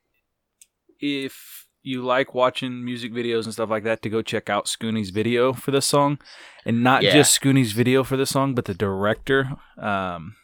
if 1.01 1.67
you 1.83 2.03
like 2.03 2.33
watching 2.35 2.85
music 2.85 3.13
videos 3.13 3.45
and 3.45 3.53
stuff 3.53 3.69
like 3.71 3.83
that, 3.85 4.03
to 4.03 4.09
go 4.09 4.23
check 4.23 4.49
out 4.49 4.67
Scooney's 4.67 5.11
video 5.11 5.53
for 5.53 5.71
this 5.73 5.87
song, 5.87 6.19
and 6.65 6.83
not 6.85 7.03
Yeah. 7.03 7.13
just 7.13 7.41
Scooney's 7.41 7.73
video 7.73 8.05
for 8.05 8.17
this 8.17 8.31
song, 8.31 8.55
but 8.55 8.67
the 8.67 8.75
director. 8.75 9.57
Um, 9.77 10.37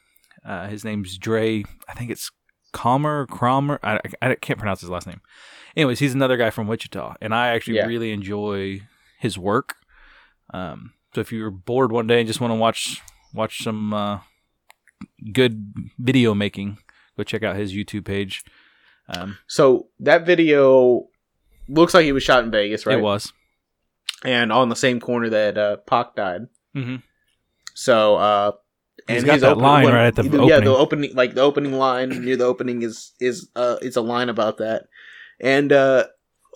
uh, 0.44 0.66
his 0.68 0.84
name's 0.84 1.16
Dre. 1.16 1.64
I 1.88 1.94
think 1.94 2.10
it's 2.10 2.30
Calmer, 2.72 3.26
Cromer. 3.26 3.78
I, 3.82 4.00
I, 4.20 4.30
I 4.30 4.34
can't 4.34 4.58
pronounce 4.58 4.80
his 4.80 4.90
last 4.90 5.06
name. 5.06 5.20
Anyways, 5.76 6.00
he's 6.00 6.14
another 6.14 6.36
guy 6.36 6.50
from 6.50 6.66
Wichita, 6.66 7.14
and 7.20 7.32
I 7.34 7.48
actually 7.48 7.76
Yeah. 7.76 7.86
really 7.86 8.10
enjoy 8.10 8.80
his 9.20 9.38
work. 9.38 9.76
Um, 10.52 10.94
so 11.14 11.20
if 11.20 11.30
you're 11.30 11.50
bored 11.52 11.92
one 11.92 12.06
day 12.08 12.18
and 12.18 12.26
just 12.26 12.40
want 12.40 12.50
to 12.50 12.56
watch 12.56 13.00
watch 13.34 13.62
some 13.62 13.92
uh, 13.94 14.20
good 15.32 15.72
video 15.98 16.34
making, 16.34 16.78
go 17.16 17.22
check 17.24 17.42
out 17.42 17.56
his 17.56 17.72
YouTube 17.74 18.04
page. 18.04 18.44
Um, 19.08 19.38
So 19.46 19.88
that 20.00 20.26
video 20.26 21.08
looks 21.68 21.94
like 21.94 22.04
he 22.04 22.12
was 22.12 22.22
shot 22.22 22.44
in 22.44 22.50
Vegas, 22.50 22.86
right? 22.86 22.98
It 22.98 23.02
was. 23.02 23.32
and 24.24 24.50
on 24.52 24.68
the 24.68 24.76
same 24.76 25.00
corner 25.00 25.28
that 25.30 25.56
uh, 25.56 25.76
Pac 25.86 26.16
died. 26.16 26.42
hmm 26.74 26.96
So, 27.74 28.16
uh, 28.16 28.52
He's 29.06 29.18
and 29.18 29.26
got 29.26 29.32
his 29.34 29.42
that 29.42 29.52
open- 29.52 29.62
line 29.62 29.84
when- 29.84 29.94
right 29.94 30.06
at 30.06 30.16
the 30.16 30.22
Yeah, 30.24 30.56
opening. 30.56 30.64
the 30.64 30.76
opening, 30.76 31.14
like 31.14 31.34
the 31.34 31.40
opening 31.40 31.72
line 31.72 32.08
near 32.24 32.36
the 32.36 32.44
opening 32.44 32.82
is 32.82 33.12
is 33.20 33.48
uh, 33.56 33.76
it's 33.80 33.96
a 33.96 34.02
line 34.02 34.28
about 34.28 34.58
that, 34.58 34.84
and 35.40 35.72
uh, 35.72 36.08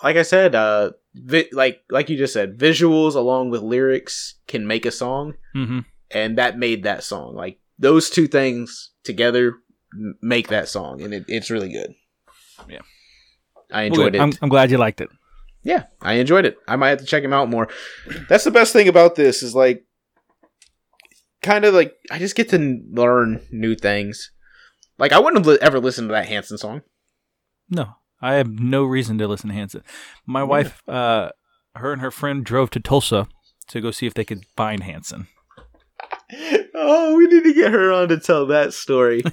like 0.02 0.16
I 0.16 0.22
said, 0.22 0.54
uh, 0.54 0.90
vi- 1.14 1.48
like 1.52 1.80
like 1.88 2.10
you 2.10 2.18
just 2.18 2.34
said, 2.34 2.58
visuals 2.58 3.14
along 3.14 3.48
with 3.48 3.62
lyrics 3.62 4.34
can 4.46 4.66
make 4.66 4.84
a 4.84 4.90
song, 4.90 5.34
hmm 5.54 5.80
and 6.14 6.38
that 6.38 6.58
made 6.58 6.84
that 6.84 7.04
song. 7.04 7.34
Like 7.34 7.58
those 7.78 8.10
two 8.10 8.26
things 8.26 8.90
together 9.04 9.54
make 10.20 10.48
that 10.48 10.68
song, 10.68 11.02
and 11.02 11.12
it, 11.12 11.24
it's 11.28 11.50
really 11.50 11.70
good. 11.70 11.94
Yeah. 12.68 12.80
I 13.70 13.82
enjoyed 13.84 14.14
it. 14.14 14.20
I'm, 14.20 14.32
I'm 14.42 14.48
glad 14.48 14.70
you 14.70 14.78
liked 14.78 15.00
it. 15.00 15.08
Yeah, 15.62 15.84
I 16.00 16.14
enjoyed 16.14 16.44
it. 16.44 16.56
I 16.66 16.76
might 16.76 16.90
have 16.90 16.98
to 16.98 17.04
check 17.04 17.22
him 17.22 17.32
out 17.32 17.48
more. 17.48 17.68
That's 18.28 18.44
the 18.44 18.50
best 18.50 18.72
thing 18.72 18.88
about 18.88 19.14
this 19.14 19.42
is 19.42 19.54
like 19.54 19.84
kind 21.40 21.64
of 21.64 21.74
like 21.74 21.94
I 22.10 22.18
just 22.18 22.36
get 22.36 22.48
to 22.50 22.80
learn 22.90 23.40
new 23.50 23.74
things. 23.74 24.30
Like 24.98 25.12
I 25.12 25.18
wouldn't 25.18 25.44
have 25.44 25.58
ever 25.58 25.80
listened 25.80 26.08
to 26.08 26.12
that 26.12 26.26
Hanson 26.26 26.58
song. 26.58 26.82
No, 27.70 27.94
I 28.20 28.34
have 28.34 28.48
no 28.48 28.84
reason 28.84 29.18
to 29.18 29.28
listen 29.28 29.48
to 29.48 29.54
Hanson. 29.54 29.82
My 30.26 30.42
wife, 30.42 30.82
uh, 30.88 31.30
her 31.76 31.92
and 31.92 32.02
her 32.02 32.10
friend 32.10 32.44
drove 32.44 32.70
to 32.70 32.80
Tulsa 32.80 33.28
to 33.68 33.80
go 33.80 33.90
see 33.90 34.06
if 34.06 34.14
they 34.14 34.24
could 34.24 34.44
find 34.56 34.82
Hanson. 34.82 35.28
Oh, 36.74 37.14
we 37.16 37.26
need 37.26 37.44
to 37.44 37.52
get 37.54 37.72
her 37.72 37.92
on 37.92 38.08
to 38.08 38.18
tell 38.18 38.46
that 38.46 38.72
story. 38.74 39.22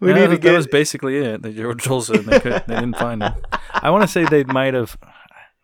We 0.00 0.08
Yeah, 0.08 0.14
need 0.14 0.20
to 0.22 0.28
that, 0.30 0.40
get 0.40 0.50
that 0.50 0.56
was 0.56 0.66
basically 0.66 1.16
it. 1.18 1.42
They 1.42 1.52
to 1.52 1.74
Tulsa 1.76 2.14
and 2.14 2.24
they, 2.24 2.40
could, 2.40 2.64
they 2.66 2.74
didn't 2.74 2.96
find 2.96 3.22
him. 3.22 3.34
I 3.72 3.90
want 3.90 4.02
to 4.02 4.08
say 4.08 4.24
they 4.24 4.42
might 4.44 4.74
have. 4.74 4.96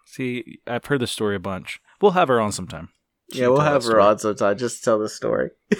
See, 0.06 0.60
I've 0.66 0.84
heard 0.84 1.00
this 1.00 1.10
story 1.10 1.34
a 1.34 1.40
bunch. 1.40 1.80
We'll 2.00 2.12
have 2.12 2.28
her 2.28 2.40
on 2.40 2.52
sometime. 2.52 2.90
She 3.32 3.40
Yeah, 3.40 3.48
we'll 3.48 3.60
have 3.60 3.84
her 3.84 4.00
on 4.00 4.18
sometime 4.20 4.56
just 4.56 4.84
tell 4.84 4.98
the 5.00 5.08
story. 5.08 5.50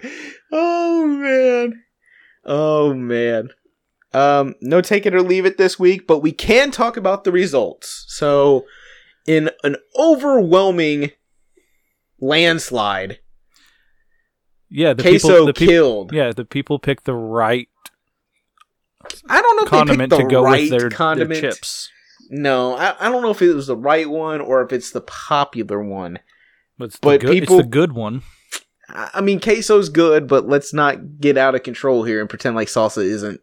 oh 0.52 1.06
man. 1.06 1.84
Oh 2.44 2.94
man. 2.94 3.50
Um, 4.14 4.54
no 4.62 4.80
take 4.80 5.04
it 5.04 5.14
or 5.14 5.22
leave 5.22 5.44
it 5.44 5.58
this 5.58 5.78
week, 5.78 6.06
but 6.06 6.20
we 6.20 6.32
can 6.32 6.70
talk 6.70 6.96
about 6.96 7.24
the 7.24 7.32
results. 7.32 8.04
So 8.08 8.64
in 9.26 9.50
an 9.62 9.76
overwhelming 9.98 11.10
landslide, 12.20 13.20
Yeah, 14.68 14.94
the 14.94 15.02
Queso 15.02 15.28
people. 15.28 15.46
The 15.46 15.52
people 15.52 15.72
killed. 15.72 16.12
yeah, 16.12 16.32
the 16.32 16.44
people 16.44 16.78
picked 16.78 17.04
the 17.04 17.14
right 17.14 17.68
I 19.28 19.40
don't 19.40 19.56
know 19.56 19.62
if 19.62 19.68
condiment 19.68 20.10
they 20.10 20.16
to 20.16 20.22
picked 20.22 20.30
the 20.30 20.34
go 20.34 20.42
right 20.42 20.70
with 20.70 20.90
their, 20.90 21.14
their 21.14 21.40
chips. 21.40 21.90
No, 22.30 22.74
I, 22.74 22.94
I 23.06 23.10
don't 23.10 23.22
know 23.22 23.30
if 23.30 23.40
it 23.40 23.54
was 23.54 23.68
the 23.68 23.76
right 23.76 24.08
one 24.08 24.40
or 24.40 24.62
if 24.62 24.72
it's 24.72 24.90
the 24.90 25.00
popular 25.00 25.82
one. 25.82 26.18
But, 26.76 26.86
it's, 26.86 26.96
But 26.98 27.20
the 27.20 27.26
good, 27.26 27.32
people- 27.32 27.58
it's 27.58 27.64
the 27.64 27.70
good 27.70 27.92
one. 27.92 28.22
I 28.90 29.20
mean, 29.20 29.38
queso's 29.38 29.90
good, 29.90 30.26
but 30.26 30.48
let's 30.48 30.72
not 30.72 31.20
get 31.20 31.36
out 31.36 31.54
of 31.54 31.62
control 31.62 32.04
here 32.04 32.20
and 32.20 32.28
pretend 32.28 32.56
like 32.56 32.68
salsa 32.68 33.04
isn't 33.04 33.40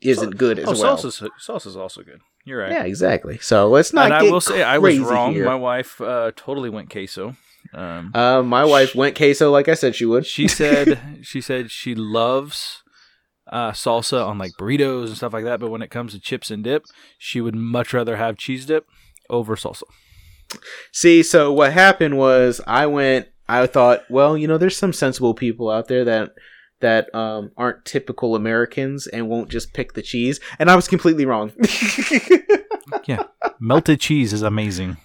isn't 0.00 0.36
good 0.36 0.60
as 0.60 0.68
oh, 0.68 0.80
well. 0.80 0.96
salsa's 0.96 1.28
salsa's 1.44 1.76
also 1.76 2.02
good. 2.02 2.20
You're 2.44 2.60
right. 2.60 2.70
Yeah, 2.70 2.84
exactly. 2.84 3.38
So 3.38 3.68
let's 3.68 3.92
not. 3.92 4.04
and 4.06 4.14
I 4.14 4.22
will 4.22 4.40
say 4.40 4.62
I 4.62 4.78
was 4.78 4.98
wrong. 5.00 5.32
here. 5.32 5.44
My 5.44 5.56
wife 5.56 6.00
uh, 6.00 6.30
totally 6.36 6.70
went 6.70 6.90
queso. 6.90 7.34
Um, 7.76 8.10
Uh, 8.14 8.42
my 8.42 8.64
wife 8.64 8.94
went 8.94 9.16
queso 9.16 9.50
like 9.50 9.68
I 9.68 9.74
said 9.74 9.94
she 9.94 10.06
would. 10.06 10.26
she 10.26 10.48
said 10.48 10.98
she 11.22 11.40
said 11.40 11.70
she 11.70 11.94
loves 11.94 12.82
uh, 13.52 13.70
salsa 13.72 14.26
on 14.26 14.38
like 14.38 14.52
burritos 14.58 15.06
and 15.08 15.16
stuff 15.16 15.32
like 15.32 15.44
that, 15.44 15.60
but 15.60 15.70
when 15.70 15.82
it 15.82 15.90
comes 15.90 16.12
to 16.12 16.18
chips 16.20 16.50
and 16.50 16.64
dip, 16.64 16.84
she 17.18 17.40
would 17.40 17.54
much 17.54 17.92
rather 17.92 18.16
have 18.16 18.36
cheese 18.38 18.66
dip 18.66 18.86
over 19.30 19.54
salsa. 19.56 19.82
See, 20.92 21.22
so 21.22 21.52
what 21.52 21.72
happened 21.72 22.16
was 22.18 22.60
I 22.66 22.86
went. 22.86 23.28
I 23.48 23.66
thought, 23.68 24.02
well, 24.10 24.36
you 24.36 24.48
know, 24.48 24.58
there's 24.58 24.76
some 24.76 24.92
sensible 24.92 25.34
people 25.34 25.70
out 25.70 25.86
there 25.88 26.04
that 26.04 26.30
that 26.80 27.14
um, 27.14 27.52
aren't 27.56 27.84
typical 27.84 28.34
Americans 28.34 29.06
and 29.06 29.28
won't 29.28 29.48
just 29.50 29.72
pick 29.74 29.92
the 29.94 30.02
cheese, 30.02 30.40
and 30.58 30.70
I 30.70 30.76
was 30.76 30.88
completely 30.88 31.26
wrong. 31.26 31.52
Yeah, 33.06 33.24
melted 33.60 34.00
cheese 34.00 34.32
is 34.32 34.42
amazing. 34.42 34.96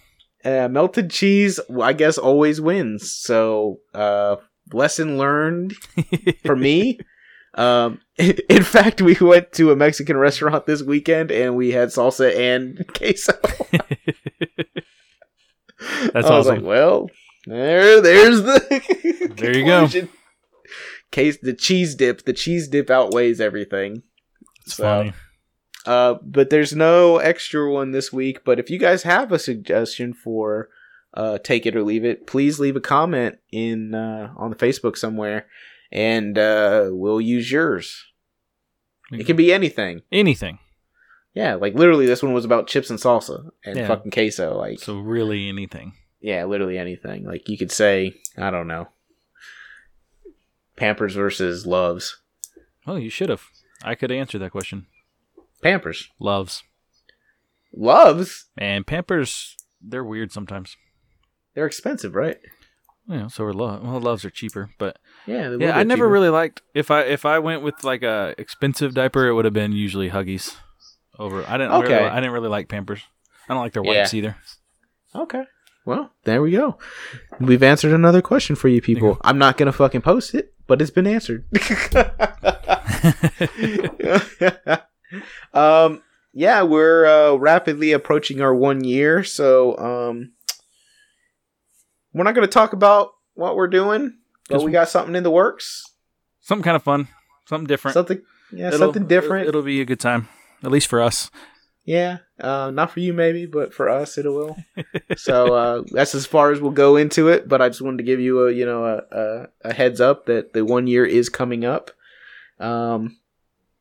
Uh, 0.46 0.68
melted 0.70 1.10
cheese, 1.10 1.60
I 1.82 1.94
guess, 1.94 2.18
always 2.18 2.60
wins. 2.62 3.12
So, 3.12 3.80
uh, 3.94 4.38
lesson 4.74 5.18
learned 5.18 5.74
for 6.46 6.56
me. 6.56 7.00
Um, 7.56 8.00
in 8.18 8.64
fact, 8.64 9.02
we 9.02 9.16
went 9.20 9.52
to 9.54 9.72
a 9.72 9.76
Mexican 9.76 10.18
restaurant 10.18 10.66
this 10.66 10.82
weekend 10.84 11.32
and 11.32 11.56
we 11.56 11.72
had 11.72 11.90
salsa 11.90 12.36
and 12.36 12.86
queso. 12.96 13.34
That's 16.14 16.28
I 16.28 16.38
was 16.38 16.48
awesome. 16.48 16.56
like, 16.58 16.64
well, 16.66 17.10
there, 17.48 18.02
there's 18.02 18.42
the. 18.44 19.34
There 19.38 19.58
you 19.58 19.66
go. 19.66 19.88
Case 21.12 21.38
the 21.42 21.54
cheese 21.54 21.96
dip. 21.96 22.24
The 22.24 22.34
cheese 22.34 22.68
dip 22.68 22.90
outweighs 22.90 23.42
everything. 23.42 24.04
it's 24.66 24.76
so- 24.76 24.84
funny. 24.84 25.14
Uh, 25.86 26.16
but 26.22 26.50
there's 26.50 26.76
no 26.76 27.18
extra 27.18 27.72
one 27.72 27.92
this 27.92 28.14
week. 28.14 28.44
But 28.46 28.60
if 28.60 28.70
you 28.70 28.78
guys 28.78 29.04
have 29.04 29.32
a 29.32 29.40
suggestion 29.40 30.14
for 30.14 30.70
uh, 31.14 31.38
take 31.40 31.66
it 31.66 31.76
or 31.76 31.84
leave 31.84 32.06
it, 32.06 32.28
please 32.28 32.60
leave 32.60 32.76
a 32.76 32.82
comment 32.82 33.38
in 33.52 33.94
uh, 33.96 34.32
on 34.38 34.50
the 34.52 34.56
Facebook 34.56 34.96
somewhere, 34.98 35.48
and 35.92 36.38
uh, 36.38 36.90
we'll 36.92 37.20
use 37.22 37.52
yours. 37.52 38.06
It 39.12 39.26
can 39.26 39.36
be 39.36 39.52
anything. 39.52 40.04
anything. 40.12 40.60
Yeah, 41.34 41.56
like 41.56 41.74
literally, 41.76 42.06
this 42.06 42.22
one 42.24 42.34
was 42.34 42.46
about 42.46 42.68
chips 42.68 42.90
and 42.90 43.00
salsa 43.00 43.50
and 43.66 43.78
Yeah. 43.78 43.88
fucking 43.88 44.12
queso. 44.12 44.58
Like, 44.58 44.80
So 44.80 45.00
really 45.00 45.50
anything. 45.50 45.94
yeah, 46.22 46.46
literally 46.46 46.78
anything. 46.78 47.26
Like 47.26 47.50
you 47.50 47.58
could 47.58 47.72
say, 47.72 48.14
I 48.38 48.52
don't 48.52 48.68
know, 48.68 48.88
Pampers 50.76 51.16
versus 51.16 51.66
Luvs. 51.66 52.16
Oh, 52.88 52.96
you 52.96 53.10
should 53.10 53.30
have. 53.30 53.44
I 53.84 53.96
could 53.96 54.12
answer 54.12 54.40
that 54.40 54.52
question. 54.52 54.88
Pampers, 55.62 56.10
Luvs 56.20 56.64
Luvs. 57.78 58.44
and 58.58 58.86
Pampers. 58.86 59.56
They're 59.82 60.04
weird 60.04 60.32
sometimes. 60.32 60.76
They're 61.56 61.66
expensive, 61.66 62.16
right? 62.16 62.38
You 63.08 63.18
know, 63.18 63.28
so 63.28 63.44
are 63.46 63.54
love. 63.54 63.84
Well, 63.84 64.00
Luvs 64.00 64.24
are 64.26 64.30
cheaper, 64.30 64.70
but 64.78 64.98
Yeah, 65.26 65.56
yeah, 65.60 65.78
I 65.78 65.84
never 65.84 66.04
cheaper. 66.04 66.10
really 66.10 66.30
liked 66.30 66.62
if 66.74 66.92
I 66.92 67.02
if 67.02 67.26
I 67.26 67.40
went 67.40 67.64
with 67.64 67.84
like 67.84 68.04
a 68.04 68.36
expensive 68.38 68.94
diaper, 68.94 69.28
it 69.28 69.34
would 69.34 69.46
have 69.46 69.54
been 69.54 69.72
usually 69.72 70.10
Huggies. 70.10 70.56
Over, 71.20 71.44
I 71.48 71.58
didn't. 71.58 71.74
Okay. 71.74 71.94
Really, 71.96 72.10
I 72.10 72.16
didn't 72.16 72.32
really 72.32 72.50
like 72.50 72.70
Pampers. 72.70 73.02
I 73.50 73.54
don't 73.54 73.64
like 73.64 73.74
their 73.74 73.84
wipes 73.84 74.14
either. 74.14 74.38
Okay. 75.14 75.44
Well, 75.86 76.12
there 76.26 76.42
we 76.42 76.52
go. 76.52 76.78
We've 77.40 77.64
answered 77.64 77.94
another 77.94 78.22
question 78.22 78.56
for 78.56 78.68
you 78.70 78.82
people. 78.82 79.18
I'm 79.22 79.38
not 79.38 79.58
gonna 79.58 79.72
fucking 79.72 80.02
post 80.02 80.34
it, 80.36 80.54
but 80.68 80.82
it's 80.82 80.92
been 80.92 81.08
answered. 81.08 81.46
um, 85.54 86.02
yeah, 86.34 86.64
we're 86.64 87.06
uh, 87.06 87.36
rapidly 87.36 87.92
approaching 87.92 88.42
our 88.42 88.54
one 88.56 88.84
year, 88.84 89.24
so 89.24 89.78
um, 89.78 90.32
we're 92.14 92.24
not 92.24 92.36
gonna 92.36 92.48
talk 92.48 92.74
about 92.74 93.12
what 93.34 93.56
we're 93.56 93.68
doing, 93.68 94.18
but 94.50 94.64
we 94.64 94.72
got 94.72 94.90
something 94.90 95.16
in 95.16 95.24
the 95.24 95.32
works. 95.32 95.84
Something 96.42 96.64
kind 96.64 96.76
of 96.76 96.84
fun, 96.84 97.08
something 97.48 97.68
different. 97.68 97.94
Something, 97.94 98.22
yeah, 98.52 98.68
It'll- 98.68 98.80
something 98.80 99.08
different. 99.08 99.48
It'll 99.48 99.62
be 99.62 99.82
a 99.82 99.86
good 99.86 100.00
time, 100.00 100.28
at 100.64 100.72
least 100.72 100.88
for 100.88 101.02
us. 101.02 101.30
Yeah, 101.84 102.20
uh, 102.40 102.70
not 102.72 102.92
for 102.92 103.00
you 103.00 103.12
maybe, 103.12 103.48
but 103.48 103.74
for 103.74 103.90
us 103.90 104.18
it 104.18 104.26
will. 104.26 104.56
so 105.18 105.54
uh, 105.56 105.84
that's 105.92 106.14
as 106.14 106.26
far 106.28 106.52
as 106.52 106.62
we'll 106.62 106.72
go 106.72 106.96
into 106.96 107.28
it. 107.28 107.48
But 107.50 107.62
I 107.62 107.70
just 107.70 107.82
wanted 107.82 107.98
to 107.98 108.04
give 108.04 108.20
you 108.20 108.48
a 108.48 108.52
you 108.52 108.66
know 108.66 108.86
a, 108.86 109.02
a, 109.12 109.48
a 109.70 109.74
heads 109.74 110.00
up 110.00 110.28
that 110.28 110.54
the 110.54 110.64
one 110.64 110.86
year 110.88 111.06
is 111.06 111.28
coming 111.30 111.66
up. 111.66 111.92
Um, 112.60 113.18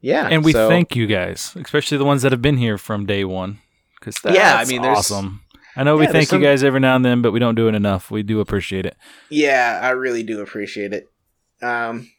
yeah, 0.01 0.29
and 0.31 0.45
we 0.45 0.53
so- 0.53 0.69
thank 0.69 0.97
you 0.97 1.07
guys, 1.07 1.55
especially 1.57 1.99
the 1.99 2.05
ones 2.05 2.23
that 2.23 2.33
have 2.33 2.43
been 2.43 2.57
here 2.57 2.79
from 2.79 3.07
day 3.07 3.25
one. 3.25 3.61
Because 3.99 4.17
Yeah, 4.25 4.57
I 4.57 4.65
mean, 4.65 4.85
awesome. 4.85 5.43
I 5.77 5.83
know 5.85 5.97
we 5.97 6.05
Yeah, 6.05 6.13
there's 6.13 6.29
thank 6.29 6.41
you 6.41 6.47
guys 6.47 6.65
every 6.65 6.81
now 6.81 6.97
and 6.97 7.05
then, 7.05 7.23
but 7.23 7.33
we 7.33 7.39
don't 7.39 7.55
do 7.55 7.69
it 7.69 7.75
enough. 7.75 8.11
We 8.11 8.23
do 8.23 8.41
appreciate 8.41 8.87
it. 8.87 8.97
Yeah, 9.29 9.79
I 9.83 9.91
really 9.91 10.23
do 10.23 10.41
appreciate 10.41 10.93
it. 10.93 11.07
Um, 11.63 12.11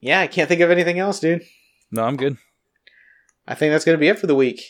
yeah, 0.00 0.20
I 0.20 0.26
can't 0.26 0.48
think 0.48 0.60
of 0.60 0.70
anything 0.70 0.98
else, 0.98 1.20
dude. 1.20 1.42
No, 1.90 2.04
I'm 2.04 2.16
good. 2.16 2.38
I 3.46 3.54
think 3.54 3.72
that's 3.72 3.84
gonna 3.84 3.98
be 3.98 4.08
it 4.08 4.18
for 4.18 4.26
the 4.26 4.34
week. 4.34 4.62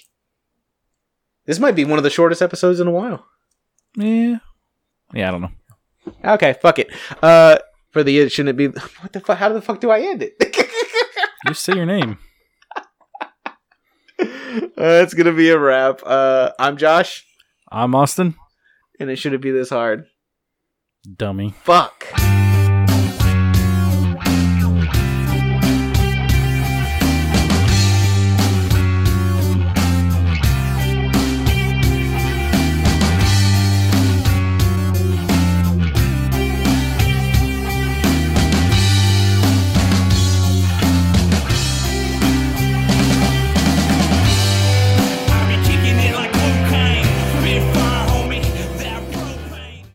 This 1.46 1.58
might 1.60 1.76
be 1.76 1.84
one 1.84 1.98
of 1.98 2.04
the 2.04 2.10
shortest 2.10 2.42
episodes 2.42 2.80
in 2.80 2.86
a 2.88 2.90
while. 2.90 3.26
Yeah, 3.96 4.38
yeah. 5.12 5.28
I 5.28 5.30
don't 5.30 5.42
know. 5.42 5.52
Okay, 6.24 6.54
fuck 6.60 6.78
it. 6.78 6.90
Uh, 7.22 7.58
for 7.90 8.02
the 8.02 8.18
it 8.18 8.32
shouldn't 8.32 8.60
it 8.60 8.72
be? 8.72 8.78
What 9.00 9.12
the 9.12 9.20
fuck? 9.20 9.38
How 9.38 9.48
the 9.50 9.62
fuck 9.62 9.80
do 9.80 9.90
I 9.90 10.00
end 10.00 10.22
it? 10.22 10.34
Just 11.46 11.62
say 11.62 11.74
your 11.74 11.86
name. 11.86 12.18
uh, 14.18 14.26
that's 14.76 15.14
gonna 15.14 15.32
be 15.32 15.50
a 15.50 15.58
wrap. 15.58 16.00
Uh, 16.04 16.50
I'm 16.58 16.76
Josh, 16.76 17.24
I'm 17.70 17.94
Austin. 17.94 18.34
and 18.98 19.10
it 19.10 19.16
shouldn't 19.16 19.42
be 19.42 19.50
this 19.50 19.70
hard. 19.70 20.06
Dummy. 21.16 21.54
Fuck. 21.64 22.23